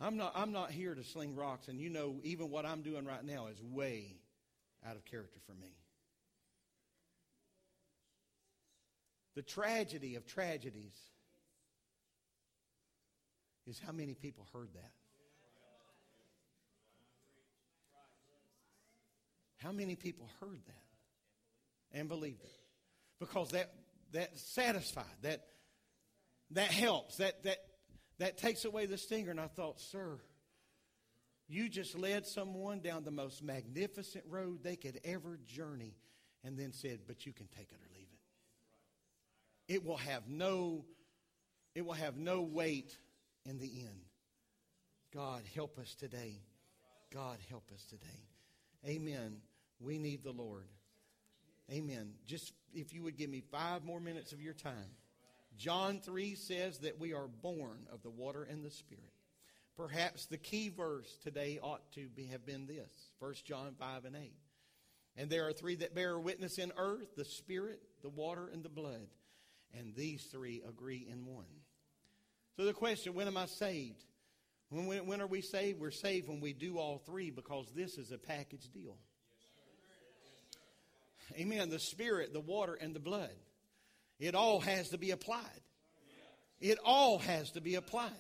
I'm 0.02 0.16
not, 0.16 0.32
I'm 0.36 0.52
not 0.52 0.72
here 0.72 0.96
to 0.96 1.04
sling 1.04 1.36
rocks, 1.36 1.68
and 1.68 1.80
you 1.80 1.90
know, 1.90 2.16
even 2.24 2.50
what 2.50 2.66
I'm 2.66 2.82
doing 2.82 3.06
right 3.06 3.24
now 3.24 3.48
is 3.48 3.62
way 3.62 4.16
out 4.88 4.96
of 4.96 5.04
character 5.06 5.40
for 5.46 5.54
me. 5.54 5.76
The 9.36 9.42
tragedy 9.42 10.16
of 10.16 10.26
tragedies 10.26 10.96
is 13.68 13.80
how 13.86 13.92
many 13.92 14.14
people 14.14 14.48
heard 14.54 14.70
that. 14.74 14.92
How 19.58 19.74
many 19.74 19.96
people 19.96 20.30
heard 20.40 20.62
that 20.68 21.98
and 21.98 22.08
believed 22.08 22.44
it? 22.44 22.59
Because 23.20 23.50
that 23.50 23.72
that 24.12 24.38
satisfied 24.38 25.06
that 25.22 25.42
that 26.52 26.72
helps 26.72 27.18
that 27.18 27.44
that 27.44 27.58
that 28.18 28.38
takes 28.38 28.66
away 28.66 28.86
the 28.86 28.98
stinger. 28.98 29.32
And 29.32 29.40
i 29.40 29.48
thought 29.48 29.80
sir 29.80 30.20
you 31.48 31.68
just 31.68 31.98
led 31.98 32.28
someone 32.28 32.80
down 32.80 33.04
the 33.04 33.12
most 33.12 33.44
magnificent 33.44 34.24
road 34.30 34.64
they 34.64 34.76
could 34.76 35.00
ever 35.04 35.40
journey 35.48 35.96
and 36.44 36.58
then 36.58 36.72
said 36.74 37.00
but 37.08 37.26
you 37.26 37.34
can 37.34 37.48
take 37.48 37.72
it 37.72 37.78
or 37.78 37.90
leave 37.96 38.08
it 39.68 39.74
it 39.74 39.86
will 39.86 39.98
have 39.98 40.28
no 40.28 40.86
it 41.76 41.86
will 41.86 41.94
have 41.94 42.18
no 42.18 42.42
weight 42.42 42.98
in 43.46 43.58
the 43.58 43.72
end. 43.80 44.02
God 45.14 45.44
help 45.56 45.80
us 45.80 45.96
today. 45.96 46.42
God 47.14 47.38
help 47.50 47.72
us 47.74 47.84
today. 47.86 48.06
Amen. 48.86 49.38
We 49.80 49.98
need 49.98 50.24
the 50.24 50.32
lord 50.32 50.68
Amen. 51.72 52.14
Just 52.26 52.54
if 52.74 52.94
you 52.94 53.04
would 53.04 53.18
give 53.18 53.30
me 53.30 53.44
five 53.52 53.84
more 53.84 54.00
minutes 54.00 54.32
of 54.32 54.42
your 54.42 54.54
time. 54.54 54.96
John 55.58 56.00
3 56.00 56.36
says 56.36 56.80
that 56.80 57.00
we 57.00 57.14
are 57.14 57.28
born 57.28 57.88
of 57.92 58.02
the 58.02 58.10
water 58.10 58.48
and 58.50 58.64
the 58.64 58.72
Spirit. 58.72 59.04
Perhaps 59.76 60.26
the 60.26 60.38
key 60.38 60.70
verse 60.70 61.18
today 61.24 61.60
ought 61.62 61.92
to 61.94 62.08
be, 62.10 62.28
have 62.28 62.46
been 62.46 62.66
this 62.66 62.92
1 63.20 63.34
John 63.46 63.76
5 63.80 64.06
and 64.06 64.16
8. 64.16 64.34
And 65.18 65.30
there 65.30 65.48
are 65.48 65.54
three 65.54 65.76
that 65.76 65.96
bear 65.96 66.18
witness 66.18 66.58
in 66.58 66.72
earth 66.78 67.16
the 67.16 67.26
Spirit, 67.26 67.82
the 68.02 68.10
water, 68.10 68.50
and 68.52 68.64
the 68.64 68.70
blood. 68.70 69.08
And 69.78 69.94
these 69.96 70.24
three 70.32 70.62
agree 70.68 71.08
in 71.12 71.26
one. 71.26 71.46
So 72.56 72.66
the 72.66 72.74
question 72.74 73.14
when 73.14 73.28
am 73.28 73.38
I 73.38 73.46
saved? 73.46 74.04
When, 74.70 74.86
when, 74.86 75.06
when 75.06 75.22
are 75.22 75.28
we 75.28 75.42
saved? 75.42 75.80
We're 75.80 75.92
saved 75.92 76.28
when 76.28 76.40
we 76.40 76.54
do 76.54 76.78
all 76.78 77.02
three 77.06 77.32
because 77.32 77.72
this 77.76 77.98
is 77.98 78.12
a 78.12 78.18
package 78.18 78.70
deal. 78.74 78.98
Amen. 81.38 81.70
The 81.70 81.80
Spirit, 81.80 82.34
the 82.34 82.40
water, 82.40 82.74
and 82.74 82.96
the 82.96 83.00
blood. 83.00 83.32
It 84.20 84.36
all 84.36 84.60
has 84.60 84.90
to 84.90 84.98
be 84.98 85.12
applied. 85.12 85.62
It 86.60 86.78
all 86.84 87.20
has 87.20 87.52
to 87.52 87.62
be 87.62 87.76
applied. 87.76 88.12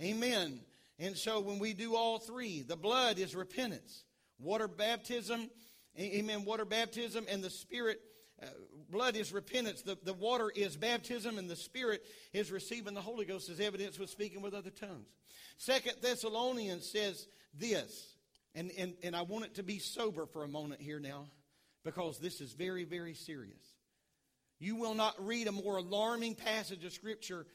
Amen. 0.00 0.60
And 0.98 1.16
so 1.16 1.40
when 1.40 1.58
we 1.58 1.72
do 1.72 1.96
all 1.96 2.18
three, 2.18 2.62
the 2.62 2.76
blood 2.76 3.18
is 3.18 3.34
repentance. 3.34 4.04
Water 4.38 4.68
baptism, 4.68 5.50
amen, 5.98 6.44
water 6.44 6.64
baptism, 6.64 7.26
and 7.28 7.42
the 7.42 7.50
Spirit, 7.50 8.00
uh, 8.40 8.46
blood 8.88 9.16
is 9.16 9.32
repentance. 9.32 9.82
The, 9.82 9.98
the 10.04 10.14
water 10.14 10.50
is 10.54 10.76
baptism, 10.76 11.38
and 11.38 11.50
the 11.50 11.56
Spirit 11.56 12.04
is 12.32 12.52
receiving 12.52 12.94
the 12.94 13.00
Holy 13.00 13.24
Ghost 13.24 13.48
as 13.48 13.58
evidence 13.58 13.98
with 13.98 14.10
speaking 14.10 14.40
with 14.40 14.54
other 14.54 14.70
tongues. 14.70 15.08
Second 15.56 15.94
Thessalonians 16.00 16.88
says 16.88 17.26
this, 17.52 18.14
and, 18.54 18.70
and, 18.78 18.94
and 19.02 19.16
I 19.16 19.22
want 19.22 19.46
it 19.46 19.54
to 19.56 19.64
be 19.64 19.80
sober 19.80 20.26
for 20.26 20.44
a 20.44 20.48
moment 20.48 20.80
here 20.80 21.00
now 21.00 21.26
because 21.88 22.18
this 22.18 22.42
is 22.42 22.52
very, 22.52 22.84
very 22.84 23.14
serious. 23.14 23.64
You 24.60 24.76
will 24.76 24.92
not 24.92 25.14
read 25.24 25.46
a 25.46 25.52
more 25.52 25.78
alarming 25.78 26.34
passage 26.34 26.84
of 26.84 26.92
Scripture 26.92 27.46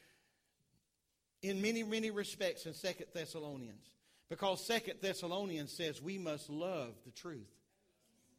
in 1.40 1.62
many, 1.62 1.84
many 1.84 2.10
respects 2.10 2.64
than 2.64 2.74
Second 2.74 3.06
Thessalonians. 3.14 3.86
Because 4.28 4.66
Second 4.66 4.94
Thessalonians 5.00 5.72
says 5.72 6.02
we 6.02 6.18
must 6.18 6.50
love 6.50 6.94
the 7.06 7.12
truth. 7.12 7.46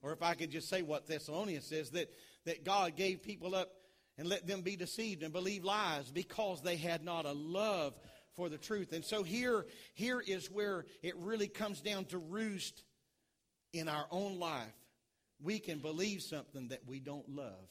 Or 0.02 0.12
if 0.12 0.22
I 0.22 0.34
could 0.34 0.52
just 0.52 0.68
say 0.68 0.82
what 0.82 1.08
Thessalonians 1.08 1.66
says, 1.66 1.92
that, 1.92 2.12
that 2.44 2.66
God 2.66 2.98
gave 2.98 3.24
people 3.24 3.56
up 3.56 3.70
and 4.18 4.28
let 4.28 4.46
them 4.46 4.64
be 4.64 4.76
deceived 4.76 5.24
and 5.24 5.32
believe 5.32 5.64
lies 5.64 6.12
because 6.12 6.62
they 6.62 6.76
had 6.76 7.06
not 7.06 7.26
a 7.26 7.32
love 7.32 7.94
for 8.36 8.50
the 8.50 8.58
truth. 8.58 8.92
And 8.92 9.06
so 9.06 9.24
here, 9.24 9.66
here 9.94 10.20
is 10.20 10.52
where 10.52 10.84
it 11.02 11.16
really 11.16 11.48
comes 11.48 11.80
down 11.80 12.04
to 12.06 12.18
roost 12.18 12.84
in 13.72 13.88
our 13.88 14.08
own 14.12 14.40
life. 14.40 14.74
We 15.42 15.60
can 15.60 15.80
believe 15.80 16.22
something 16.22 16.70
that 16.70 16.82
we 16.88 17.00
don't 17.00 17.28
love. 17.30 17.70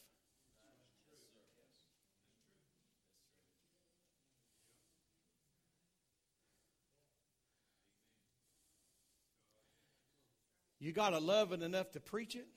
You 10.79 10.91
got 10.91 11.09
to 11.09 11.19
love 11.19 11.51
it 11.51 11.63
enough 11.63 11.93
to 11.93 11.99
preach 11.99 12.35
it. 12.35 12.47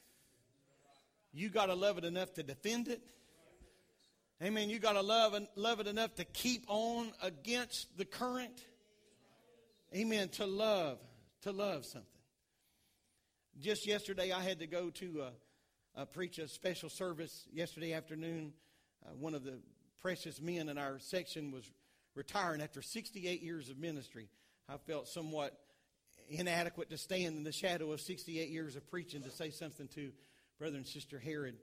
You 1.33 1.49
got 1.49 1.67
to 1.67 1.75
love 1.75 1.97
it 1.97 2.05
enough 2.05 2.35
to 2.35 2.43
defend 2.43 2.89
it. 2.89 3.01
Amen. 4.43 4.69
You 4.69 4.79
got 4.79 4.93
to 4.93 5.01
love 5.01 5.35
and 5.35 5.49
love 5.57 5.81
it 5.81 5.87
enough 5.87 6.15
to 6.17 6.25
keep 6.25 6.65
on 6.69 7.13
against 7.23 7.97
the 7.97 8.05
current. 8.05 8.65
Amen. 9.97 10.29
To 10.31 10.47
love, 10.47 10.99
to 11.43 11.53
love 11.53 11.87
something. 11.87 12.18
Just 13.61 13.89
yesterday, 13.89 14.31
I 14.31 14.41
had 14.41 14.61
to 14.61 14.69
go 14.69 14.91
to 14.91 15.23
uh, 15.23 16.01
uh, 16.01 16.05
preach 16.05 16.39
a 16.39 16.47
special 16.47 16.89
service 16.89 17.45
yesterday 17.53 17.93
afternoon. 17.93 18.53
Uh, 19.05 19.11
one 19.19 19.35
of 19.35 19.43
the 19.43 19.59
precious 20.01 20.41
men 20.41 20.69
in 20.69 20.79
our 20.79 21.01
section 21.01 21.51
was 21.51 21.69
retiring 22.15 22.61
after 22.61 22.83
68 22.83 23.43
years 23.43 23.69
of 23.69 23.77
ministry. 23.77 24.29
I 24.69 24.77
felt 24.77 25.09
somewhat 25.09 25.59
inadequate 26.29 26.89
to 26.91 26.99
stand 26.99 27.37
in 27.37 27.43
the 27.43 27.51
shadow 27.51 27.91
of 27.91 28.01
68 28.01 28.49
years 28.49 28.77
of 28.77 28.89
preaching 28.89 29.23
to 29.23 29.31
say 29.31 29.51
something 29.51 29.89
to 29.89 30.13
Brother 30.61 30.77
and 30.77 30.87
Sister 30.87 31.19
Herod. 31.19 31.57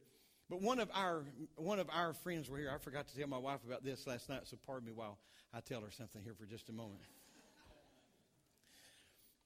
But 0.49 0.61
one 0.61 0.79
of 0.79 0.89
our 0.93 1.23
one 1.55 1.79
of 1.79 1.89
our 1.89 2.11
friends 2.11 2.49
were 2.49 2.57
here. 2.57 2.73
I 2.75 2.77
forgot 2.77 3.07
to 3.07 3.17
tell 3.17 3.29
my 3.29 3.37
wife 3.37 3.61
about 3.65 3.85
this 3.85 4.05
last 4.05 4.27
night, 4.27 4.41
so 4.43 4.57
pardon 4.65 4.85
me 4.87 4.91
while 4.93 5.17
I 5.53 5.61
tell 5.61 5.79
her 5.79 5.91
something 5.91 6.21
here 6.21 6.35
for 6.37 6.45
just 6.45 6.67
a 6.67 6.73
moment. 6.73 6.99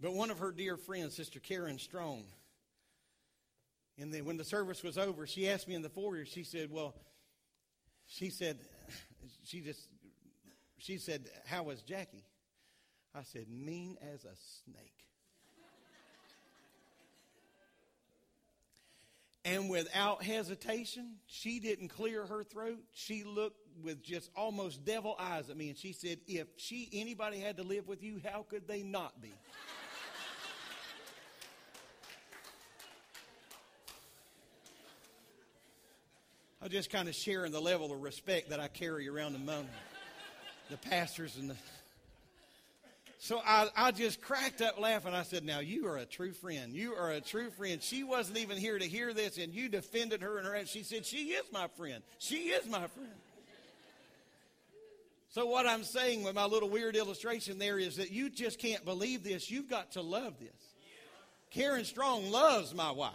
But 0.02 0.14
one 0.14 0.32
of 0.32 0.40
her 0.40 0.52
dear 0.52 0.78
friends, 0.78 1.16
Sister 1.16 1.40
Karen 1.40 1.78
Strong, 1.78 2.24
and 3.98 4.14
then 4.14 4.24
when 4.24 4.38
the 4.38 4.46
service 4.46 4.82
was 4.82 4.98
over, 4.98 5.28
she 5.28 5.50
asked 5.50 5.68
me 5.68 5.76
in 5.76 5.82
the 5.82 5.90
foyer, 5.90 6.26
she 6.26 6.44
said, 6.44 6.72
Well, 6.72 6.96
she 8.08 8.30
said, 8.30 8.60
she 9.44 9.60
just, 9.60 9.88
she 10.78 10.98
said, 10.98 11.26
How 11.46 11.64
was 11.64 11.82
Jackie? 11.82 12.24
I 13.14 13.24
said, 13.24 13.48
Mean 13.50 13.98
as 14.14 14.24
a 14.24 14.36
snake. 14.64 14.94
And 19.46 19.70
without 19.70 20.24
hesitation, 20.24 21.16
she 21.26 21.60
didn't 21.60 21.90
clear 21.90 22.26
her 22.26 22.44
throat. 22.44 22.80
She 22.94 23.24
looked 23.24 23.58
with 23.82 24.04
just 24.04 24.30
almost 24.36 24.86
devil 24.86 25.16
eyes 25.20 25.50
at 25.50 25.58
me 25.58 25.70
and 25.70 25.78
she 25.78 25.92
said, 25.92 26.20
If 26.28 26.48
she 26.58 26.90
anybody 26.94 27.40
had 27.40 27.58
to 27.58 27.64
live 27.64 27.88
with 27.88 28.02
you, 28.04 28.22
how 28.24 28.46
could 28.50 28.68
they 28.68 28.84
not 28.84 29.22
be? 29.22 29.34
I'm 36.62 36.70
just 36.70 36.90
kind 36.90 37.08
of 37.08 37.16
sharing 37.16 37.52
the 37.52 37.62
level 37.62 37.92
of 37.94 38.02
respect 38.02 38.50
that 38.50 38.60
I 38.60 38.68
carry 38.68 39.08
around 39.08 39.36
among 39.36 39.68
the 40.70 40.78
pastors 40.78 41.38
and 41.38 41.50
the 41.50 41.56
so 43.22 43.42
I, 43.46 43.68
I 43.76 43.92
just 43.92 44.22
cracked 44.22 44.62
up 44.62 44.80
laughing. 44.80 45.14
I 45.14 45.24
said, 45.24 45.44
Now 45.44 45.60
you 45.60 45.88
are 45.88 45.98
a 45.98 46.06
true 46.06 46.32
friend. 46.32 46.74
You 46.74 46.96
are 46.96 47.12
a 47.12 47.20
true 47.20 47.50
friend. 47.52 47.84
She 47.84 48.06
wasn't 48.06 48.38
even 48.38 48.58
here 48.58 48.80
to 48.80 48.86
hear 48.86 49.14
this, 49.14 49.38
and 49.38 49.54
you 49.54 49.68
defended 49.68 50.22
her 50.22 50.38
and 50.38 50.48
her. 50.48 50.66
She 50.66 50.84
said, 50.84 51.06
She 51.06 51.32
is 51.32 51.44
my 51.52 51.68
friend. 51.68 52.02
She 52.18 52.36
is 52.50 52.66
my 52.66 52.88
friend. 52.88 53.12
So, 55.32 55.46
what 55.46 55.68
I'm 55.68 55.84
saying 55.84 56.24
with 56.24 56.34
my 56.34 56.46
little 56.46 56.70
weird 56.70 56.96
illustration 56.96 57.60
there 57.60 57.78
is 57.78 57.98
that 57.98 58.10
you 58.10 58.30
just 58.30 58.58
can't 58.58 58.86
believe 58.86 59.26
this. 59.26 59.52
You've 59.52 59.70
got 59.70 59.92
to 59.92 60.02
love 60.02 60.40
this. 60.40 60.50
Karen 61.52 61.84
Strong 61.84 62.32
loves 62.32 62.74
my 62.74 62.92
wife. 62.92 63.14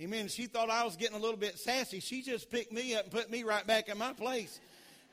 Amen. 0.00 0.26
She 0.26 0.46
thought 0.46 0.70
I 0.70 0.84
was 0.84 0.96
getting 0.96 1.16
a 1.16 1.20
little 1.20 1.36
bit 1.36 1.56
sassy. 1.56 2.00
She 2.00 2.22
just 2.22 2.50
picked 2.50 2.72
me 2.72 2.96
up 2.96 3.04
and 3.04 3.12
put 3.12 3.30
me 3.30 3.44
right 3.44 3.64
back 3.64 3.88
in 3.88 3.96
my 3.96 4.12
place 4.12 4.58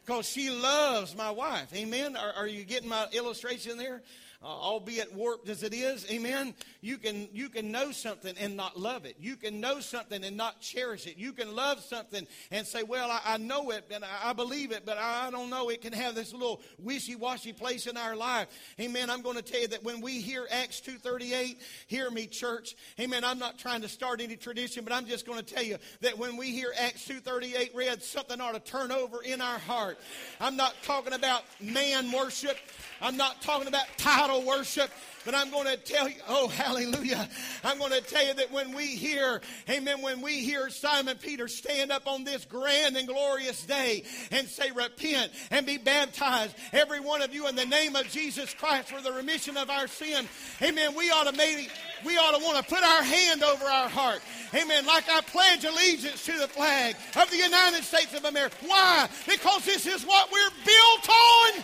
because 0.04 0.28
she 0.28 0.50
loves 0.50 1.16
my 1.16 1.30
wife. 1.30 1.72
Amen. 1.76 2.16
Are, 2.16 2.34
are 2.34 2.48
you 2.48 2.64
getting 2.64 2.90
my 2.90 3.06
illustration 3.14 3.78
there? 3.78 4.02
Uh, 4.44 4.48
albeit 4.48 5.14
warped 5.14 5.48
as 5.50 5.62
it 5.62 5.74
is, 5.74 6.10
amen. 6.10 6.56
You 6.82 6.98
can 6.98 7.30
you 7.32 7.48
can 7.48 7.72
know 7.72 7.92
something 7.92 8.34
and 8.40 8.58
not 8.58 8.80
love 8.80 9.06
it. 9.06 9.16
You 9.20 9.36
can 9.36 9.60
know 9.60 9.80
something 9.82 10.24
and 10.24 10.36
not 10.36 10.62
cherish 10.62 11.06
it. 11.06 11.18
You 11.18 11.32
can 11.32 11.56
love 11.56 11.80
something 11.82 12.26
and 12.50 12.66
say, 12.66 12.82
"Well, 12.82 13.12
I, 13.12 13.22
I 13.24 13.38
know 13.38 13.70
it 13.70 13.86
and 13.92 14.04
I, 14.04 14.30
I, 14.30 14.34
believe 14.34 14.72
it, 14.72 14.84
but 14.84 14.98
I 14.98 15.30
don't 15.30 15.52
know." 15.52 15.70
It 15.70 15.82
can 15.82 15.94
have 15.94 16.16
this 16.16 16.34
little 16.34 16.62
wishy-washy 16.80 17.54
place 17.54 17.86
in 17.86 17.98
our 17.98 18.16
life, 18.16 18.48
amen. 18.80 19.12
I'm 19.12 19.22
going 19.22 19.36
to 19.36 19.44
tell 19.44 19.62
you 19.62 19.68
that 19.68 19.84
when 19.84 20.02
we 20.02 20.22
hear 20.22 20.48
Acts 20.50 20.80
two 20.80 20.98
thirty 20.98 21.36
eight, 21.36 21.62
hear 21.86 22.10
me, 22.10 22.26
church, 22.26 22.76
amen. 23.00 23.24
I'm 23.24 23.38
not 23.38 23.60
trying 23.60 23.82
to 23.82 23.90
start 23.90 24.22
any 24.22 24.38
tradition, 24.38 24.84
but 24.84 24.92
I'm 24.92 25.06
just 25.06 25.28
going 25.28 25.38
to 25.38 25.46
tell 25.46 25.64
you 25.64 25.78
that 26.02 26.18
when 26.18 26.36
we 26.36 26.48
hear 26.48 26.74
Acts 26.80 27.06
two 27.06 27.20
thirty 27.20 27.56
eight 27.56 27.76
read, 27.76 28.02
something 28.02 28.42
ought 28.42 28.54
to 28.54 28.60
turn 28.60 28.92
over 28.92 29.22
in 29.22 29.40
our 29.40 29.60
heart. 29.60 30.00
I'm 30.40 30.56
not 30.56 30.74
talking 30.82 31.14
about 31.14 31.44
man 31.60 32.12
worship. 32.12 32.58
I'm 33.04 33.18
not 33.18 33.42
talking 33.42 33.68
about 33.68 33.86
title 33.98 34.31
worship, 34.40 34.90
but 35.26 35.36
I'm 35.36 35.52
going 35.52 35.68
to 35.68 35.78
tell 35.78 36.10
you, 36.10 36.16
oh, 36.28 36.48
hallelujah. 36.48 37.30
I'm 37.64 37.78
going 37.78 37.92
to 37.92 38.02
tell 38.02 38.26
you 38.26 38.34
that 38.36 38.52
when 38.52 38.74
we 38.74 38.88
hear, 38.88 39.42
amen, 39.70 40.02
when 40.02 40.22
we 40.22 40.40
hear 40.40 40.70
Simon 40.70 41.18
Peter 41.22 41.48
stand 41.48 41.92
up 41.92 42.08
on 42.08 42.24
this 42.24 42.46
grand 42.46 42.98
and 42.98 43.08
glorious 43.08 43.64
day 43.66 44.04
and 44.32 44.48
say, 44.48 44.72
repent 44.72 45.32
and 45.52 45.66
be 45.66 45.78
baptized, 45.78 46.56
every 46.74 47.00
one 47.00 47.22
of 47.22 47.34
you 47.34 47.48
in 47.48 47.56
the 47.56 47.66
name 47.66 47.96
of 47.96 48.08
Jesus 48.10 48.54
Christ 48.54 48.90
for 48.90 49.02
the 49.02 49.12
remission 49.12 49.58
of 49.58 49.70
our 49.70 49.88
sin, 49.88 50.28
amen, 50.62 50.96
we 50.96 51.12
ought 51.12 51.28
to 51.28 51.38
maybe, 51.38 51.68
we 52.06 52.18
ought 52.18 52.38
to 52.38 52.44
want 52.44 52.58
to 52.58 52.74
put 52.74 52.84
our 52.84 53.04
hand 53.04 53.44
over 53.44 53.66
our 53.66 53.90
heart. 53.90 54.22
Amen. 54.54 54.86
Like 54.86 55.08
I 55.10 55.22
pledge 55.22 55.66
allegiance 55.66 56.26
to 56.26 56.38
the 56.38 56.48
flag 56.48 56.96
of 57.16 57.30
the 57.30 57.38
United 57.38 57.84
States 57.84 58.14
of 58.16 58.26
America. 58.26 58.56
Why? 58.66 59.08
Because 59.28 59.66
this 59.66 59.86
is 59.86 60.04
what 60.04 60.32
we're 60.32 60.50
built 60.66 61.10
on. 61.10 61.64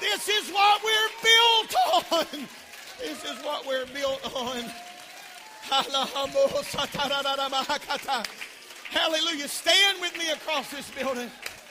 This 0.00 0.28
is 0.28 0.50
what 0.50 0.82
we're 0.84 1.10
built 1.22 1.74
on. 2.12 2.48
This 2.98 3.24
is 3.24 3.44
what 3.44 3.66
we're 3.66 3.86
built 3.86 4.24
on. 4.34 4.64
Hallelujah. 8.90 9.48
Stand 9.48 10.00
with 10.00 10.16
me 10.18 10.30
across 10.30 10.70
this 10.70 10.90
building. 10.90 11.30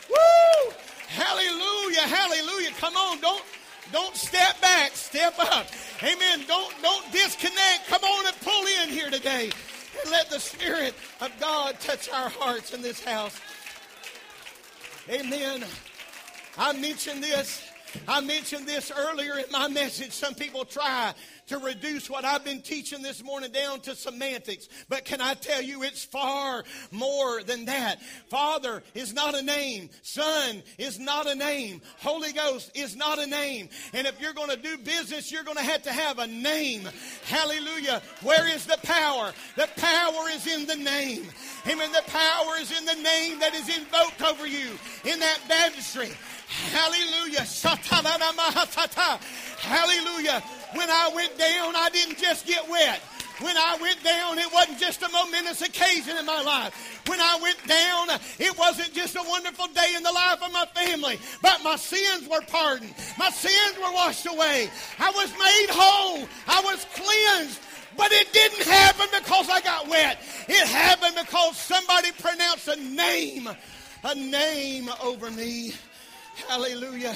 Woo! 0.10 0.74
Hallelujah. 1.08 2.02
Hallelujah. 2.02 2.72
Come 2.80 2.96
on. 2.96 3.20
Don't 3.22 3.44
don't 3.92 4.16
step 4.16 4.60
back. 4.62 4.92
Step 4.92 5.36
up. 5.40 5.68
Amen. 6.02 6.44
Don't 6.48 6.74
don't 6.82 7.12
disconnect. 7.12 7.88
Come 7.88 8.04
on 8.04 8.28
and 8.28 8.40
pull 8.42 8.66
in 8.84 8.90
here 8.90 9.10
today. 9.10 9.52
And 10.02 10.12
let 10.12 10.30
the 10.30 10.40
Spirit 10.40 10.96
of 11.22 11.32
God 11.40 11.80
touch 11.80 12.10
our 12.10 12.30
hearts 12.30 12.74
in 12.74 12.82
this 12.82 13.04
house. 13.04 13.40
Amen. 15.10 15.66
I 16.58 16.74
mentioned 16.74 17.24
this 17.24 17.62
I 18.08 18.22
mentioned 18.22 18.68
this 18.68 18.92
earlier 18.96 19.38
in 19.38 19.46
my 19.52 19.68
message. 19.68 20.12
Some 20.12 20.34
people 20.34 20.66
try 20.66 21.14
to 21.54 21.60
reduce 21.60 22.10
what 22.10 22.26
I've 22.26 22.44
been 22.44 22.62
teaching 22.62 23.04
this 23.04 23.24
morning 23.24 23.52
down 23.52 23.80
to 23.82 23.96
semantics. 23.96 24.68
But 24.90 25.06
can 25.06 25.22
I 25.22 25.36
tell 25.36 25.62
you, 25.62 25.84
it's 25.84 26.04
far 26.04 26.64
more 26.92 27.44
than 27.44 27.66
that. 27.66 28.02
Father 28.30 28.82
is 28.96 29.14
not 29.14 29.36
a 29.36 29.42
name. 29.42 29.90
Son 30.02 30.64
is 30.80 31.00
not 31.00 31.28
a 31.28 31.36
name. 31.36 31.82
Holy 32.00 32.34
Ghost 32.34 32.72
is 32.76 32.96
not 32.96 33.20
a 33.20 33.28
name. 33.28 33.70
And 33.94 34.08
if 34.08 34.20
you're 34.20 34.34
going 34.34 34.50
to 34.50 34.58
do 34.58 34.78
business, 34.80 35.32
you're 35.32 35.44
going 35.44 35.58
to 35.58 35.64
have 35.64 35.84
to 35.84 35.92
have 35.92 36.18
a 36.18 36.26
name. 36.26 36.90
Hallelujah. 37.26 38.02
Where 38.24 38.48
is 38.48 38.66
the 38.66 38.80
power? 38.82 39.32
The 39.56 39.70
power 39.78 40.30
is 40.32 40.48
in 40.48 40.66
the 40.66 40.76
name. 40.76 41.28
Amen. 41.68 41.92
The 41.92 42.04
power 42.08 42.56
is 42.60 42.76
in 42.78 42.86
the 42.86 42.96
name 42.96 43.40
that 43.40 43.54
is 43.54 43.70
invoked 43.78 44.24
over 44.24 44.48
you 44.48 44.72
in 45.06 45.20
that 45.20 45.40
baptistry. 45.48 46.10
Hallelujah. 46.48 47.46
Hallelujah. 49.60 50.44
When 50.76 50.90
I 50.90 51.12
went 51.14 51.38
down, 51.38 51.76
I 51.76 51.90
didn't 51.92 52.18
just 52.18 52.46
get 52.46 52.68
wet. 52.70 53.02
When 53.40 53.58
I 53.58 53.78
went 53.82 54.04
down, 54.04 54.38
it 54.38 54.52
wasn't 54.54 54.80
just 54.80 55.02
a 55.02 55.10
momentous 55.10 55.62
occasion 55.62 56.18
in 56.18 56.26
my 56.26 56.42
life. 56.42 57.02
When 57.08 57.20
I 57.20 57.40
went 57.42 57.58
down, 57.68 58.20
it 58.40 58.58
wasn't 58.58 58.94
just 58.94 59.16
a 59.16 59.24
wonderful 59.28 59.68
day 59.68 59.94
in 59.98 60.04
the 60.04 60.12
life 60.12 60.42
of 60.44 60.52
my 60.54 60.66
family, 60.74 61.20
but 61.42 61.64
my 61.64 61.76
sins 61.76 62.28
were 62.30 62.42
pardoned. 62.42 62.94
My 63.18 63.30
sins 63.30 63.78
were 63.78 63.92
washed 63.92 64.28
away. 64.28 64.70
I 65.00 65.10
was 65.12 65.32
made 65.32 65.68
whole. 65.72 66.28
I 66.48 66.62
was 66.64 66.86
cleansed. 66.94 67.60
But 67.98 68.12
it 68.12 68.32
didn't 68.34 68.64
happen 68.64 69.08
because 69.12 69.50
I 69.50 69.62
got 69.62 69.88
wet. 69.88 70.20
It 70.48 70.68
happened 70.68 71.16
because 71.16 71.58
somebody 71.58 72.12
pronounced 72.14 72.68
a 72.68 72.76
name, 72.76 73.48
a 74.04 74.16
name 74.16 74.90
over 75.02 75.30
me. 75.30 75.74
Hallelujah. 76.48 77.16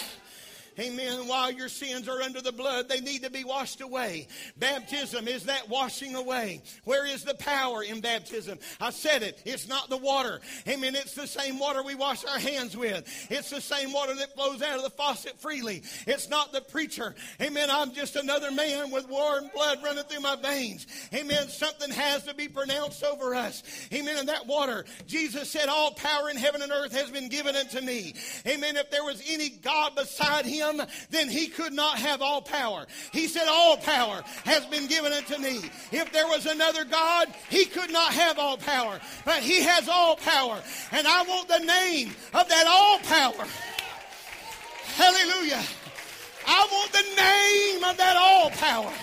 Amen. 0.80 1.28
While 1.28 1.52
your 1.52 1.70
sins 1.70 2.08
are 2.08 2.22
under 2.22 2.42
the 2.42 2.52
blood, 2.52 2.88
they 2.88 3.00
need 3.00 3.24
to 3.24 3.32
be 3.32 3.44
washed 3.44 3.82
away. 3.82 4.28
Baptism 4.58 5.28
is 5.28 5.46
that 5.46 5.68
washing 5.70 6.16
away. 6.16 6.62
Where 6.84 7.06
is 7.06 7.24
the 7.24 7.34
power 7.36 7.84
in 7.84 8.00
baptism? 8.00 8.60
I 8.80 8.92
said 8.92 9.24
it. 9.24 9.42
It's 9.46 9.68
not 9.68 9.90
the 9.90 9.98
water. 9.98 10.40
Amen. 10.68 10.96
It's 10.96 11.16
the 11.16 11.26
same 11.26 11.58
water 11.58 11.82
we 11.82 11.96
wash 11.96 12.26
our 12.26 12.40
hands 12.40 12.78
with. 12.78 13.04
It's 13.30 13.50
the 13.50 13.62
same 13.62 13.92
water 13.92 14.14
that 14.16 14.36
flows 14.36 14.62
out 14.62 14.78
of 14.78 14.84
the 14.84 14.90
faucet 14.92 15.40
freely. 15.40 15.82
It's 16.06 16.30
not 16.30 16.54
the 16.54 16.62
preacher. 16.62 17.16
Amen. 17.42 17.70
I'm 17.72 17.94
just 17.94 18.16
another 18.16 18.52
man 18.52 18.92
with 18.92 19.10
warm 19.10 19.50
blood 19.56 19.80
running 19.84 20.04
through 20.04 20.22
my 20.22 20.36
veins. 20.36 20.86
Amen. 21.14 21.48
Something 21.50 21.90
has 21.92 22.24
to 22.24 22.36
be 22.36 22.48
pronounced 22.48 23.04
over 23.04 23.34
us. 23.34 23.64
Amen. 23.92 24.18
And 24.18 24.30
that 24.30 24.46
water, 24.46 24.86
Jesus 25.08 25.50
said, 25.50 25.70
All 25.70 25.92
power 25.92 26.30
in 26.30 26.38
heaven 26.38 26.62
and 26.62 26.72
earth 26.72 26.92
has 26.92 27.10
been 27.10 27.30
given 27.30 27.56
unto 27.56 27.82
me. 27.82 28.14
Amen. 28.46 28.78
If 28.78 28.92
there 28.92 29.04
was 29.04 29.24
any 29.28 29.50
God 29.50 29.96
beside 29.96 30.46
him, 30.46 30.67
him, 30.70 30.86
then 31.10 31.30
he 31.30 31.48
could 31.48 31.74
not 31.74 31.98
have 31.98 32.22
all 32.22 32.42
power. 32.42 32.86
He 33.12 33.28
said, 33.28 33.48
All 33.48 33.78
power 33.78 34.24
has 34.46 34.66
been 34.66 34.88
given 34.88 35.14
unto 35.14 35.38
me. 35.38 35.62
If 35.92 36.12
there 36.12 36.28
was 36.28 36.46
another 36.46 36.86
God, 36.86 37.30
he 37.50 37.66
could 37.66 37.92
not 37.92 38.14
have 38.14 38.40
all 38.40 38.58
power. 38.58 39.00
But 39.26 39.40
he 39.40 39.62
has 39.62 39.88
all 39.88 40.16
power. 40.16 40.60
And 40.92 41.08
I 41.08 41.24
want 41.24 41.48
the 41.48 41.60
name 41.60 42.10
of 42.34 42.48
that 42.50 42.66
all 42.68 43.00
power. 43.00 43.48
Hallelujah. 44.96 45.64
I 46.48 46.68
want 46.72 46.92
the 46.92 47.04
name 47.04 47.84
of 47.84 47.98
that 47.98 48.16
all 48.18 48.50
power. 48.52 48.94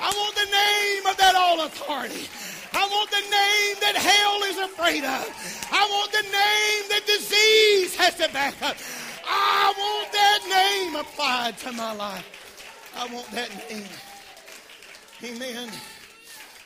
I 0.00 0.10
want 0.16 0.34
the 0.36 0.50
name 0.50 1.06
of 1.06 1.16
that 1.16 1.34
all 1.34 1.64
authority. 1.64 2.28
I 2.72 2.86
want 2.86 3.10
the 3.10 3.20
name 3.20 3.76
that 3.80 3.96
hell 3.96 4.42
is 4.44 4.58
afraid 4.70 5.04
of. 5.04 5.26
I 5.72 5.86
want 5.90 6.12
the 6.12 6.22
name 6.22 6.88
that 6.88 7.02
disease 7.06 7.96
has 7.96 8.14
to 8.16 8.32
back 8.32 8.54
up. 8.62 8.76
I 9.32 9.72
want 9.78 10.12
that 10.12 10.40
name 10.48 10.96
applied 10.96 11.58
to 11.58 11.72
my 11.72 11.94
life. 11.94 12.92
I 12.96 13.06
want 13.12 13.30
that 13.30 13.50
name. 13.70 13.84
Amen. 15.22 15.70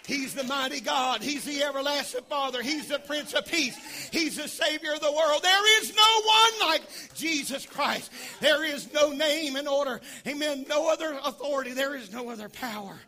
He's 0.07 0.35
the 0.35 0.45
mighty 0.45 0.81
God. 0.81 1.23
He's 1.23 1.45
the 1.45 1.62
everlasting 1.62 2.25
Father. 2.29 2.62
He's 2.62 2.89
the 2.89 2.99
Prince 2.99 3.33
of 3.33 3.47
Peace. 3.47 4.09
He's 4.12 4.37
the 4.37 4.49
Savior 4.49 4.93
of 4.93 5.01
the 5.01 5.12
world. 5.12 5.43
There 5.43 5.83
is 5.83 5.95
no 5.95 6.21
one 6.27 6.69
like 6.69 6.83
Jesus 7.15 7.65
Christ. 7.65 8.12
There 8.41 8.65
is 8.65 8.93
no 8.93 9.12
name 9.12 9.57
in 9.57 9.67
order. 9.67 10.01
Amen. 10.27 10.67
No 10.69 10.93
other 10.93 11.19
authority. 11.25 11.73
There 11.73 11.97
is 11.97 12.12
no 12.12 12.29
other 12.29 12.51
power. 12.51 12.99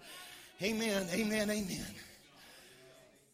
Amen. 0.62 1.06
Amen. 1.12 1.50
Amen. 1.50 1.86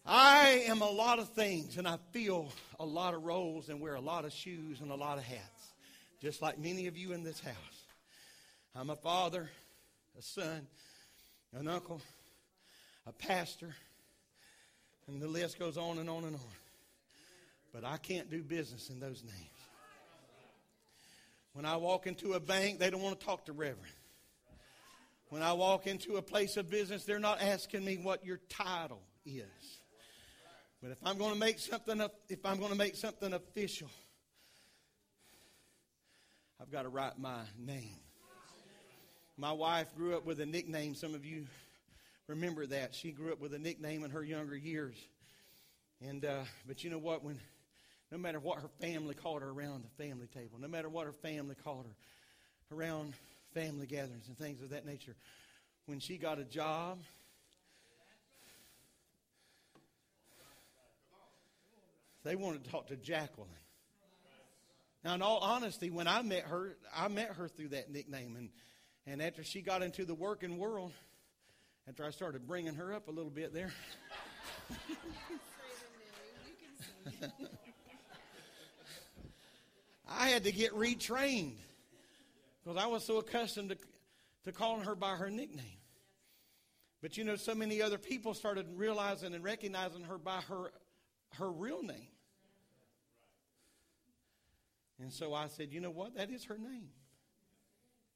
I 0.05 0.65
am 0.67 0.83
a 0.83 0.91
lot 0.91 1.21
of 1.21 1.29
things 1.29 1.77
and 1.77 1.87
I 1.87 1.99
feel 2.11 2.49
a 2.81 2.85
lot 2.85 3.15
of 3.15 3.23
roles 3.23 3.69
and 3.69 3.81
wear 3.81 3.95
a 3.95 4.01
lot 4.01 4.25
of 4.25 4.33
shoes 4.33 4.81
and 4.81 4.91
a 4.91 4.97
lot 4.97 5.19
of 5.19 5.25
hats 5.25 5.52
just 6.23 6.41
like 6.41 6.57
many 6.57 6.87
of 6.87 6.97
you 6.97 7.13
in 7.13 7.25
this 7.25 7.41
house. 7.41 7.85
I'm 8.77 8.91
a 8.91 8.97
father, 8.97 9.51
a 10.17 10.23
son, 10.23 10.69
an 11.53 11.67
uncle, 11.67 12.01
a 13.09 13.13
pastor, 13.13 13.75
and 15.09 15.21
the 15.21 15.27
list 15.27 15.59
goes 15.59 15.77
on 15.77 15.99
and 15.99 16.09
on 16.09 16.25
and 16.25 16.37
on. 16.37 16.41
But 17.75 17.85
I 17.85 17.97
can't 17.97 18.31
do 18.31 18.41
business 18.41 18.89
in 18.89 19.01
those 19.01 19.25
names. 19.25 19.37
When 21.55 21.67
I 21.67 21.77
walk 21.77 22.07
into 22.07 22.35
a 22.35 22.41
bank, 22.41 22.79
they 22.79 22.89
don't 22.89 23.03
want 23.03 23.19
to 23.19 23.27
talk 23.27 23.47
to 23.47 23.53
Reverend. 23.53 23.81
When 25.29 25.43
I 25.43 25.55
walk 25.55 25.89
into 25.89 26.17
a 26.17 26.23
place 26.23 26.57
of 26.57 26.71
business, 26.71 27.05
they're 27.05 27.19
not 27.19 27.43
asking 27.43 27.85
me 27.85 27.97
what 27.97 28.25
your 28.25 28.39
title 28.49 29.03
is. 29.27 29.43
But 30.81 30.93
if 30.93 30.99
I'm 31.05 31.19
going 31.19 31.33
to 31.33 31.39
make 31.39 31.59
something, 31.59 32.01
if 32.29 32.47
I'm 32.47 32.59
going 32.59 32.71
to 32.71 32.79
make 32.79 32.95
something 32.95 33.33
official, 33.33 33.89
I've 36.63 36.71
got 36.71 36.83
to 36.83 36.89
write 36.89 37.19
my 37.19 37.41
name. 37.59 37.97
My 39.37 39.51
wife 39.51 39.89
grew 39.97 40.17
up 40.17 40.25
with 40.25 40.39
a 40.39 40.47
nickname. 40.47 40.95
Some 40.95 41.13
of 41.13 41.25
you 41.27 41.47
remember 42.29 42.67
that. 42.67 42.95
She 42.95 43.11
grew 43.11 43.33
up 43.33 43.41
with 43.41 43.53
a 43.53 43.59
nickname 43.59 44.05
in 44.05 44.13
her 44.13 44.23
younger 44.23 44.57
years. 44.57 44.95
And 46.01 46.25
uh, 46.25 46.45
but 46.69 46.85
you 46.85 46.91
know 46.91 46.99
what? 46.99 47.25
When 47.25 47.41
no 48.13 48.19
matter 48.19 48.39
what 48.39 48.61
her 48.61 48.69
family 48.81 49.17
called 49.17 49.43
her 49.43 49.49
around 49.49 49.83
the 49.83 50.05
family 50.05 50.29
table, 50.29 50.61
no 50.61 50.69
matter 50.69 50.89
what 50.89 51.07
her 51.07 51.13
family 51.13 51.57
called 51.65 51.87
her 51.87 52.77
around 52.77 53.15
family 53.55 53.89
gatherings 53.89 54.29
and 54.29 54.39
things 54.39 54.63
of 54.63 54.71
that 54.71 54.87
nature, 54.87 55.17
when 55.87 55.99
she 55.99 56.17
got 56.17 56.39
a 56.39 56.45
job, 56.45 57.01
they 62.23 62.37
wanted 62.37 62.63
to 62.63 62.71
talk 62.71 62.87
to 62.87 62.97
Jacqueline. 62.97 63.49
Now, 65.05 65.15
in 65.15 65.23
all 65.23 65.39
honesty, 65.39 65.91
when 65.91 66.07
I 66.07 66.23
met 66.23 66.45
her, 66.45 66.77
I 66.95 67.09
met 67.09 67.31
her 67.33 67.49
through 67.49 67.71
that 67.71 67.91
nickname. 67.91 68.37
And, 68.37 68.51
and 69.07 69.21
after 69.21 69.43
she 69.43 69.61
got 69.61 69.83
into 69.83 70.05
the 70.05 70.15
working 70.15 70.59
world, 70.59 70.93
after 71.89 72.05
I 72.05 72.11
started 72.11 72.47
bringing 72.47 72.75
her 72.75 72.93
up 72.95 73.09
a 73.09 73.11
little 73.11 73.31
bit 73.31 73.53
there, 73.53 73.73
I 80.09 80.29
had 80.29 80.45
to 80.45 80.53
get 80.53 80.73
retrained 80.73 81.57
because 82.63 82.81
I 82.81 82.87
was 82.87 83.05
so 83.05 83.19
accustomed 83.19 83.71
to, 83.71 83.79
to 84.45 84.53
calling 84.53 84.85
her 84.85 84.95
by 84.95 85.17
her 85.17 85.31
nickname. 85.31 85.79
But 87.01 87.17
you 87.17 87.25
know, 87.25 87.35
so 87.35 87.57
many 87.57 87.83
other 87.83 87.99
people 87.99 88.35
started 88.35 88.67
realizing 88.77 89.35
and 89.35 89.43
recognizing 89.43 90.05
her 90.05 90.19
by 90.19 90.41
her, 90.43 90.71
her 91.35 91.51
real 91.51 91.83
name. 91.83 92.07
And 95.03 95.13
so 95.13 95.35
I 95.35 95.49
said, 95.49 95.73
you 95.73 95.81
know 95.81 95.91
what? 95.91 96.15
That 96.15 96.31
is 96.31 96.45
her 96.45 96.57
name. 96.57 96.91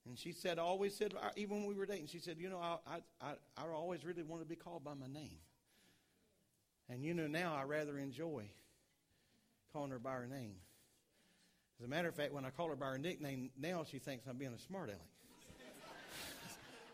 And 0.07 0.17
she 0.17 0.31
said, 0.31 0.61
always 0.61 0.97
said, 0.97 1.15
even 1.35 1.59
when 1.59 1.67
we 1.67 1.75
were 1.75 1.85
dating, 1.85 2.07
she 2.07 2.21
said, 2.21 2.37
you 2.39 2.49
know, 2.49 2.61
I, 2.61 2.77
I, 3.21 3.33
I, 3.57 3.67
always 3.75 4.05
really 4.05 4.23
want 4.23 4.41
to 4.41 4.49
be 4.49 4.55
called 4.55 4.85
by 4.85 4.95
my 4.95 5.09
name. 5.09 5.39
And 6.89 7.03
you 7.03 7.13
know, 7.13 7.27
now 7.27 7.57
I 7.57 7.65
rather 7.65 7.99
enjoy 7.99 8.45
calling 9.73 9.91
her 9.91 9.99
by 9.99 10.13
her 10.13 10.29
name. 10.29 10.55
As 11.81 11.87
a 11.87 11.89
matter 11.89 12.07
of 12.09 12.15
fact, 12.15 12.33
when 12.33 12.45
I 12.45 12.51
call 12.51 12.69
her 12.69 12.77
by 12.77 12.87
her 12.87 12.99
nickname, 12.99 13.51
now 13.61 13.83
she 13.83 13.99
thinks 13.99 14.29
I'm 14.29 14.37
being 14.37 14.53
a 14.53 14.59
smart 14.61 14.89
aleck. 14.91 15.01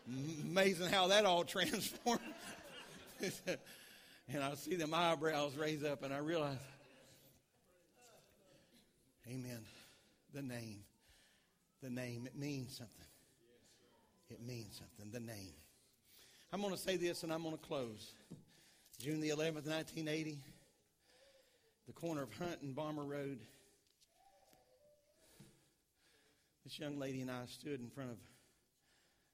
Amazing 0.43 0.89
how 0.89 1.07
that 1.09 1.25
all 1.25 1.43
transformed. 1.43 2.19
and 4.27 4.43
I 4.43 4.55
see 4.55 4.73
them 4.73 4.91
eyebrows 4.91 5.55
raise 5.55 5.83
up, 5.83 6.01
and 6.01 6.11
I 6.11 6.17
realize, 6.17 6.57
Amen 9.27 9.59
the 10.33 10.41
name. 10.41 10.79
The 11.81 11.89
name, 11.89 12.25
it 12.25 12.37
means 12.37 12.77
something. 12.77 13.05
It 14.29 14.41
means 14.41 14.79
something, 14.79 15.11
the 15.11 15.19
name. 15.19 15.53
I'm 16.51 16.61
going 16.61 16.73
to 16.73 16.79
say 16.79 16.97
this 16.97 17.23
and 17.23 17.33
I'm 17.33 17.43
going 17.43 17.57
to 17.57 17.63
close. 17.63 18.13
June 18.99 19.19
the 19.19 19.29
11th, 19.29 19.65
1980, 19.67 20.37
the 21.87 21.93
corner 21.93 22.23
of 22.23 22.33
Hunt 22.33 22.61
and 22.61 22.75
Bomber 22.75 23.03
Road. 23.03 23.39
This 26.63 26.79
young 26.79 26.97
lady 26.97 27.21
and 27.21 27.29
I 27.29 27.45
stood 27.47 27.81
in 27.81 27.89
front 27.89 28.11
of 28.11 28.17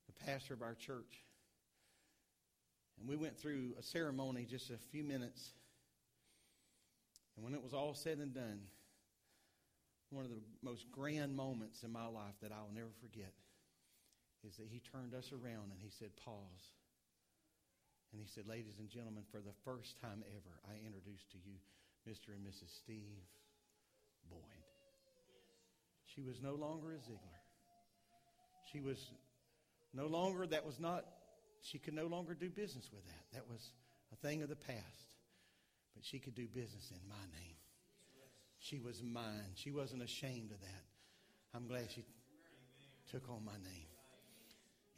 the 0.08 0.26
pastor 0.26 0.54
of 0.54 0.62
our 0.62 0.74
church. 0.74 1.24
And 3.00 3.08
we 3.08 3.16
went 3.16 3.38
through 3.38 3.74
a 3.80 3.84
ceremony 3.84 4.46
just 4.50 4.70
a 4.72 4.78
few 4.92 5.04
minutes. 5.04 5.52
And 7.36 7.46
when 7.46 7.54
it 7.54 7.64
was 7.64 7.74
all 7.74 7.94
said 7.94 8.18
and 8.18 8.34
done, 8.34 8.62
one 10.12 10.26
of 10.26 10.32
the 10.32 10.42
most 10.62 10.86
grand 10.92 11.36
moments 11.36 11.84
in 11.84 11.92
my 11.92 12.08
life 12.08 12.36
that 12.42 12.52
I 12.52 12.62
will 12.62 12.74
never 12.74 12.94
forget 13.02 13.34
is 14.48 14.58
that 14.58 14.68
he 14.70 14.80
turned 14.80 15.14
us 15.14 15.32
around 15.32 15.72
and 15.72 15.80
he 15.80 15.90
said, 15.90 16.10
Pause. 16.24 16.66
And 18.12 18.22
he 18.22 18.28
said, 18.28 18.48
Ladies 18.48 18.80
and 18.80 18.90
gentlemen, 18.90 19.24
for 19.32 19.40
the 19.40 19.54
first 19.66 20.00
time 20.02 20.24
ever, 20.26 20.54
I 20.66 20.80
introduce 20.86 21.22
to 21.32 21.38
you 21.38 21.62
Mr. 22.10 22.34
and 22.34 22.42
Mrs. 22.42 22.74
Steve 22.82 23.22
Boyd. 24.30 24.66
She 26.16 26.22
was 26.22 26.42
no 26.42 26.56
longer 26.56 26.94
a 26.94 27.00
Ziegler. 27.00 27.44
She 28.72 28.80
was 28.82 28.98
no 29.94 30.08
longer, 30.08 30.48
that 30.48 30.66
was 30.66 30.80
not, 30.80 31.06
she 31.62 31.78
could 31.78 31.94
no 31.94 32.08
longer 32.08 32.34
do 32.34 32.50
business 32.50 32.90
with 32.92 33.06
that. 33.06 33.24
That 33.34 33.48
was 33.50 33.62
a 34.14 34.16
thing 34.16 34.42
of 34.42 34.50
the 34.50 34.56
past. 34.56 35.10
But 35.96 36.04
she 36.06 36.20
could 36.20 36.36
do 36.36 36.48
business 36.48 36.92
in 36.92 37.10
my 37.10 37.26
name. 37.38 37.59
She 38.60 38.80
was 38.80 39.02
mine. 39.02 39.54
She 39.56 39.72
wasn't 39.72 40.04
ashamed 40.04 40.52
of 40.52 40.60
that. 40.62 40.84
I'm 41.54 41.68
glad 41.68 41.90
she 41.90 42.04
took 43.12 43.30
on 43.30 43.44
my 43.44 43.54
name. 43.54 43.88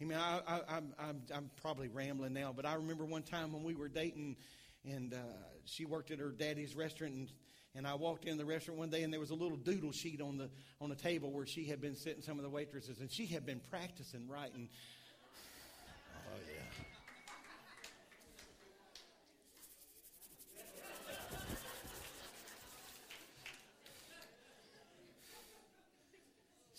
I 0.01 0.03
mean, 0.03 0.17
I, 0.17 0.41
I, 0.47 0.77
I'm, 0.77 0.93
I'm, 0.99 1.21
I'm 1.33 1.51
probably 1.61 1.87
rambling 1.87 2.33
now, 2.33 2.51
but 2.55 2.65
I 2.65 2.73
remember 2.73 3.05
one 3.05 3.21
time 3.21 3.53
when 3.53 3.63
we 3.63 3.75
were 3.75 3.87
dating, 3.87 4.35
and 4.83 5.13
uh, 5.13 5.17
she 5.65 5.85
worked 5.85 6.09
at 6.09 6.17
her 6.17 6.31
daddy's 6.31 6.75
restaurant, 6.75 7.13
and, 7.13 7.31
and 7.75 7.85
I 7.85 7.93
walked 7.93 8.25
in 8.25 8.37
the 8.37 8.45
restaurant 8.45 8.79
one 8.79 8.89
day, 8.89 9.03
and 9.03 9.13
there 9.13 9.19
was 9.19 9.29
a 9.29 9.35
little 9.35 9.57
doodle 9.57 9.91
sheet 9.91 10.19
on 10.19 10.37
the 10.37 10.49
on 10.81 10.89
the 10.89 10.95
table 10.95 11.31
where 11.31 11.45
she 11.45 11.65
had 11.65 11.79
been 11.79 11.95
sitting 11.95 12.23
some 12.23 12.37
of 12.37 12.43
the 12.43 12.49
waitresses, 12.49 12.99
and 12.99 13.11
she 13.11 13.27
had 13.27 13.45
been 13.45 13.61
practicing 13.69 14.27
writing 14.27 14.69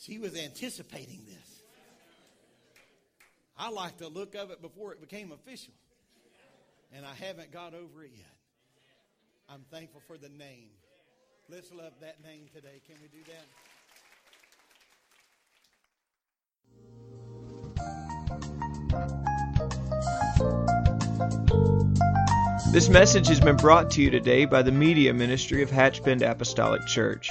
She 0.05 0.19
was 0.19 0.37
anticipating 0.37 1.21
this. 1.29 1.63
I 3.57 3.71
like 3.71 3.99
the 3.99 4.09
look 4.09 4.35
of 4.35 4.51
it 4.51 4.61
before 4.61 4.93
it 4.93 5.01
became 5.01 5.31
official. 5.31 5.75
And 6.93 7.07
I 7.07 7.15
haven't 7.15 7.53
got 7.53 7.73
over 7.73 8.03
it 8.03 8.11
yet. 8.13 8.27
I'm 9.49 9.65
thankful 9.71 10.03
for 10.09 10.19
the 10.19 10.29
name. 10.29 10.71
Let's 11.49 11.73
love 11.73 11.93
that 12.01 12.21
name 12.25 12.47
today. 12.53 12.81
Can 12.85 12.97
we 13.01 13.07
do 13.07 13.23
that? 13.31 13.47
This 22.73 22.89
message 22.89 23.29
has 23.29 23.39
been 23.39 23.57
brought 23.57 23.93
to 23.93 24.03
you 24.03 24.11
today 24.11 24.47
by 24.47 24.63
the 24.63 24.73
Media 24.73 25.15
Ministry 25.15 25.63
of 25.63 25.71
Hatchbend 25.71 26.29
Apostolic 26.29 26.87
Church. 26.89 27.31